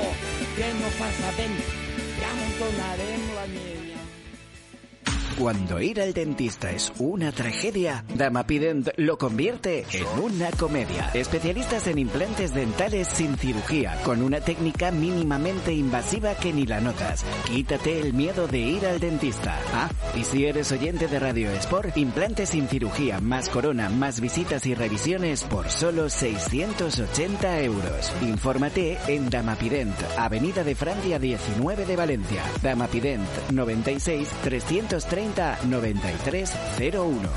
que 0.56 0.72
no 0.80 0.90
fa 0.98 1.08
sabent, 1.20 1.56
ja 2.18 2.30
amuntonarem 2.34 3.32
la 3.36 3.46
llenya. 3.54 3.91
Cuando 5.42 5.80
ir 5.80 6.00
al 6.00 6.14
dentista 6.14 6.70
es 6.70 6.92
una 7.00 7.32
tragedia, 7.32 8.04
Damapident 8.14 8.90
lo 8.96 9.18
convierte 9.18 9.84
en 9.92 10.06
una 10.22 10.52
comedia. 10.52 11.10
Especialistas 11.14 11.88
en 11.88 11.98
implantes 11.98 12.54
dentales 12.54 13.08
sin 13.08 13.36
cirugía, 13.36 14.00
con 14.04 14.22
una 14.22 14.40
técnica 14.40 14.92
mínimamente 14.92 15.72
invasiva 15.72 16.36
que 16.36 16.52
ni 16.52 16.64
la 16.64 16.80
notas. 16.80 17.24
Quítate 17.46 17.98
el 17.98 18.14
miedo 18.14 18.46
de 18.46 18.58
ir 18.58 18.86
al 18.86 19.00
dentista. 19.00 19.58
Ah, 19.74 19.90
y 20.14 20.22
si 20.22 20.46
eres 20.46 20.70
oyente 20.70 21.08
de 21.08 21.18
Radio 21.18 21.50
Sport, 21.50 21.96
implantes 21.96 22.50
sin 22.50 22.68
cirugía, 22.68 23.18
más 23.20 23.48
corona, 23.48 23.88
más 23.88 24.20
visitas 24.20 24.64
y 24.66 24.76
revisiones 24.76 25.42
por 25.42 25.68
solo 25.70 26.08
680 26.08 27.62
euros. 27.62 28.12
Infórmate 28.22 28.96
en 29.08 29.28
Damapident, 29.28 29.96
Avenida 30.16 30.62
de 30.62 30.76
Francia 30.76 31.18
19 31.18 31.84
de 31.84 31.96
Valencia. 31.96 32.44
Damapident 32.62 33.26
96 33.50 34.28
330 34.44 35.31
9301. 35.64 37.28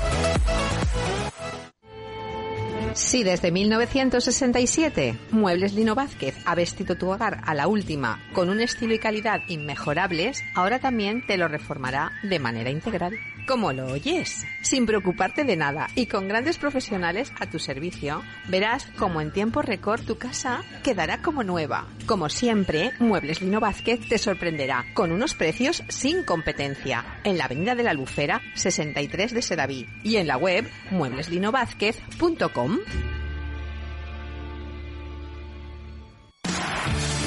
Si 2.96 3.22
desde 3.24 3.52
1967 3.52 5.18
Muebles 5.30 5.74
Lino 5.74 5.94
Vázquez 5.94 6.34
ha 6.46 6.54
vestido 6.54 6.96
tu 6.96 7.10
hogar 7.10 7.42
a 7.44 7.52
la 7.52 7.68
última 7.68 8.22
con 8.32 8.48
un 8.48 8.60
estilo 8.60 8.94
y 8.94 8.98
calidad 8.98 9.40
inmejorables, 9.48 10.42
ahora 10.54 10.78
también 10.78 11.26
te 11.26 11.36
lo 11.36 11.46
reformará 11.46 12.12
de 12.22 12.38
manera 12.38 12.70
integral. 12.70 13.12
¿Cómo 13.46 13.72
lo 13.72 13.86
oyes? 13.86 14.44
Sin 14.60 14.86
preocuparte 14.86 15.44
de 15.44 15.54
nada 15.54 15.86
y 15.94 16.06
con 16.06 16.26
grandes 16.26 16.58
profesionales 16.58 17.32
a 17.38 17.46
tu 17.46 17.60
servicio, 17.60 18.22
verás 18.48 18.86
como 18.98 19.20
en 19.20 19.32
tiempo 19.32 19.62
récord 19.62 20.04
tu 20.04 20.18
casa 20.18 20.64
quedará 20.82 21.22
como 21.22 21.44
nueva. 21.44 21.86
Como 22.06 22.28
siempre, 22.28 22.90
Muebles 22.98 23.40
Lino 23.40 23.60
Vázquez 23.60 24.00
te 24.08 24.18
sorprenderá 24.18 24.84
con 24.94 25.12
unos 25.12 25.34
precios 25.34 25.84
sin 25.88 26.24
competencia 26.24 27.20
en 27.22 27.38
la 27.38 27.44
Avenida 27.44 27.76
de 27.76 27.84
la 27.84 27.94
Lucera 27.94 28.42
63 28.56 29.32
de 29.32 29.42
Sedaví 29.42 29.86
y 30.02 30.16
en 30.16 30.26
la 30.26 30.38
web 30.38 30.68
muebleslinovázquez.com. 30.90 32.78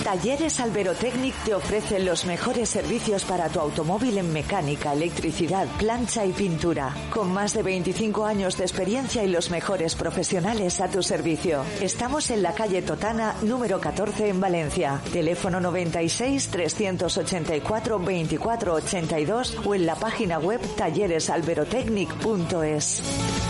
Talleres 0.10 0.58
Alberotecnic 0.60 1.36
te 1.44 1.54
ofrece 1.54 2.00
los 2.00 2.26
mejores 2.26 2.68
servicios 2.68 3.24
para 3.26 3.48
tu 3.48 3.60
automóvil 3.60 4.18
en 4.18 4.34
mecánica, 4.34 4.94
electricidad, 4.94 5.68
plancha 5.78 6.26
y 6.26 6.32
pintura. 6.32 6.96
Con 7.14 7.32
más 7.32 7.54
de 7.54 7.62
25 7.62 8.26
años 8.26 8.58
de 8.58 8.64
experiencia 8.64 9.24
y 9.24 9.28
los 9.28 9.52
mejores 9.52 9.94
profesionales 9.94 10.82
a 10.82 10.90
tu 10.90 11.04
servicio. 11.04 11.64
Estamos 11.80 12.32
en 12.32 12.42
la 12.42 12.56
calle 12.56 12.82
Totana, 12.82 13.36
número 13.44 13.80
14 13.80 14.30
en 14.30 14.42
Valencia. 14.42 15.00
Teléfono 15.14 15.62
96 15.62 16.48
384 16.48 18.00
24 18.00 18.74
82 18.74 19.58
o 19.64 19.76
en 19.76 19.86
la 19.86 19.94
página 19.94 20.40
web 20.40 20.60
talleresalberotecnic.es. 20.76 23.49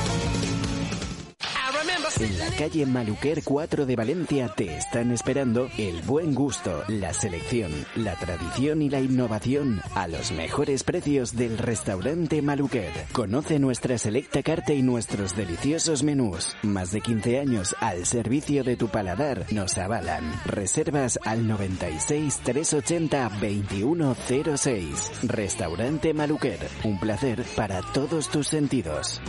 En 2.18 2.38
la 2.39 2.49
calle 2.57 2.86
Maluquer 2.86 3.43
4 3.43 3.86
de 3.86 3.95
Valencia 3.95 4.49
te 4.49 4.76
están 4.76 5.12
esperando 5.12 5.70
el 5.78 6.01
buen 6.01 6.34
gusto, 6.34 6.84
la 6.88 7.14
selección, 7.14 7.72
la 7.95 8.16
tradición 8.16 8.82
y 8.82 8.89
la 8.89 8.99
innovación 8.99 9.80
a 9.95 10.07
los 10.07 10.32
mejores 10.32 10.84
precios 10.84 11.36
del 11.36 11.57
restaurante 11.57 12.41
Maluquer. 12.41 12.91
Conoce 13.14 13.60
nuestra 13.60 13.97
selecta 13.97 14.43
carta 14.43 14.74
y 14.74 14.82
nuestros 14.82 15.36
deliciosos 15.36 16.03
menús. 16.03 16.55
Más 16.64 16.91
de 16.91 17.01
15 17.01 17.39
años 17.39 17.76
al 17.80 18.05
servicio 18.05 18.64
de 18.64 18.76
tu 18.76 18.89
paladar 18.89 19.45
nos 19.51 19.78
avalan. 19.78 20.34
Reservas 20.45 21.20
al 21.24 21.47
96 21.47 22.39
380 22.43 23.30
2106. 23.39 25.12
Restaurante 25.24 26.14
Maluquer. 26.14 26.60
Un 26.84 26.99
placer 26.99 27.45
para 27.55 27.82
todos 27.93 28.30
tus 28.30 28.47
sentidos. 28.47 29.22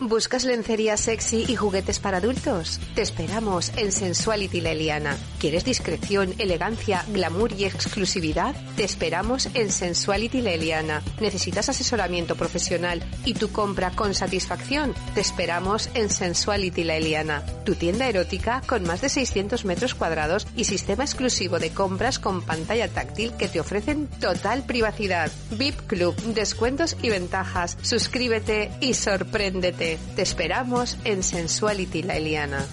¿Buscas 0.00 0.44
lencería 0.44 0.98
sexy 0.98 1.46
y 1.48 1.56
juguetes 1.56 2.00
para 2.00 2.18
adultos? 2.18 2.78
Te 2.94 3.00
esperamos 3.00 3.72
en 3.78 3.92
Sensuality 3.92 4.60
La 4.60 4.72
Eliana. 4.72 5.16
¿Quieres 5.40 5.64
discreción, 5.64 6.34
elegancia, 6.36 7.02
glamour 7.08 7.52
y 7.52 7.64
exclusividad? 7.64 8.54
Te 8.76 8.84
esperamos 8.84 9.48
en 9.54 9.72
Sensuality 9.72 10.42
La 10.42 10.52
Eliana. 10.52 11.02
¿Necesitas 11.18 11.70
asesoramiento 11.70 12.36
profesional 12.36 13.02
y 13.24 13.32
tu 13.32 13.50
compra 13.50 13.90
con 13.90 14.14
satisfacción? 14.14 14.94
Te 15.14 15.22
esperamos 15.22 15.88
en 15.94 16.10
Sensuality 16.10 16.84
La 16.84 16.96
Eliana. 16.96 17.42
Tu 17.64 17.74
tienda 17.74 18.06
erótica 18.06 18.60
con 18.66 18.82
más 18.82 19.00
de 19.00 19.08
600 19.08 19.64
metros 19.64 19.94
cuadrados 19.94 20.46
y 20.56 20.64
sistema 20.64 21.04
exclusivo 21.04 21.58
de 21.58 21.70
compras 21.70 22.18
con 22.18 22.42
pantalla 22.42 22.88
táctil 22.88 23.32
que 23.38 23.48
te 23.48 23.60
ofrecen 23.60 24.08
total 24.20 24.64
privacidad. 24.66 25.32
VIP 25.52 25.80
Club, 25.86 26.14
descuentos 26.34 26.98
y 27.00 27.08
ventajas. 27.08 27.78
Suscríbete 27.80 28.70
y 28.82 28.92
sorpréndete. 28.92 29.85
Te 30.16 30.22
esperamos 30.22 30.98
en 31.04 31.22
Sensuality 31.22 32.02
La 32.02 32.16
Eliana. 32.16 32.66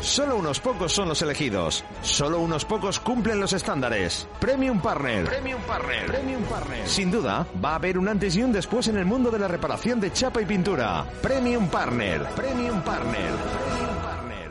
Solo 0.00 0.36
unos 0.36 0.58
pocos 0.58 0.92
son 0.92 1.08
los 1.08 1.22
elegidos. 1.22 1.84
Solo 2.02 2.40
unos 2.40 2.64
pocos 2.64 2.98
cumplen 2.98 3.38
los 3.38 3.52
estándares. 3.52 4.26
Premium 4.40 4.80
Partner. 4.80 5.26
Premium 5.26 5.60
Partner. 5.62 6.06
Premium 6.06 6.42
Partner. 6.44 6.88
Sin 6.88 7.10
duda, 7.10 7.46
va 7.62 7.72
a 7.72 7.74
haber 7.76 7.98
un 7.98 8.08
antes 8.08 8.34
y 8.34 8.42
un 8.42 8.50
después 8.50 8.88
en 8.88 8.96
el 8.96 9.04
mundo 9.04 9.30
de 9.30 9.38
la 9.38 9.46
reparación 9.46 10.00
de 10.00 10.12
chapa 10.12 10.42
y 10.42 10.46
pintura. 10.46 11.04
Premium 11.22 11.68
Partner. 11.68 12.22
Premium 12.34 12.82
Partner. 12.82 13.30
Premium 13.30 14.02
Partner. 14.02 14.50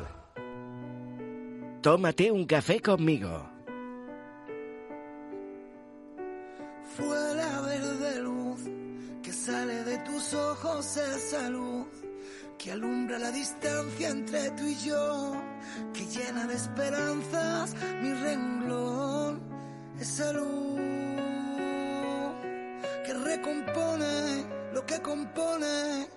Tómate 1.82 2.32
un 2.32 2.46
café 2.46 2.80
conmigo. 2.80 3.57
Tus 10.06 10.34
ojos, 10.34 10.98
esa 10.98 11.50
luz 11.50 11.88
que 12.58 12.72
alumbra 12.72 13.20
la 13.20 13.32
distancia 13.32 14.10
entre 14.10 14.50
tú 14.52 14.64
y 14.64 14.76
yo, 14.78 15.34
que 15.94 16.06
llena 16.06 16.48
de 16.48 16.56
esperanzas 16.56 17.76
mi 18.02 18.14
renglón, 18.14 19.42
esa 20.00 20.34
luz 20.34 20.80
que 23.06 23.14
recompone 23.14 24.46
lo 24.74 24.86
que 24.86 25.02
compone, 25.02 26.08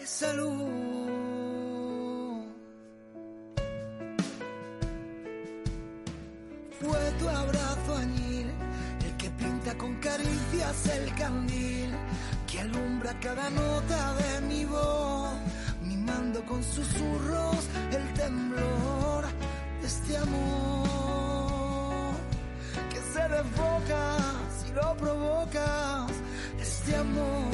esa 0.00 0.32
luz. 0.34 0.92
Fue 6.80 7.12
tu 7.18 7.28
abrazo 7.28 7.96
añil 7.96 8.50
el 9.04 9.16
que 9.16 9.30
pinta 9.30 9.76
con 9.76 9.94
caricias 9.96 10.86
el 10.86 11.14
candil 11.14 11.94
alumbra 12.62 13.12
cada 13.20 13.50
nota 13.50 14.14
de 14.14 14.40
mi 14.42 14.64
voz, 14.64 15.34
mimando 15.82 16.40
con 16.44 16.62
susurros 16.62 17.60
el 17.90 18.04
temblor 18.14 19.24
de 19.80 19.86
este 19.86 20.16
amor 20.16 22.14
que 22.90 23.00
se 23.12 23.22
desboca 23.36 24.02
si 24.58 24.72
lo 24.74 24.96
provocas, 24.96 26.12
este 26.60 26.94
amor. 26.94 27.50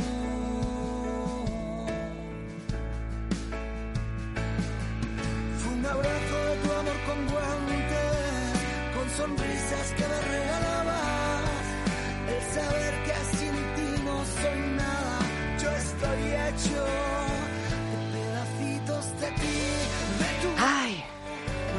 Fue 5.59 5.73
un 5.79 5.87
abrazo 5.87 6.37
de 6.49 6.55
tu 6.63 6.69
amor 6.81 6.99
con 7.09 7.21
guantes, 7.33 8.55
con 8.95 9.07
sonrisas 9.21 9.87
que 9.97 10.07
me 10.13 10.21
regalabas, 10.35 11.65
el 12.33 12.41
saber 12.57 12.95
que 13.07 13.15
sin 13.39 13.57
ti 13.77 14.03
no 14.05 14.17
soy 14.43 14.78
estoy 15.99 16.22
hecho 16.32 16.84
de 16.84 18.18
pedacitos 18.18 19.20
de 19.20 19.26
ti, 19.26 19.59
de 20.18 20.42
tu 20.42 20.55
¡Ay! 20.59 21.05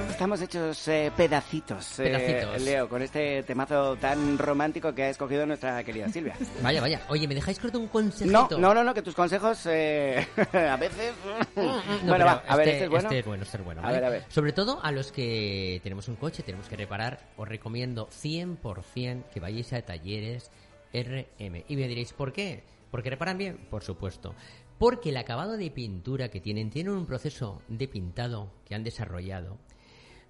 Estamos 0.10 0.42
hechos 0.42 0.88
eh, 0.90 1.12
pedacitos, 1.16 2.00
eh, 2.00 2.04
Pedacitos. 2.04 2.62
Leo, 2.64 2.90
con 2.90 3.02
este 3.02 3.44
temazo 3.44 3.96
tan 3.96 4.38
romántico 4.38 4.94
que 4.94 5.04
ha 5.04 5.10
escogido 5.10 5.46
nuestra 5.46 5.82
querida 5.86 6.10
Silvia. 6.10 6.36
Vaya, 6.62 6.82
vaya. 6.82 7.02
Oye, 7.08 7.26
¿me 7.30 7.36
dejáis 7.36 7.58
cortar 7.60 7.80
un 7.80 7.86
No, 7.86 7.92
consejito? 7.92 8.58
no, 8.58 8.74
no, 8.74 8.84
no, 8.84 8.94
que 8.94 9.02
tus 9.02 9.16
consejos 9.16 9.66
eh, 9.68 10.28
a 10.54 10.76
veces... 10.76 11.14
No, 11.56 11.82
bueno, 12.06 12.26
va, 12.26 12.44
a 12.46 12.58
ver, 12.58 12.68
este, 12.68 12.72
este 12.72 12.84
es 12.84 12.90
bueno. 12.90 13.08
Este 13.08 13.20
es 13.20 13.26
bueno, 13.26 13.44
este 13.44 13.58
es 13.58 13.64
bueno. 13.64 13.82
Ver, 13.82 14.04
a 14.04 14.10
ver. 14.10 14.26
Sobre 14.28 14.52
todo 14.52 14.84
a 14.84 14.92
los 14.92 15.14
que 15.14 15.80
tenemos 15.84 16.10
un 16.10 16.18
coche, 16.18 16.44
tenemos 16.44 16.68
que 16.68 16.76
reparar, 16.76 17.20
os 17.38 17.48
recomiendo 17.48 18.10
100% 18.10 19.24
que 19.34 19.40
vayáis 19.40 19.72
a 19.72 19.82
talleres 19.82 20.52
RM. 20.94 21.64
Y 21.70 21.76
me 21.78 21.88
diréis, 21.88 22.12
¿por 22.12 22.34
qué? 22.34 22.64
¿Porque 22.92 23.10
reparan 23.10 23.38
bien? 23.38 23.58
Por 23.70 23.84
supuesto. 23.84 24.36
Porque 24.78 25.10
el 25.10 25.18
acabado 25.18 25.58
de 25.58 25.72
pintura 25.72 26.30
que 26.30 26.40
tienen, 26.40 26.70
tienen 26.70 26.94
un 26.94 27.06
proceso 27.06 27.62
de 27.68 27.88
pintado 27.88 28.52
que 28.66 28.76
han 28.76 28.84
desarrollado 28.84 29.58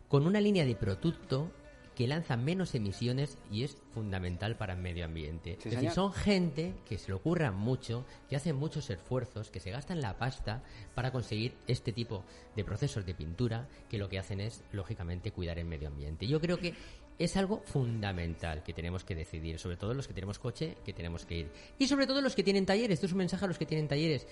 con 0.08 0.26
una 0.26 0.42
línea 0.42 0.66
de 0.66 0.76
producto 0.76 1.52
que 2.00 2.08
lanza 2.08 2.38
menos 2.38 2.76
emisiones 2.76 3.38
y 3.52 3.66
es 3.66 3.76
fundamental 3.94 4.56
para 4.56 4.72
el 4.72 4.80
medio 4.80 5.04
ambiente. 5.04 5.58
Sí, 5.62 5.68
es 5.68 5.76
decir, 5.76 5.92
son 5.92 6.14
gente 6.14 6.74
que 6.88 6.98
se 6.98 7.12
lo 7.12 7.18
ocurran 7.18 7.56
mucho, 7.56 8.06
que 8.30 8.38
hacen 8.38 8.56
muchos 8.56 8.90
esfuerzos, 8.90 9.52
que 9.52 9.60
se 9.60 9.70
gastan 9.70 10.00
la 10.00 10.18
pasta 10.18 10.64
para 10.96 11.12
conseguir 11.12 11.56
este 11.68 11.92
tipo 11.92 12.24
de 12.56 12.64
procesos 12.64 13.06
de 13.06 13.14
pintura, 13.14 13.68
que 13.90 13.98
lo 13.98 14.08
que 14.08 14.18
hacen 14.18 14.40
es, 14.40 14.64
lógicamente, 14.72 15.34
cuidar 15.34 15.60
el 15.60 15.66
medio 15.66 15.90
ambiente. 15.90 16.26
Yo 16.26 16.40
creo 16.40 16.58
que 16.58 16.74
es 17.20 17.36
algo 17.36 17.62
fundamental 17.66 18.64
que 18.64 18.74
tenemos 18.74 19.04
que 19.04 19.14
decidir, 19.14 19.60
sobre 19.60 19.76
todo 19.78 19.94
los 19.94 20.08
que 20.08 20.14
tenemos 20.14 20.40
coche, 20.40 20.78
que 20.86 20.94
tenemos 20.94 21.26
que 21.26 21.38
ir. 21.40 21.52
Y 21.78 21.88
sobre 21.88 22.08
todo 22.08 22.22
los 22.22 22.34
que 22.34 22.44
tienen 22.44 22.66
talleres, 22.66 22.96
esto 22.96 23.06
es 23.06 23.12
un 23.12 23.20
mensaje 23.20 23.44
a 23.46 23.48
los 23.48 23.58
que 23.58 23.66
tienen 23.66 23.90
talleres. 23.90 24.26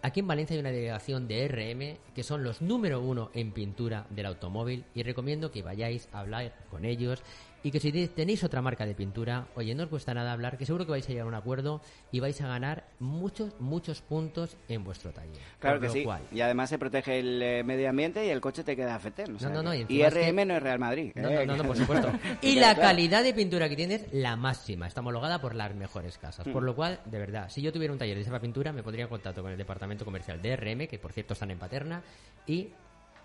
Aquí 0.00 0.20
en 0.20 0.28
Valencia 0.28 0.54
hay 0.54 0.60
una 0.60 0.70
delegación 0.70 1.26
de 1.26 1.48
RM 1.48 2.14
que 2.14 2.22
son 2.22 2.44
los 2.44 2.62
número 2.62 3.00
uno 3.00 3.32
en 3.34 3.50
pintura 3.50 4.06
del 4.10 4.26
automóvil 4.26 4.84
y 4.94 5.02
recomiendo 5.02 5.50
que 5.50 5.62
vayáis 5.62 6.08
a 6.12 6.20
hablar 6.20 6.54
con 6.70 6.84
ellos 6.84 7.20
y 7.62 7.70
que 7.70 7.80
si 7.80 7.90
te- 7.92 8.08
tenéis 8.08 8.44
otra 8.44 8.62
marca 8.62 8.86
de 8.86 8.94
pintura, 8.94 9.46
oye, 9.56 9.74
no 9.74 9.84
os 9.84 9.88
cuesta 9.88 10.14
nada 10.14 10.32
hablar, 10.32 10.56
que 10.58 10.66
seguro 10.66 10.84
que 10.86 10.92
vais 10.92 11.04
a 11.06 11.08
llegar 11.08 11.24
a 11.24 11.28
un 11.28 11.34
acuerdo 11.34 11.80
y 12.12 12.20
vais 12.20 12.40
a 12.40 12.46
ganar 12.46 12.84
muchos, 13.00 13.52
muchos 13.60 14.00
puntos 14.00 14.56
en 14.68 14.84
vuestro 14.84 15.12
taller. 15.12 15.42
Claro 15.58 15.80
que 15.80 15.88
sí. 15.88 16.04
cual, 16.04 16.22
Y 16.32 16.40
además 16.40 16.68
se 16.70 16.78
protege 16.78 17.18
el 17.20 17.42
eh, 17.42 17.62
medio 17.64 17.88
ambiente 17.88 18.24
y 18.24 18.30
el 18.30 18.40
coche 18.40 18.62
te 18.64 18.76
queda 18.76 18.96
o 18.98 19.38
sea 19.38 19.48
no, 19.50 19.62
no, 19.62 19.70
que- 19.72 19.78
y 19.78 19.80
y 19.80 20.02
encima 20.02 20.06
es 20.08 20.14
que- 20.14 20.30
RM 20.32 20.44
no 20.46 20.56
es 20.56 20.62
Real 20.62 20.78
Madrid. 20.78 21.12
No, 21.14 21.28
eh, 21.28 21.46
no, 21.46 21.56
no, 21.56 21.62
no, 21.62 21.68
por 21.68 21.76
supuesto. 21.76 22.12
Y 22.42 22.54
la 22.56 22.74
claro. 22.74 22.80
calidad 22.90 23.22
de 23.22 23.34
pintura 23.34 23.68
que 23.68 23.76
tienes, 23.76 24.06
la 24.12 24.36
máxima. 24.36 24.86
Está 24.86 25.00
homologada 25.00 25.40
por 25.40 25.54
las 25.54 25.74
mejores 25.74 26.18
casas. 26.18 26.46
Por 26.48 26.62
Mm. 26.62 26.66
lo 26.66 26.74
cual, 26.76 27.00
de 27.06 27.18
verdad, 27.18 27.48
si 27.50 27.60
yo 27.62 27.72
tuviera 27.72 27.92
un 27.92 27.98
taller 27.98 28.16
de 28.16 28.22
esa 28.22 28.38
pintura, 28.40 28.72
me 28.72 28.82
pondría 28.82 29.04
en 29.04 29.08
contacto 29.10 29.42
con 29.42 29.50
el 29.52 29.58
departamento 29.58 30.04
comercial 30.04 30.40
de 30.42 30.56
RM, 30.56 30.86
que 30.88 30.98
por 30.98 31.12
cierto 31.12 31.32
están 31.34 31.50
en 31.50 31.58
Paterna, 31.58 32.02
y 32.46 32.68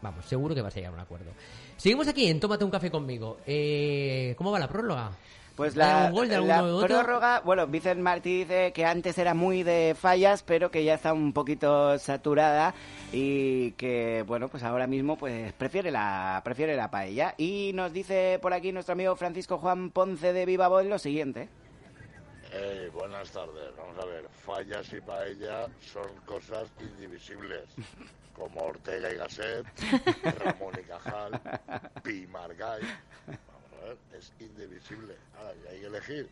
vamos, 0.03 0.25
seguro 0.25 0.53
que 0.53 0.61
vas 0.61 0.73
a 0.73 0.75
llegar 0.75 0.91
a 0.91 0.95
un 0.95 1.01
acuerdo. 1.01 1.31
Seguimos 1.77 2.07
aquí 2.07 2.27
en 2.27 2.39
Tómate 2.39 2.63
un 2.63 2.69
café 2.69 2.91
conmigo. 2.91 3.37
Eh, 3.47 4.35
¿Cómo 4.37 4.51
va 4.51 4.59
la 4.59 4.67
próloga? 4.67 5.11
Pues 5.55 5.73
¿Hay 5.73 5.79
la, 5.79 6.09
la 6.09 6.87
prórroga, 6.87 7.41
bueno, 7.45 7.67
Vicent 7.67 8.01
Martí 8.01 8.39
dice 8.39 8.73
que 8.73 8.85
antes 8.85 9.19
era 9.19 9.35
muy 9.35 9.61
de 9.61 9.95
fallas, 9.95 10.41
pero 10.41 10.71
que 10.71 10.83
ya 10.83 10.95
está 10.95 11.13
un 11.13 11.31
poquito 11.31 11.97
saturada 11.99 12.73
y 13.11 13.71
que, 13.73 14.23
bueno, 14.25 14.47
pues 14.47 14.63
ahora 14.63 14.87
mismo 14.87 15.15
pues 15.15 15.53
prefiere 15.53 15.91
la 15.91 16.41
prefiere 16.43 16.75
la 16.75 16.89
paella. 16.89 17.35
Y 17.37 17.71
nos 17.75 17.93
dice 17.93 18.39
por 18.41 18.53
aquí 18.53 18.71
nuestro 18.71 18.93
amigo 18.93 19.15
Francisco 19.15 19.59
Juan 19.59 19.91
Ponce 19.91 20.33
de 20.33 20.45
Viva 20.47 20.67
Voz 20.69 20.85
lo 20.85 20.97
siguiente. 20.97 21.49
Buenas 22.93 23.31
tardes. 23.31 23.75
Vamos 23.77 23.97
a 23.97 24.05
ver, 24.05 24.29
fallas 24.29 24.93
y 24.93 25.01
paella 25.01 25.67
son 25.79 26.15
cosas 26.25 26.69
indivisibles, 26.79 27.63
como 28.35 28.61
Ortega 28.61 29.11
y 29.11 29.15
Gasset, 29.15 29.65
Ramón 30.39 30.73
y 30.79 30.83
Cajal, 30.83 31.41
Pi 32.03 32.27
Margall. 32.27 32.81
Vamos 33.27 33.71
a 33.81 33.85
ver, 33.85 33.97
es 34.13 34.33
indivisible. 34.39 35.15
Ahora, 35.37 35.53
y 35.55 35.67
hay 35.67 35.79
que 35.79 35.85
elegir. 35.87 36.29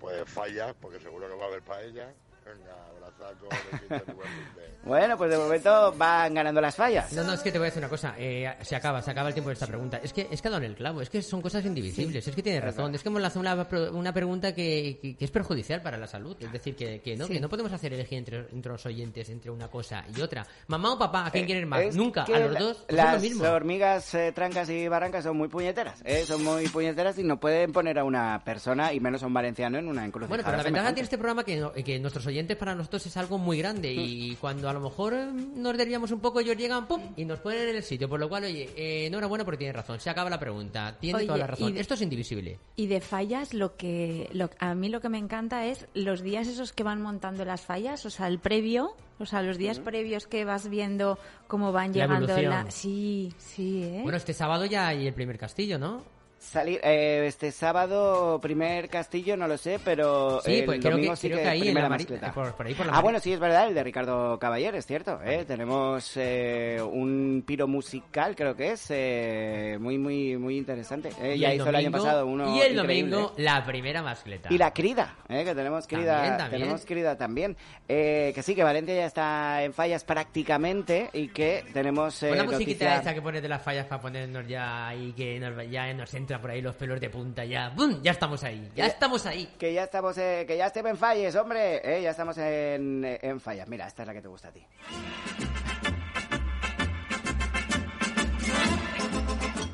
Pues 0.00 0.28
fallas, 0.28 0.74
porque 0.80 0.98
seguro 1.00 1.28
que 1.28 1.34
va 1.34 1.44
a 1.44 1.48
haber 1.48 1.62
paella. 1.62 2.14
Venga, 2.44 2.86
abrazaco, 2.88 3.48
besitos 3.72 4.16
Bueno, 4.84 5.16
pues 5.16 5.30
de 5.30 5.38
momento 5.38 5.92
van 5.96 6.34
ganando 6.34 6.60
las 6.60 6.76
fallas. 6.76 7.12
No, 7.12 7.24
no, 7.24 7.32
es 7.32 7.40
que 7.40 7.50
te 7.50 7.58
voy 7.58 7.66
a 7.66 7.70
decir 7.70 7.80
una 7.80 7.88
cosa. 7.88 8.14
eh, 8.18 8.54
se 8.62 8.76
acaba, 8.76 9.00
se 9.02 9.10
acaba 9.10 9.28
el 9.28 9.34
tiempo 9.34 9.48
de 9.48 9.54
esta 9.54 9.66
pregunta. 9.66 9.98
Es 10.02 10.12
que 10.12 10.28
es 10.30 10.42
que 10.42 10.48
ha 10.48 10.50
dado 10.50 10.62
en 10.64 10.70
el 10.70 10.76
clavo. 10.76 11.00
Es 11.00 11.10
que 11.10 11.22
son 11.22 11.40
cosas 11.40 11.64
indivisibles. 11.64 12.26
Es 12.28 12.34
que 12.34 12.42
tienes 12.42 12.62
razón. 12.62 12.94
Es 12.94 13.02
que 13.02 13.08
hemos 13.08 13.22
lanzado 13.22 13.40
una, 13.40 13.66
una 13.92 14.12
pregunta 14.12 14.54
que, 14.54 14.98
que- 15.00 15.16
que 15.16 15.24
es 15.24 15.30
perjudicial 15.30 15.80
para 15.82 15.96
la 15.96 16.06
salud. 16.06 16.36
Es 16.40 16.52
decir, 16.52 16.76
que, 16.76 17.00
que 17.00 17.16
no, 17.16 17.26
Sí. 17.26 17.34
que 17.34 17.40
no 17.40 17.48
podemos 17.48 17.72
hacer 17.72 17.92
elegir 17.94 18.18
entre, 18.18 18.46
entre 18.52 18.72
los 18.72 18.84
oyentes 18.86 19.28
entre 19.30 19.50
una 19.50 19.68
cosa 19.68 20.04
y 20.14 20.20
otra. 20.20 20.46
Mamá 20.66 20.92
o 20.92 20.98
papá, 20.98 21.26
¿a 21.26 21.30
quién 21.30 21.44
Eh, 21.44 21.46
quieres 21.46 21.66
más? 21.66 21.94
Nunca. 21.94 22.24
A 22.24 22.38
los 22.38 22.52
la- 22.52 22.60
dos. 22.60 22.84
pues 22.86 22.96
las 22.96 23.14
lo 23.14 23.20
mismo. 23.20 23.44
hormigas 23.48 24.14
eh, 24.14 24.32
trancas 24.34 24.68
y 24.68 24.86
barrancas 24.88 25.24
son 25.24 25.36
muy 25.36 25.48
puñeteras. 25.48 26.00
¿eh? 26.04 26.24
Son 26.26 26.42
muy 26.44 26.68
puñeteras 26.68 27.18
y 27.18 27.22
no 27.24 27.38
pueden 27.40 27.72
poner 27.72 27.98
a 27.98 28.04
una 28.04 28.42
persona, 28.44 28.92
y 28.92 29.00
menos 29.00 29.22
a 29.22 29.26
un 29.26 29.34
valenciano, 29.34 29.78
en 29.78 29.88
una 29.88 30.04
encrucijada. 30.04 30.28
Bueno, 30.28 30.44
pero 30.44 30.56
la 30.58 30.62
ventaja 30.62 30.88
tiene 30.94 31.04
este 31.04 31.16
programa 31.18 31.44
que, 31.44 31.56
no- 31.56 31.72
que 31.72 31.98
nuestros 31.98 32.26
oyentes 32.26 32.56
para 32.56 32.74
nosotros 32.74 33.06
es 33.06 33.16
algo 33.16 33.38
muy 33.38 33.58
grande 33.58 33.94
Mm. 33.94 34.00
y 34.00 34.36
cuando 34.36 34.68
a 34.68 34.73
lo 34.74 34.80
mejor 34.80 35.14
eh, 35.14 35.26
nos 35.32 35.76
desviamos 35.76 36.10
un 36.10 36.20
poco 36.20 36.40
ellos 36.40 36.56
llegan 36.56 36.86
pum 36.86 37.00
y 37.16 37.24
nos 37.24 37.38
ponen 37.40 37.68
en 37.68 37.76
el 37.76 37.82
sitio, 37.82 38.08
por 38.08 38.20
lo 38.20 38.28
cual, 38.28 38.44
oye, 38.44 38.68
eh, 38.76 39.06
enhorabuena 39.06 39.44
porque 39.44 39.58
tiene 39.58 39.72
razón, 39.72 39.98
se 40.00 40.10
acaba 40.10 40.28
la 40.28 40.38
pregunta, 40.38 40.96
tiene 41.00 41.18
Oye, 41.18 41.26
toda 41.26 41.38
la 41.38 41.46
razón, 41.46 41.76
y 41.76 41.78
esto 41.80 41.94
es 41.94 42.02
indivisible. 42.02 42.58
Y 42.76 42.86
de 42.86 43.00
fallas, 43.00 43.54
lo 43.54 43.76
que 43.76 44.28
lo, 44.32 44.50
a 44.58 44.74
mí 44.74 44.88
lo 44.88 45.00
que 45.00 45.08
me 45.08 45.18
encanta 45.18 45.64
es 45.66 45.86
los 45.94 46.22
días 46.22 46.46
esos 46.48 46.72
que 46.72 46.82
van 46.82 47.00
montando 47.00 47.44
las 47.44 47.62
fallas, 47.62 48.04
o 48.04 48.10
sea, 48.10 48.26
el 48.28 48.38
previo, 48.38 48.94
o 49.18 49.26
sea, 49.26 49.42
los 49.42 49.58
días 49.58 49.78
previos 49.78 50.26
que 50.26 50.44
vas 50.44 50.68
viendo 50.68 51.18
cómo 51.46 51.72
van 51.72 51.88
La 51.92 52.06
llegando. 52.06 52.32
evolución. 52.36 52.66
Sí, 52.70 53.32
sí, 53.38 53.82
¿eh? 53.84 54.00
Bueno, 54.02 54.16
este 54.16 54.34
sábado 54.34 54.64
ya 54.66 54.88
hay 54.88 55.06
el 55.06 55.14
primer 55.14 55.38
castillo, 55.38 55.78
¿no? 55.78 56.02
Salir 56.44 56.78
eh, 56.84 57.24
este 57.26 57.50
sábado, 57.50 58.38
primer 58.40 58.88
castillo, 58.88 59.36
no 59.36 59.48
lo 59.48 59.56
sé, 59.56 59.80
pero 59.84 60.40
Sí, 60.42 60.58
el 60.58 60.64
pues 60.66 60.78
creo 60.78 60.92
domingo 60.92 61.12
que- 61.12 61.16
sí 61.16 61.26
creo 61.28 61.38
que 61.38 61.42
que 61.44 61.48
ahí 61.48 61.68
en 61.68 61.74
la 61.74 62.32
por- 62.32 62.54
por 62.54 62.66
ahí 62.66 62.74
por 62.74 62.86
la 62.86 62.92
ah, 62.92 63.00
bueno, 63.00 63.18
sí, 63.18 63.32
es 63.32 63.40
verdad, 63.40 63.66
el 63.66 63.74
de 63.74 63.82
Ricardo 63.82 64.38
Caballer, 64.38 64.74
es 64.76 64.86
cierto. 64.86 65.20
¿eh? 65.24 65.44
Tenemos 65.46 66.12
eh, 66.16 66.80
un 66.82 67.42
piro 67.46 67.66
musical, 67.66 68.36
creo 68.36 68.54
que 68.54 68.72
es, 68.72 68.86
eh, 68.90 69.78
muy, 69.80 69.98
muy, 69.98 70.36
muy 70.36 70.56
interesante. 70.58 71.10
¿eh? 71.20 71.36
Ya 71.38 71.50
el 71.50 71.56
hizo 71.56 71.68
el 71.70 71.74
año 71.76 71.90
domingo- 71.90 72.04
pasado 72.04 72.26
uno 72.26 72.44
Y 72.56 72.60
el 72.60 72.72
increíble, 72.76 73.10
domingo 73.10 73.32
¿eh? 73.36 73.42
la 73.42 73.64
primera 73.64 74.02
mascleta. 74.02 74.48
Y 74.52 74.58
la 74.58 74.72
crida, 74.72 75.16
¿eh? 75.28 75.44
que 75.44 75.54
tenemos 75.54 75.86
crida 75.86 76.14
También, 76.16 76.36
también. 76.36 76.60
tenemos 76.62 76.84
crida 76.86 77.16
también. 77.16 77.56
Que 77.88 78.40
sí, 78.42 78.54
que 78.54 78.62
Valencia 78.62 78.94
ya 78.94 79.06
está 79.06 79.62
en 79.64 79.72
fallas 79.72 80.04
prácticamente 80.04 81.10
y 81.12 81.28
que 81.28 81.64
tenemos 81.72 82.22
la 82.22 82.44
musiquita 82.44 82.84
noticia- 82.84 83.00
esa 83.00 83.14
que 83.14 83.22
pones 83.22 83.42
de 83.42 83.48
las 83.48 83.62
fallas 83.62 83.86
para 83.86 84.00
ponernos 84.02 84.46
ya 84.46 84.94
y 84.94 85.12
que 85.12 85.40
nos, 85.40 85.70
ya 85.70 85.92
nos 85.94 86.12
por 86.40 86.50
ahí 86.50 86.60
los 86.62 86.74
pelos 86.74 87.00
de 87.00 87.10
punta 87.10 87.44
ya. 87.44 87.70
¡Bum! 87.70 88.00
Ya 88.02 88.12
estamos 88.12 88.42
ahí, 88.44 88.68
ya 88.74 88.84
Ya- 88.84 88.86
estamos 88.86 89.26
ahí. 89.26 89.48
Que 89.58 89.72
ya 89.72 89.84
estamos, 89.84 90.16
eh, 90.18 90.44
que 90.46 90.56
ya 90.56 90.66
estemos 90.66 90.90
en 90.90 90.96
falles, 90.98 91.34
hombre. 91.36 91.80
Eh, 91.98 92.02
ya 92.02 92.10
estamos 92.10 92.36
en, 92.38 93.04
en 93.20 93.40
fallas. 93.40 93.68
Mira, 93.68 93.86
esta 93.86 94.02
es 94.02 94.06
la 94.08 94.14
que 94.14 94.22
te 94.22 94.28
gusta 94.28 94.48
a 94.48 94.52
ti. 94.52 94.64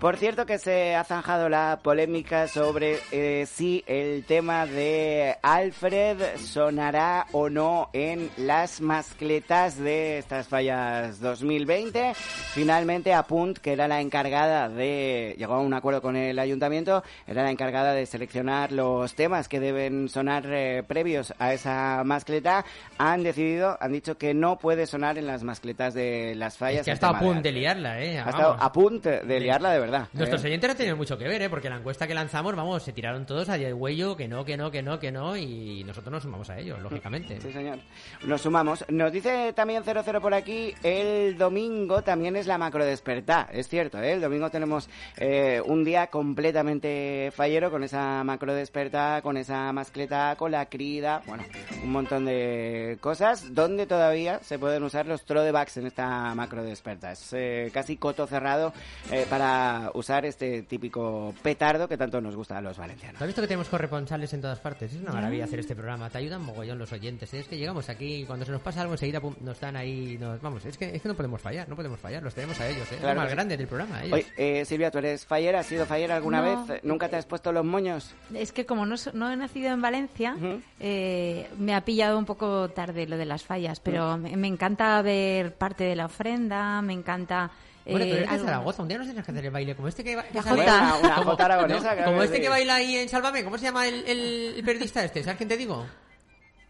Por 0.01 0.17
cierto 0.17 0.47
que 0.47 0.57
se 0.57 0.95
ha 0.97 1.05
zanjado 1.05 1.51
la 1.51 1.81
polémica 1.83 2.49
sobre 2.49 3.01
eh, 3.13 3.45
si 3.45 3.85
el 3.87 4.25
tema 4.25 4.65
de 4.65 5.37
Alfred 5.43 6.39
sonará 6.39 7.27
o 7.33 7.51
no 7.51 7.91
en 7.93 8.31
las 8.39 8.81
mascletas 8.81 9.77
de 9.77 10.17
estas 10.17 10.49
fallas 10.49 11.21
2020. 11.21 12.15
Finalmente 12.15 13.13
Apunt, 13.13 13.59
que 13.59 13.75
era 13.75 13.89
la 13.89 14.01
encargada 14.01 14.71
de, 14.71 15.35
llegó 15.37 15.57
a 15.57 15.61
un 15.61 15.75
acuerdo 15.75 16.01
con 16.01 16.17
el 16.17 16.39
ayuntamiento, 16.39 17.05
era 17.27 17.43
la 17.43 17.51
encargada 17.51 17.93
de 17.93 18.07
seleccionar 18.07 18.73
los 18.73 19.15
temas 19.15 19.49
que 19.49 19.61
deben 19.61 20.09
sonar 20.09 20.47
eh, 20.47 20.83
previos 20.83 21.35
a 21.39 21.53
esa 21.53 22.05
mascleta, 22.05 22.65
han 22.97 23.23
decidido, 23.23 23.77
han 23.79 23.93
dicho 23.93 24.17
que 24.17 24.33
no 24.33 24.57
puede 24.59 24.87
sonar 24.87 25.19
en 25.19 25.27
las 25.27 25.43
mascletas 25.43 25.93
de 25.93 26.35
las 26.37 26.57
fallas. 26.57 26.81
Es 26.81 26.85
que 26.87 26.91
ha 26.93 26.95
estado 26.95 27.17
a 27.17 27.19
punto 27.19 27.43
de 27.43 27.53
liarla, 27.53 28.01
¿eh? 28.01 28.19
ha 28.19 28.31
estado 28.31 28.57
a 28.59 28.73
punto 28.73 29.11
de 29.11 29.41
liarla 29.41 29.73
de 29.73 29.79
verdad. 29.79 29.90
Verdad. 29.91 30.09
Nuestros 30.13 30.45
¿eh? 30.45 30.49
oyentes 30.49 30.71
han 30.71 30.77
tenido 30.77 30.97
mucho 30.97 31.19
que 31.19 31.27
ver, 31.27 31.43
¿eh? 31.43 31.51
Porque 31.51 31.69
la 31.69 31.77
encuesta 31.77 32.07
que 32.07 32.15
lanzamos, 32.15 32.55
vamos, 32.55 32.83
se 32.83 32.93
tiraron 32.93 33.27
todos 33.27 33.49
a 33.49 33.57
huello, 33.57 34.17
que 34.17 34.29
no, 34.29 34.45
que 34.45 34.57
no, 34.57 34.71
que 34.71 34.83
no, 34.83 34.99
que 34.99 35.13
no, 35.13 35.37
y 35.37 35.85
nosotros 35.85 36.13
nos 36.13 36.23
sumamos 36.23 36.49
a 36.51 36.59
ellos, 36.59 36.81
lógicamente. 36.81 37.41
Sí, 37.41 37.53
señor. 37.53 37.79
Nos 38.25 38.41
sumamos. 38.43 38.85
Nos 38.89 39.13
dice 39.13 39.53
también 39.53 39.83
00 39.85 40.21
por 40.21 40.35
aquí, 40.35 40.75
el 40.83 41.37
domingo 41.37 42.03
también 42.03 42.37
es 42.37 42.47
la 42.47 42.59
macro 42.59 42.85
despertar. 42.85 43.49
Es 43.53 43.69
cierto, 43.69 44.01
¿eh? 44.01 44.13
El 44.13 44.21
domingo 44.21 44.51
tenemos 44.51 44.89
eh, 45.17 45.61
un 45.65 45.85
día 45.85 46.09
completamente 46.09 47.33
fallero 47.35 47.71
con 47.71 47.85
esa 47.85 48.23
macro 48.25 48.55
despertar, 48.55 49.23
con 49.23 49.37
esa 49.37 49.73
mascleta, 49.73 50.35
con 50.37 50.53
la 50.53 50.67
crida, 50.67 51.23
bueno, 51.27 51.45
un 51.83 51.93
montón 51.93 52.25
de 52.25 52.99
cosas 53.01 53.55
donde 53.55 53.87
todavía 53.87 54.41
se 54.41 54.59
pueden 54.59 54.83
usar 54.83 55.07
los 55.07 55.25
throwbacks 55.25 55.77
en 55.79 55.87
esta 55.87 56.35
macro 56.35 56.63
despertar. 56.63 57.13
Es 57.13 57.33
eh, 57.33 57.71
casi 57.73 57.97
coto 57.97 58.27
cerrado 58.27 58.73
eh, 59.11 59.27
para 59.29 59.80
usar 59.95 60.27
este 60.27 60.63
típico 60.63 61.33
petardo 61.43 61.89
que 61.89 61.97
tanto 61.97 62.21
nos 62.21 62.37
gusta 62.37 62.59
a 62.59 62.61
los 62.61 62.77
valencianos. 62.77 63.19
¿Tú 63.19 63.25
has 63.25 63.29
visto 63.29 63.41
que 63.43 63.49
tenemos 63.49 63.69
corresponsales 63.69 64.33
en 64.35 64.41
todas 64.41 64.59
partes? 64.61 64.93
Es 64.93 65.01
una 65.01 65.13
maravilla 65.13 65.45
hacer 65.45 65.61
este 65.61 65.75
programa. 65.75 66.11
Te 66.11 66.19
ayudan 66.19 66.43
mogollón 66.43 66.79
los 66.79 66.93
oyentes. 66.93 67.33
¿eh? 67.35 67.41
Es 67.41 67.49
que 67.49 67.57
llegamos 67.57 67.89
aquí 67.89 68.17
y 68.23 68.25
cuando 68.25 68.45
se 68.45 68.53
nos 68.53 68.61
pasa 68.61 68.83
algo 68.83 68.95
enseguida 68.95 69.21
pum, 69.21 69.35
nos 69.41 69.59
dan 69.61 69.77
ahí... 69.77 70.17
Nos... 70.19 70.41
Vamos, 70.43 70.65
es 70.65 70.77
que, 70.77 70.95
es 70.95 71.01
que 71.03 71.09
no 71.09 71.15
podemos 71.15 71.41
fallar, 71.41 71.69
no 71.69 71.77
podemos 71.77 71.99
fallar. 72.01 72.23
Los 72.23 72.35
tenemos 72.35 72.59
a 72.61 72.69
ellos, 72.69 72.91
¿eh? 72.93 72.97
Es 72.97 73.03
lo 73.03 73.15
más 73.15 73.29
sí. 73.29 73.35
grande 73.35 73.57
del 73.57 73.67
programa, 73.67 74.03
ellos. 74.03 74.13
Oye, 74.15 74.27
eh, 74.61 74.65
Silvia, 74.65 74.91
¿tú 74.91 74.99
eres 74.99 75.25
fallera? 75.25 75.61
¿Has 75.61 75.67
sido 75.67 75.87
fallera 75.87 76.17
alguna 76.17 76.43
No. 76.43 76.67
vez? 76.67 76.83
¿Nunca 76.85 77.09
te 77.09 77.17
has 77.17 77.27
puesto 77.27 77.53
los 77.53 77.65
moños? 77.65 78.15
Es 78.35 78.53
que 78.53 78.67
como 78.67 78.87
no, 78.87 78.97
so- 78.97 79.13
no 79.15 79.31
he 79.31 79.37
nacido 79.37 79.71
en 79.73 79.81
Valencia, 79.83 80.37
eh, 80.79 81.49
me 81.59 81.75
ha 81.75 81.81
pillado 81.85 82.19
un 82.19 82.25
poco 82.25 82.69
tarde 82.71 83.07
lo 83.07 83.17
de 83.17 83.25
las 83.27 83.45
fallas, 83.45 83.81
pero 83.81 84.17
me, 84.17 84.37
me 84.37 84.49
encanta 84.49 85.01
ver 85.03 85.55
parte 85.55 85.85
de 85.85 85.97
la 85.97 86.07
ofrenda, 86.07 86.81
me 86.83 86.93
encanta... 86.93 87.51
Bueno, 87.87 88.07
tú 88.07 88.13
eh, 88.13 88.17
eres 88.19 88.31
de 88.31 88.39
Zaragoza, 88.39 88.83
un 88.83 88.89
día 88.89 88.99
nos 88.99 89.07
tienes 89.07 89.25
que 89.25 89.31
hacer 89.33 89.45
el 89.45 89.51
baile 89.51 89.75
como 89.75 89.89
este 89.89 90.05
que, 90.05 90.17
ba- 90.17 90.23
que 90.25 90.35
La 90.35 90.43
sale- 90.43 90.61
jota. 90.63 90.77
Una- 90.81 90.97
una 90.99 91.15
como- 91.17 91.31
jota 91.31 91.45
aragonesa, 91.47 91.77
no, 91.79 91.83
claro 91.95 92.05
como 92.05 92.19
que 92.19 92.25
este 92.27 92.41
que 92.41 92.49
baila 92.49 92.75
ahí 92.75 92.97
en 92.97 93.09
Sálvame, 93.09 93.45
¿cómo 93.45 93.59
se 93.59 93.65
llama 93.65 93.89
el, 93.89 94.05
el- 94.07 94.55
el 94.57 94.65
periodista 94.65 95.03
este? 95.05 95.23
¿Sabes 95.23 95.37
quién 95.39 95.49
te 95.49 95.57
digo? 95.57 95.87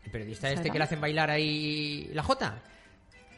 El 0.04 0.10
periodista 0.10 0.50
este 0.50 0.70
que 0.70 0.78
le 0.78 0.84
hacen 0.84 1.00
bailar 1.00 1.30
ahí 1.30 2.10
la 2.14 2.22
jota. 2.22 2.58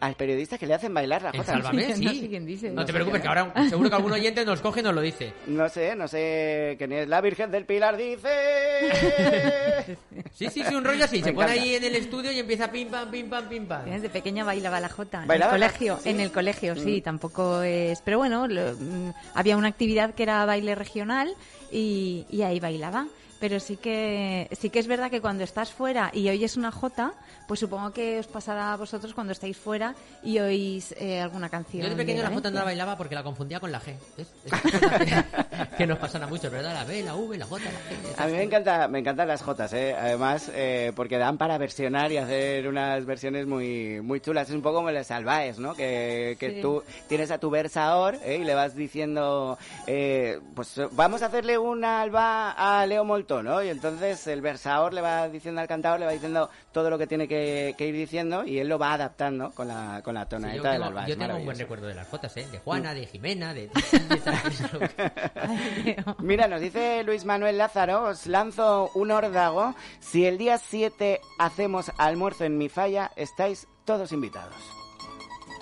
Al 0.03 0.17
periodista 0.17 0.59
que 0.59 0.67
le 0.67 0.75
hacen 0.75 0.93
bailar 0.93 1.23
la 1.23 1.31
jota. 1.31 1.45
Sálvame, 1.45 1.95
sí. 1.95 2.05
No 2.07 2.13
sé 2.13 2.29
quién 2.29 2.45
dice. 2.45 2.71
No 2.71 2.85
te 2.85 2.93
preocupes, 2.93 3.23
que 3.23 3.29
ahora 3.29 3.53
seguro 3.69 3.89
que 3.89 3.95
algún 3.95 4.11
oyente 4.13 4.45
nos 4.45 4.61
coge 4.61 4.81
y 4.81 4.83
nos 4.83 4.95
lo 4.95 5.01
dice. 5.01 5.33
No 5.47 5.69
sé, 5.69 5.95
no 5.95 6.09
sé 6.09 6.75
quién 6.77 6.91
es. 6.93 7.07
La 7.07 7.21
Virgen 7.21 7.53
del 7.53 7.65
Pilar 7.67 7.97
dice... 7.97 8.29
Sí, 10.35 10.49
sí, 10.49 10.63
sí, 10.67 10.75
un 10.75 10.85
rollo 10.85 11.05
así. 11.05 11.19
Me 11.19 11.25
Se 11.25 11.33
pone 11.33 11.51
ahí 11.53 11.75
en 11.77 11.85
el 11.85 11.95
estudio 11.95 12.33
y 12.33 12.39
empieza 12.39 12.71
pim, 12.71 12.89
pam, 12.89 13.11
pim, 13.11 13.29
pam, 13.29 13.49
pim, 13.49 13.67
pam. 13.67 13.85
Desde 13.85 14.09
pequeña 14.09 14.45
bailaba 14.45 14.81
la 14.81 14.89
jota. 14.89 15.19
En 15.19 15.23
el 15.25 15.29
¿Bailaba 15.29 15.59
la- 15.59 15.67
colegio, 15.69 15.99
sí? 16.03 16.09
en 16.09 16.21
el 16.21 16.33
colegio, 16.33 16.75
sí, 16.75 16.99
Mm. 17.01 17.03
tampoco 17.03 17.63
es... 17.63 18.01
Pero 18.03 18.19
bueno, 18.19 18.49
lo- 18.49 18.73
mm, 18.75 19.13
había 19.35 19.57
una 19.57 19.69
actividad 19.69 20.15
que 20.15 20.23
era 20.23 20.45
baile 20.47 20.75
regional 20.75 21.33
y, 21.71 22.27
y 22.31 22.43
ahí 22.43 22.59
bailaba. 22.61 23.07
Pero 23.43 23.59
sí 23.59 23.77
que 23.77 24.47
sí 24.53 24.71
que 24.71 24.79
es 24.79 24.87
verdad 24.87 25.11
que 25.11 25.21
cuando 25.21 25.43
estás 25.43 25.73
fuera 25.73 26.11
y 26.15 26.29
oyes 26.31 26.57
una 26.57 26.71
jota, 26.71 27.13
pues 27.49 27.59
supongo 27.59 27.91
que 27.93 28.21
os 28.21 28.29
pasará 28.29 28.73
a 28.73 28.77
vosotros 28.77 29.15
cuando 29.15 29.33
estáis 29.33 29.57
fuera 29.57 29.97
y 30.23 30.39
oís 30.39 30.95
eh, 30.97 31.21
alguna 31.21 31.49
canción. 31.49 31.83
Yo 31.83 31.91
de 31.91 31.97
pequeño 31.97 32.23
la 32.23 32.31
jota 32.31 32.51
no 32.53 32.59
la 32.61 32.65
bailaba 32.67 32.97
porque 32.97 33.17
la 33.17 33.25
confundía 33.25 33.59
con 33.59 33.73
la 33.73 33.81
G. 33.81 33.97
cosas 34.49 35.01
que, 35.71 35.77
que 35.77 35.87
nos 35.89 35.99
pasan 35.99 36.23
a 36.23 36.29
muchos, 36.29 36.53
¿verdad? 36.53 36.73
La 36.73 36.85
B, 36.85 37.03
la 37.03 37.17
V, 37.17 37.37
la 37.37 37.47
J, 37.47 37.65
la 37.65 37.71
G. 37.71 38.23
A 38.23 38.27
mí 38.29 38.33
me 38.35 38.43
encanta, 38.45 38.87
me 38.87 39.01
encantan 39.01 39.27
las 39.27 39.43
jotas, 39.43 39.73
¿eh? 39.73 39.97
además, 39.99 40.49
eh, 40.55 40.93
porque 40.95 41.19
dan 41.19 41.37
para 41.37 41.59
versionar 41.59 42.13
y 42.13 42.19
hacer 42.19 42.69
unas 42.69 43.05
versiones 43.05 43.49
muy, 43.49 44.01
muy 44.03 44.21
chulas. 44.21 44.51
Es 44.51 44.55
un 44.55 44.63
poco 44.63 44.77
como 44.77 44.93
las 44.93 45.09
salvaes, 45.09 45.59
¿no? 45.59 45.75
Que, 45.75 46.37
que 46.39 46.53
Sí. 46.53 46.59
tú 46.63 46.85
tienes 47.09 47.33
a 47.33 47.39
tu 47.39 47.51
versador 47.51 48.19
¿eh? 48.25 48.37
y 48.41 48.45
le 48.45 48.55
vas 48.55 48.77
diciendo, 48.77 49.59
eh, 49.89 50.39
pues 50.55 50.81
vamos 50.93 51.23
a 51.23 51.27
hacerle 51.27 51.59
una 51.59 52.03
alba 52.03 52.53
a 52.53 52.87
Leo 52.87 53.05
Molto, 53.05 53.32
¿no? 53.41 53.63
Y 53.63 53.69
entonces 53.69 54.27
el 54.27 54.41
versador 54.41 54.93
le 54.93 55.01
va 55.01 55.29
diciendo 55.29 55.61
al 55.61 55.69
cantador, 55.69 56.01
le 56.01 56.07
va 56.07 56.13
diciendo 56.13 56.51
todo 56.73 56.91
lo 56.91 56.99
que 56.99 57.07
tiene 57.07 57.29
que, 57.29 57.77
que 57.79 57.87
ir 57.87 57.95
diciendo 57.95 58.43
y 58.45 58.59
él 58.59 58.69
lo 58.69 58.81
va 58.81 58.95
adaptando 58.95 59.53
con 59.53 59.69
la, 59.69 60.01
con 60.03 60.15
la 60.15 60.25
Sí, 60.25 60.31
tonadita 60.31 60.57
yo 60.57 60.63
del 60.65 60.73
tengo, 60.73 60.85
alba. 60.87 61.07
yo 61.07 61.17
tengo 61.17 61.37
un 61.37 61.45
buen 61.45 61.59
recuerdo 61.59 61.87
de 61.87 61.95
las 61.95 62.09
Jotas, 62.09 62.37
¿eh? 62.37 62.49
De 62.51 62.59
Juana, 62.59 62.95
de 62.95 63.07
Jimena, 63.07 63.55
de... 63.55 63.69
de 64.09 64.15
esas- 64.17 64.43
Mira, 66.19 66.49
nos 66.49 66.61
dice 66.61 67.05
Luis 67.05 67.25
Manuel 67.25 67.59
Lázaro, 67.59 68.05
os 68.05 68.27
lanzo 68.27 68.91
un 68.95 69.11
órdago. 69.13 69.75
Si 70.01 70.27
el 70.27 70.39
día 70.39 70.59
7 70.59 71.21
hacemos 71.39 71.93
almuerzo 71.99 72.45
en 72.45 72.59
mi 72.59 72.69
falla, 72.69 73.13
estáis 73.15 73.69
todos 73.85 74.11
invitados. 74.13 74.55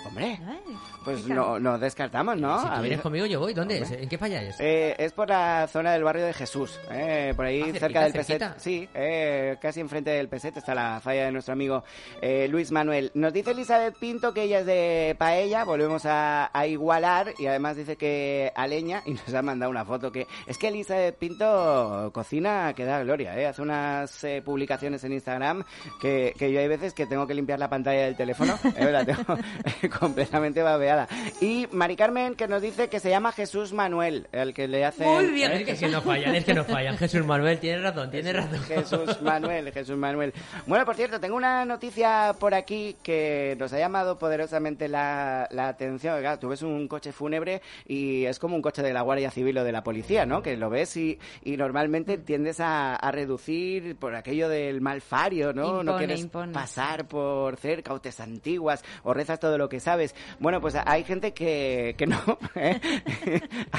Hombre, 0.06 0.40
Ay, 0.48 0.60
pues 1.04 1.26
no, 1.26 1.58
no 1.58 1.78
descartamos, 1.78 2.36
¿no? 2.38 2.60
Si 2.60 2.68
tú 2.76 2.80
vienes 2.82 3.00
conmigo, 3.00 3.26
yo 3.26 3.40
voy. 3.40 3.54
¿Dónde 3.54 3.78
es? 3.78 3.90
¿En 3.90 4.08
qué 4.08 4.18
falla 4.18 4.42
es? 4.42 4.56
Eh, 4.60 4.94
es 4.98 5.12
por 5.12 5.28
la 5.28 5.66
zona 5.68 5.92
del 5.92 6.04
barrio 6.04 6.24
de 6.26 6.32
Jesús, 6.32 6.78
eh, 6.90 7.32
por 7.36 7.46
ahí 7.46 7.60
Ah, 7.60 7.64
cerquita, 7.66 7.80
cerca 7.86 8.02
del 8.02 8.12
cerquita. 8.12 8.48
Peset. 8.54 8.60
Sí, 8.60 8.88
eh, 8.94 9.56
casi 9.60 9.80
enfrente 9.80 10.10
del 10.10 10.28
Peset 10.28 10.56
está 10.56 10.74
la 10.74 11.00
falla 11.02 11.24
de 11.26 11.32
nuestro 11.32 11.52
amigo 11.52 11.84
eh, 12.20 12.48
Luis 12.48 12.70
Manuel. 12.72 13.10
Nos 13.14 13.32
dice 13.32 13.52
Elizabeth 13.52 13.96
Pinto 13.98 14.34
que 14.34 14.42
ella 14.42 14.60
es 14.60 14.66
de 14.66 15.16
Paella, 15.18 15.64
volvemos 15.64 16.04
a, 16.06 16.50
a 16.52 16.66
igualar 16.66 17.32
y 17.38 17.46
además 17.46 17.76
dice 17.76 17.96
que 17.96 18.52
a 18.54 18.66
leña 18.66 19.02
y 19.06 19.12
nos 19.14 19.32
ha 19.34 19.42
mandado 19.42 19.70
una 19.70 19.84
foto 19.84 20.12
que 20.12 20.26
es 20.46 20.58
que 20.58 20.68
Elizabeth 20.68 21.16
Pinto 21.16 22.10
cocina 22.12 22.72
que 22.74 22.84
da 22.84 23.02
gloria, 23.02 23.38
eh, 23.38 23.46
hace 23.46 23.62
unas 23.62 24.22
eh, 24.24 24.42
publicaciones 24.44 25.02
en 25.04 25.12
Instagram 25.12 25.64
que, 26.00 26.34
que 26.38 26.52
yo 26.52 26.60
hay 26.60 26.68
veces 26.68 26.92
que 26.94 27.06
tengo 27.06 27.26
que 27.26 27.34
limpiar 27.34 27.58
la 27.58 27.68
pantalla 27.70 28.02
del 28.02 28.16
teléfono, 28.16 28.58
eh, 28.76 28.90
la 28.90 29.04
tengo 29.04 29.22
completamente 30.00 30.62
babeada. 30.62 30.89
Y 31.40 31.66
Mari 31.72 31.96
Carmen 31.96 32.34
que 32.34 32.48
nos 32.48 32.62
dice 32.62 32.88
que 32.88 33.00
se 33.00 33.10
llama 33.10 33.32
Jesús 33.32 33.72
Manuel, 33.72 34.26
el 34.32 34.54
que 34.54 34.68
le 34.68 34.84
hace... 34.84 35.04
Muy 35.04 35.26
bien, 35.28 35.52
es 35.52 35.64
que, 35.64 35.74
que 35.76 35.88
no 35.88 36.00
fallan, 36.02 36.34
es 36.34 36.44
que 36.44 36.54
no 36.54 36.64
fallan. 36.64 36.96
Jesús 36.98 37.24
Manuel, 37.24 37.58
tiene 37.58 37.78
razón, 37.82 38.10
tiene 38.10 38.32
razón. 38.32 38.60
Jesús 38.64 39.22
Manuel, 39.22 39.72
Jesús 39.72 39.96
Manuel. 39.96 40.32
Bueno, 40.66 40.84
por 40.84 40.96
cierto, 40.96 41.20
tengo 41.20 41.36
una 41.36 41.64
noticia 41.64 42.34
por 42.38 42.54
aquí 42.54 42.96
que 43.02 43.56
nos 43.58 43.72
ha 43.72 43.78
llamado 43.78 44.18
poderosamente 44.18 44.88
la, 44.88 45.48
la 45.50 45.68
atención. 45.68 46.20
Claro, 46.20 46.38
tú 46.38 46.48
ves 46.48 46.62
un 46.62 46.88
coche 46.88 47.12
fúnebre 47.12 47.62
y 47.86 48.24
es 48.24 48.38
como 48.38 48.56
un 48.56 48.62
coche 48.62 48.82
de 48.82 48.92
la 48.92 49.02
Guardia 49.02 49.30
Civil 49.30 49.58
o 49.58 49.64
de 49.64 49.72
la 49.72 49.82
policía, 49.82 50.26
¿no? 50.26 50.42
Que 50.42 50.56
lo 50.56 50.70
ves 50.70 50.96
y, 50.96 51.18
y 51.44 51.56
normalmente 51.56 52.18
tiendes 52.18 52.60
a, 52.60 52.96
a 52.96 53.10
reducir 53.10 53.96
por 53.96 54.14
aquello 54.14 54.48
del 54.48 54.80
malfario, 54.80 55.52
¿no? 55.52 55.74
no 55.74 55.80
Impone, 55.80 55.98
quieres 55.98 56.20
impone. 56.20 56.52
pasar 56.52 57.06
por 57.06 57.56
cerca 57.56 57.92
o 57.92 58.00
te 58.00 58.12
santiguas 58.12 58.84
o 59.02 59.14
rezas 59.14 59.38
todo 59.40 59.58
lo 59.58 59.68
que 59.68 59.80
sabes. 59.80 60.14
Bueno, 60.38 60.60
pues 60.60 60.74
hay 60.86 61.04
gente 61.04 61.32
que, 61.32 61.94
que 61.96 62.06
no, 62.06 62.20
¿eh? 62.54 62.80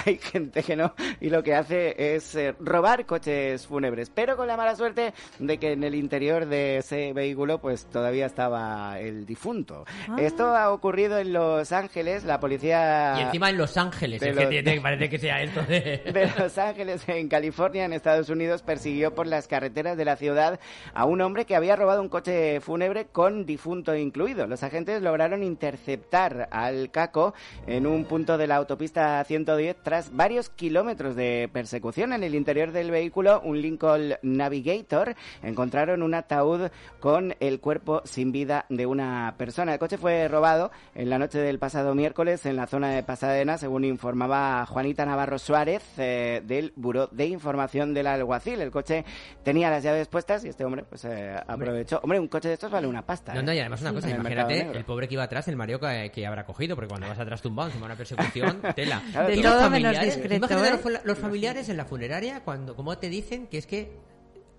hay 0.05 0.17
gente 0.17 0.63
que 0.63 0.75
no 0.75 0.93
y 1.19 1.29
lo 1.29 1.43
que 1.43 1.55
hace 1.55 2.15
es 2.15 2.35
eh, 2.35 2.55
robar 2.59 3.05
coches 3.05 3.67
fúnebres, 3.67 4.09
pero 4.09 4.37
con 4.37 4.47
la 4.47 4.57
mala 4.57 4.75
suerte 4.75 5.13
de 5.39 5.57
que 5.57 5.73
en 5.73 5.83
el 5.83 5.95
interior 5.95 6.45
de 6.45 6.77
ese 6.77 7.13
vehículo 7.13 7.59
pues 7.59 7.85
todavía 7.85 8.25
estaba 8.25 8.99
el 8.99 9.25
difunto. 9.25 9.85
Ah. 10.09 10.15
Esto 10.19 10.55
ha 10.55 10.71
ocurrido 10.71 11.17
en 11.17 11.33
Los 11.33 11.71
Ángeles, 11.71 12.23
la 12.23 12.39
policía... 12.39 13.15
Y 13.17 13.21
encima 13.21 13.49
en 13.49 13.57
Los 13.57 13.77
Ángeles, 13.77 14.21
es 14.21 14.35
que 14.35 14.81
parece 14.81 15.09
que 15.09 15.19
sea 15.19 15.41
esto 15.41 15.61
de... 15.63 15.81
de 16.13 16.31
Los 16.37 16.57
Ángeles, 16.57 17.03
en 17.07 17.27
California, 17.27 17.85
en 17.85 17.93
Estados 17.93 18.29
Unidos, 18.29 18.61
persiguió 18.61 19.13
por 19.13 19.27
las 19.27 19.47
carreteras 19.47 19.97
de 19.97 20.05
la 20.05 20.15
ciudad 20.15 20.59
a 20.93 21.05
un 21.05 21.21
hombre 21.21 21.45
que 21.45 21.55
había 21.55 21.75
robado 21.75 22.01
un 22.01 22.09
coche 22.09 22.59
fúnebre 22.59 23.05
con 23.05 23.45
difunto 23.45 23.95
incluido. 23.95 24.47
Los 24.47 24.63
agentes 24.63 25.01
lograron 25.01 25.43
interceptar 25.43 26.49
al 26.51 26.90
caco 26.91 27.33
en 27.67 27.87
un 27.87 28.05
punto 28.05 28.37
de 28.37 28.47
la 28.47 28.55
autopista 28.57 29.23
110 29.23 29.77
tras 29.83 30.15
varios 30.15 30.49
kilómetros 30.49 31.15
de 31.15 31.49
persecución. 31.51 32.13
En 32.13 32.23
el 32.23 32.35
interior 32.35 32.71
del 32.71 32.91
vehículo, 32.91 33.41
un 33.43 33.61
Lincoln 33.61 34.13
Navigator, 34.21 35.15
encontraron 35.43 36.03
un 36.03 36.13
ataúd 36.13 36.69
con 36.99 37.35
el 37.39 37.59
cuerpo 37.59 38.01
sin 38.05 38.31
vida 38.31 38.65
de 38.69 38.85
una 38.85 39.35
persona. 39.37 39.73
El 39.73 39.79
coche 39.79 39.97
fue 39.97 40.27
robado 40.27 40.71
en 40.95 41.09
la 41.09 41.17
noche 41.17 41.39
del 41.39 41.59
pasado 41.59 41.95
miércoles 41.95 42.45
en 42.45 42.55
la 42.55 42.67
zona 42.67 42.89
de 42.89 43.03
Pasadena, 43.03 43.57
según 43.57 43.85
informaba 43.85 44.65
Juanita 44.65 45.05
Navarro 45.05 45.39
Suárez 45.39 45.83
eh, 45.97 46.41
del 46.45 46.73
Buró 46.75 47.07
de 47.07 47.25
Información 47.27 47.93
del 47.93 48.07
Alguacil. 48.07 48.61
El 48.61 48.71
coche 48.71 49.05
tenía 49.43 49.69
las 49.69 49.83
llaves 49.83 50.07
puestas 50.07 50.43
y 50.45 50.49
este 50.49 50.65
hombre 50.65 50.83
pues 50.83 51.05
eh, 51.05 51.35
aprovechó. 51.47 51.99
Hombre, 52.03 52.19
un 52.19 52.27
coche 52.27 52.49
de 52.49 52.55
estos 52.55 52.71
vale 52.71 52.87
una 52.87 53.01
pasta. 53.05 53.33
No, 53.33 53.39
¿eh? 53.39 53.43
no, 53.43 53.53
y 53.53 53.59
además 53.59 53.81
una 53.81 53.91
Sí. 53.91 53.95
cosa, 53.95 54.09
imagínate 54.09 54.61
el 54.77 54.85
pobre 54.85 55.07
que 55.07 55.15
iba 55.15 55.23
atrás, 55.23 55.47
el 55.47 55.55
mareo 55.55 55.79
que, 55.79 56.11
que 56.13 56.25
habrá 56.25 56.45
cogido, 56.45 56.75
porque 56.81 56.89
cuando 56.89 57.07
vas 57.07 57.19
atrás 57.19 57.41
tumbado 57.41 57.69
encima 57.69 57.85
de 57.87 57.91
una 57.93 57.97
persecución, 57.97 58.61
tela. 58.75 59.01
De 59.27 59.35
Y 59.35 59.41
todo 59.41 59.61
los 59.61 59.69
menos 59.71 59.99
discreto, 59.99 60.63
¿eh? 60.65 60.71
los, 60.83 61.05
los 61.05 61.17
familiares 61.17 61.69
en 61.69 61.77
la 61.77 61.85
funeraria, 61.85 62.41
cuando 62.43 62.75
como 62.75 62.97
te 62.97 63.07
dicen 63.09 63.45
que 63.47 63.57
es 63.59 63.67
que 63.67 63.91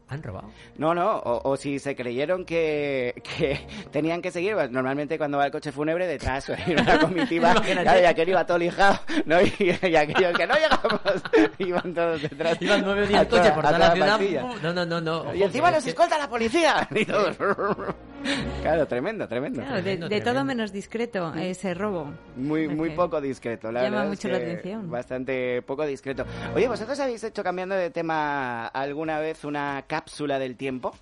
han 0.09 0.23
robado. 0.23 0.51
No, 0.77 0.95
no, 0.95 1.17
o, 1.17 1.51
o 1.51 1.57
si 1.57 1.79
se 1.79 1.97
creyeron 1.97 2.45
que, 2.45 3.15
que 3.37 3.67
tenían 3.91 4.21
que 4.21 4.31
seguir, 4.31 4.55
pues, 4.55 4.71
normalmente 4.71 5.17
cuando 5.17 5.39
va 5.39 5.47
el 5.47 5.53
coche 5.53 5.73
fúnebre 5.73 6.07
detrás 6.07 6.51
hay 6.51 6.75
una 6.75 6.99
comitiva, 7.01 7.55
claro, 7.63 8.01
y 8.01 8.05
aquel 8.05 8.29
iba 8.29 8.45
todo 8.45 8.59
lijado, 8.59 9.01
¿no? 9.25 9.41
Y, 9.41 9.53
y 9.59 9.97
aquellos 9.97 10.37
que 10.37 10.47
no 10.47 10.55
llegamos, 10.55 11.01
iban 11.59 11.95
todos 11.95 12.21
detrás. 12.23 12.61
Iban 12.61 12.83
nueve 12.85 13.07
coches 13.07 13.29
toda- 13.29 13.55
por 13.55 13.65
a 13.67 13.69
toda 13.69 13.79
la 13.79 13.95
toda 13.95 14.19
ciudad. 14.19 14.43
No, 14.63 14.73
no, 14.75 14.85
no, 14.85 15.01
no. 15.01 15.35
Y 15.35 15.43
encima 15.45 15.65
Ojo, 15.69 15.77
nos 15.77 15.79
es 15.79 15.85
que- 15.85 15.91
escolta 15.91 16.19
la 16.19 16.29
policía. 16.29 16.87
Y 16.95 17.05
todos... 17.07 17.37
Claro, 18.63 18.87
tremendo, 18.87 19.27
tremendo. 19.29 19.61
Claro, 19.61 19.77
de, 19.77 19.83
Tremendo, 19.83 20.09
de 20.09 20.21
todo 20.21 20.25
tremendo. 20.35 20.45
menos 20.45 20.73
discreto 20.73 21.35
ese 21.35 21.75
robo. 21.75 22.13
Muy, 22.37 22.69
muy 22.69 22.91
poco 22.91 23.21
discreto, 23.21 23.73
la 23.73 23.83
Llama 23.83 23.97
verdad. 23.97 24.09
mucho 24.11 24.29
es 24.29 24.33
la 24.33 24.39
que 24.41 24.51
atención. 24.53 24.91
Bastante 24.91 25.63
poco 25.63 25.85
discreto. 25.87 26.25
Oye, 26.55 26.69
¿vosotros 26.69 26.99
habéis 27.01 27.23
hecho, 27.25 27.43
cambiando 27.43 27.75
de 27.75 27.91
tema, 27.91 28.67
alguna 28.67 29.19
vez 29.19 29.45
una 29.45 29.85
cápsula 29.87 30.39
del 30.39 30.57
tiempo? 30.57 30.95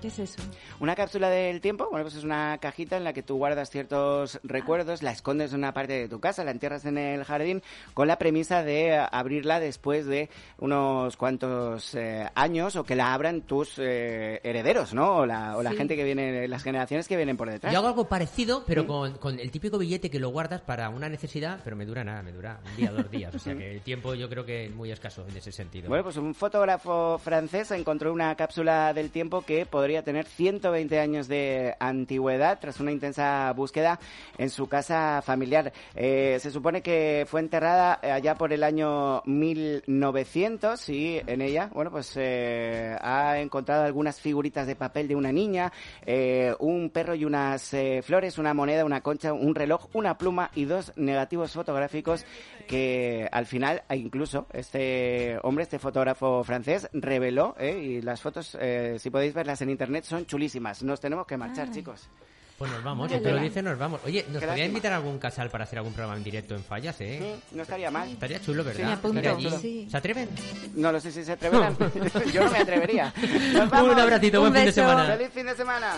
¿Qué 0.00 0.08
es 0.08 0.18
eso? 0.18 0.42
Una 0.80 0.94
cápsula 0.94 1.30
del 1.30 1.62
tiempo, 1.62 1.88
bueno, 1.90 2.04
pues 2.04 2.14
es 2.16 2.24
una 2.24 2.58
cajita 2.58 2.98
en 2.98 3.04
la 3.04 3.14
que 3.14 3.22
tú 3.22 3.36
guardas 3.36 3.70
ciertos 3.70 4.38
recuerdos, 4.42 5.02
la 5.02 5.12
escondes 5.12 5.52
en 5.54 5.60
una 5.60 5.72
parte 5.72 5.94
de 5.94 6.08
tu 6.10 6.20
casa, 6.20 6.44
la 6.44 6.50
entierras 6.50 6.84
en 6.84 6.98
el 6.98 7.24
jardín, 7.24 7.62
con 7.94 8.06
la 8.06 8.18
premisa 8.18 8.62
de 8.62 8.98
abrirla 8.98 9.60
después 9.60 10.04
de 10.04 10.28
unos 10.58 11.16
cuantos 11.16 11.94
eh, 11.94 12.28
años 12.34 12.76
o 12.76 12.84
que 12.84 12.96
la 12.96 13.14
abran 13.14 13.42
tus 13.42 13.78
eh, 13.78 14.40
herederos, 14.44 14.92
¿no? 14.92 15.18
O 15.18 15.26
la, 15.26 15.56
o 15.56 15.62
la 15.62 15.70
Sí. 15.70 15.76
gente 15.78 15.96
que 15.96 16.04
viene, 16.04 16.48
las 16.48 16.62
generaciones 16.62 17.08
que 17.08 17.16
vienen 17.16 17.38
por 17.38 17.48
detrás. 17.50 17.72
Yo 17.72 17.78
hago 17.78 17.88
algo 17.88 18.04
parecido, 18.06 18.62
pero 18.66 18.86
con, 18.86 19.14
con 19.16 19.40
el 19.40 19.50
típico 19.50 19.78
billete 19.78 20.10
que 20.10 20.18
lo 20.20 20.28
guardas 20.28 20.60
para 20.60 20.90
una 20.90 21.08
necesidad, 21.08 21.60
pero 21.64 21.76
me 21.76 21.86
dura 21.86 22.04
nada, 22.04 22.22
me 22.22 22.32
dura 22.32 22.60
un 22.70 22.76
día, 22.76 22.90
dos 22.92 23.10
días. 23.10 23.34
O 23.34 23.38
sea 23.38 23.54
que 23.56 23.72
el 23.72 23.80
tiempo 23.80 24.14
yo 24.14 24.28
creo 24.28 24.44
que 24.44 24.66
es 24.66 24.74
muy 24.74 24.92
escaso 24.92 25.24
en 25.26 25.34
ese 25.36 25.50
sentido. 25.50 25.88
Bueno, 25.88 26.04
pues 26.04 26.18
un 26.18 26.34
fotógrafo 26.34 27.18
francés 27.18 27.70
encontró 27.70 28.12
una 28.12 28.34
cápsula 28.34 28.92
del 28.92 29.10
tiempo 29.10 29.40
que 29.42 29.64
podría 29.84 30.02
tener 30.02 30.24
120 30.24 30.98
años 30.98 31.28
de 31.28 31.74
antigüedad 31.78 32.58
tras 32.58 32.80
una 32.80 32.90
intensa 32.90 33.52
búsqueda 33.52 34.00
en 34.38 34.48
su 34.48 34.66
casa 34.66 35.20
familiar. 35.20 35.74
Eh, 35.94 36.38
se 36.40 36.50
supone 36.50 36.80
que 36.80 37.26
fue 37.28 37.40
enterrada 37.40 38.00
allá 38.02 38.34
por 38.34 38.54
el 38.54 38.62
año 38.62 39.20
1900 39.26 40.88
y 40.88 41.20
en 41.26 41.42
ella, 41.42 41.68
bueno, 41.74 41.90
pues 41.90 42.14
eh, 42.16 42.96
ha 42.98 43.38
encontrado 43.40 43.84
algunas 43.84 44.22
figuritas 44.22 44.66
de 44.66 44.74
papel 44.74 45.06
de 45.06 45.16
una 45.16 45.32
niña, 45.32 45.70
eh, 46.06 46.54
un 46.60 46.88
perro 46.88 47.14
y 47.14 47.26
unas 47.26 47.74
eh, 47.74 48.00
flores, 48.02 48.38
una 48.38 48.54
moneda, 48.54 48.86
una 48.86 49.02
concha, 49.02 49.34
un 49.34 49.54
reloj, 49.54 49.90
una 49.92 50.16
pluma 50.16 50.50
y 50.54 50.64
dos 50.64 50.94
negativos 50.96 51.52
fotográficos 51.52 52.24
que 52.66 53.28
al 53.30 53.44
final 53.44 53.82
e 53.90 53.96
incluso 53.96 54.46
este 54.54 55.38
hombre, 55.42 55.64
este 55.64 55.78
fotógrafo 55.78 56.42
francés, 56.42 56.88
reveló, 56.92 57.54
¿eh? 57.58 57.78
y 57.78 58.00
las 58.00 58.22
fotos, 58.22 58.56
eh, 58.60 58.96
si 58.98 59.10
podéis 59.10 59.34
verlas 59.34 59.60
en 59.62 59.70
internet, 59.74 60.04
son 60.04 60.26
chulísimas. 60.26 60.82
Nos 60.82 61.00
tenemos 61.00 61.26
que 61.26 61.36
marchar, 61.36 61.70
chicos. 61.70 62.08
Pues 62.56 62.70
nos 62.70 62.84
vamos, 62.84 63.10
te 63.10 63.20
lo 63.32 63.40
dice, 63.40 63.62
nos 63.62 63.76
vamos. 63.76 64.00
Oye, 64.04 64.24
¿nos 64.30 64.42
podría 64.42 64.64
invitar 64.64 64.92
a 64.92 64.96
algún 64.96 65.18
casal 65.18 65.50
para 65.50 65.64
hacer 65.64 65.78
algún 65.78 65.92
programa 65.92 66.16
en 66.16 66.22
directo 66.22 66.54
en 66.54 66.62
Fallas, 66.62 67.00
eh? 67.00 67.36
No 67.50 67.62
estaría 67.62 67.90
mal. 67.90 68.08
Estaría 68.08 68.40
chulo, 68.40 68.62
¿verdad? 68.62 68.98
Sí, 69.02 69.12
me 69.12 69.28
allí. 69.28 69.50
Sí. 69.60 69.88
¿Se 69.90 69.96
atreven? 69.96 70.28
No 70.76 70.92
lo 70.92 71.00
sé 71.00 71.10
si 71.10 71.24
se 71.24 71.32
atreverán. 71.32 71.76
Yo 72.32 72.44
no 72.44 72.50
me 72.52 72.58
atrevería. 72.58 73.12
Nos 73.54 73.68
vamos. 73.70 73.92
Un 73.92 73.98
abracito, 73.98 74.40
buen 74.40 74.54
fin 74.54 74.64
de 74.66 74.72
semana. 74.72 75.16
Feliz 75.16 75.30
fin 75.34 75.46
de 75.46 75.56
semana. 75.56 75.96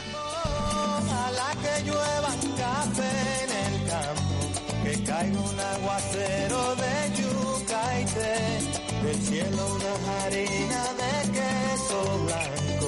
Ojalá 0.73 1.51
que 1.61 1.85
llueva 1.85 2.37
café 2.57 3.45
en 3.45 3.51
el 3.75 3.91
campo, 3.91 4.85
que 4.85 5.05
caiga 5.05 5.41
un 5.41 5.61
aguacero 5.61 6.75
de 6.77 7.23
yuca 7.23 8.01
y 8.01 8.05
té, 8.07 9.07
del 9.07 9.17
cielo 9.17 9.75
una 9.75 10.25
harina 10.25 10.85
de 11.01 11.33
queso 11.33 12.25
blanco. 12.25 12.77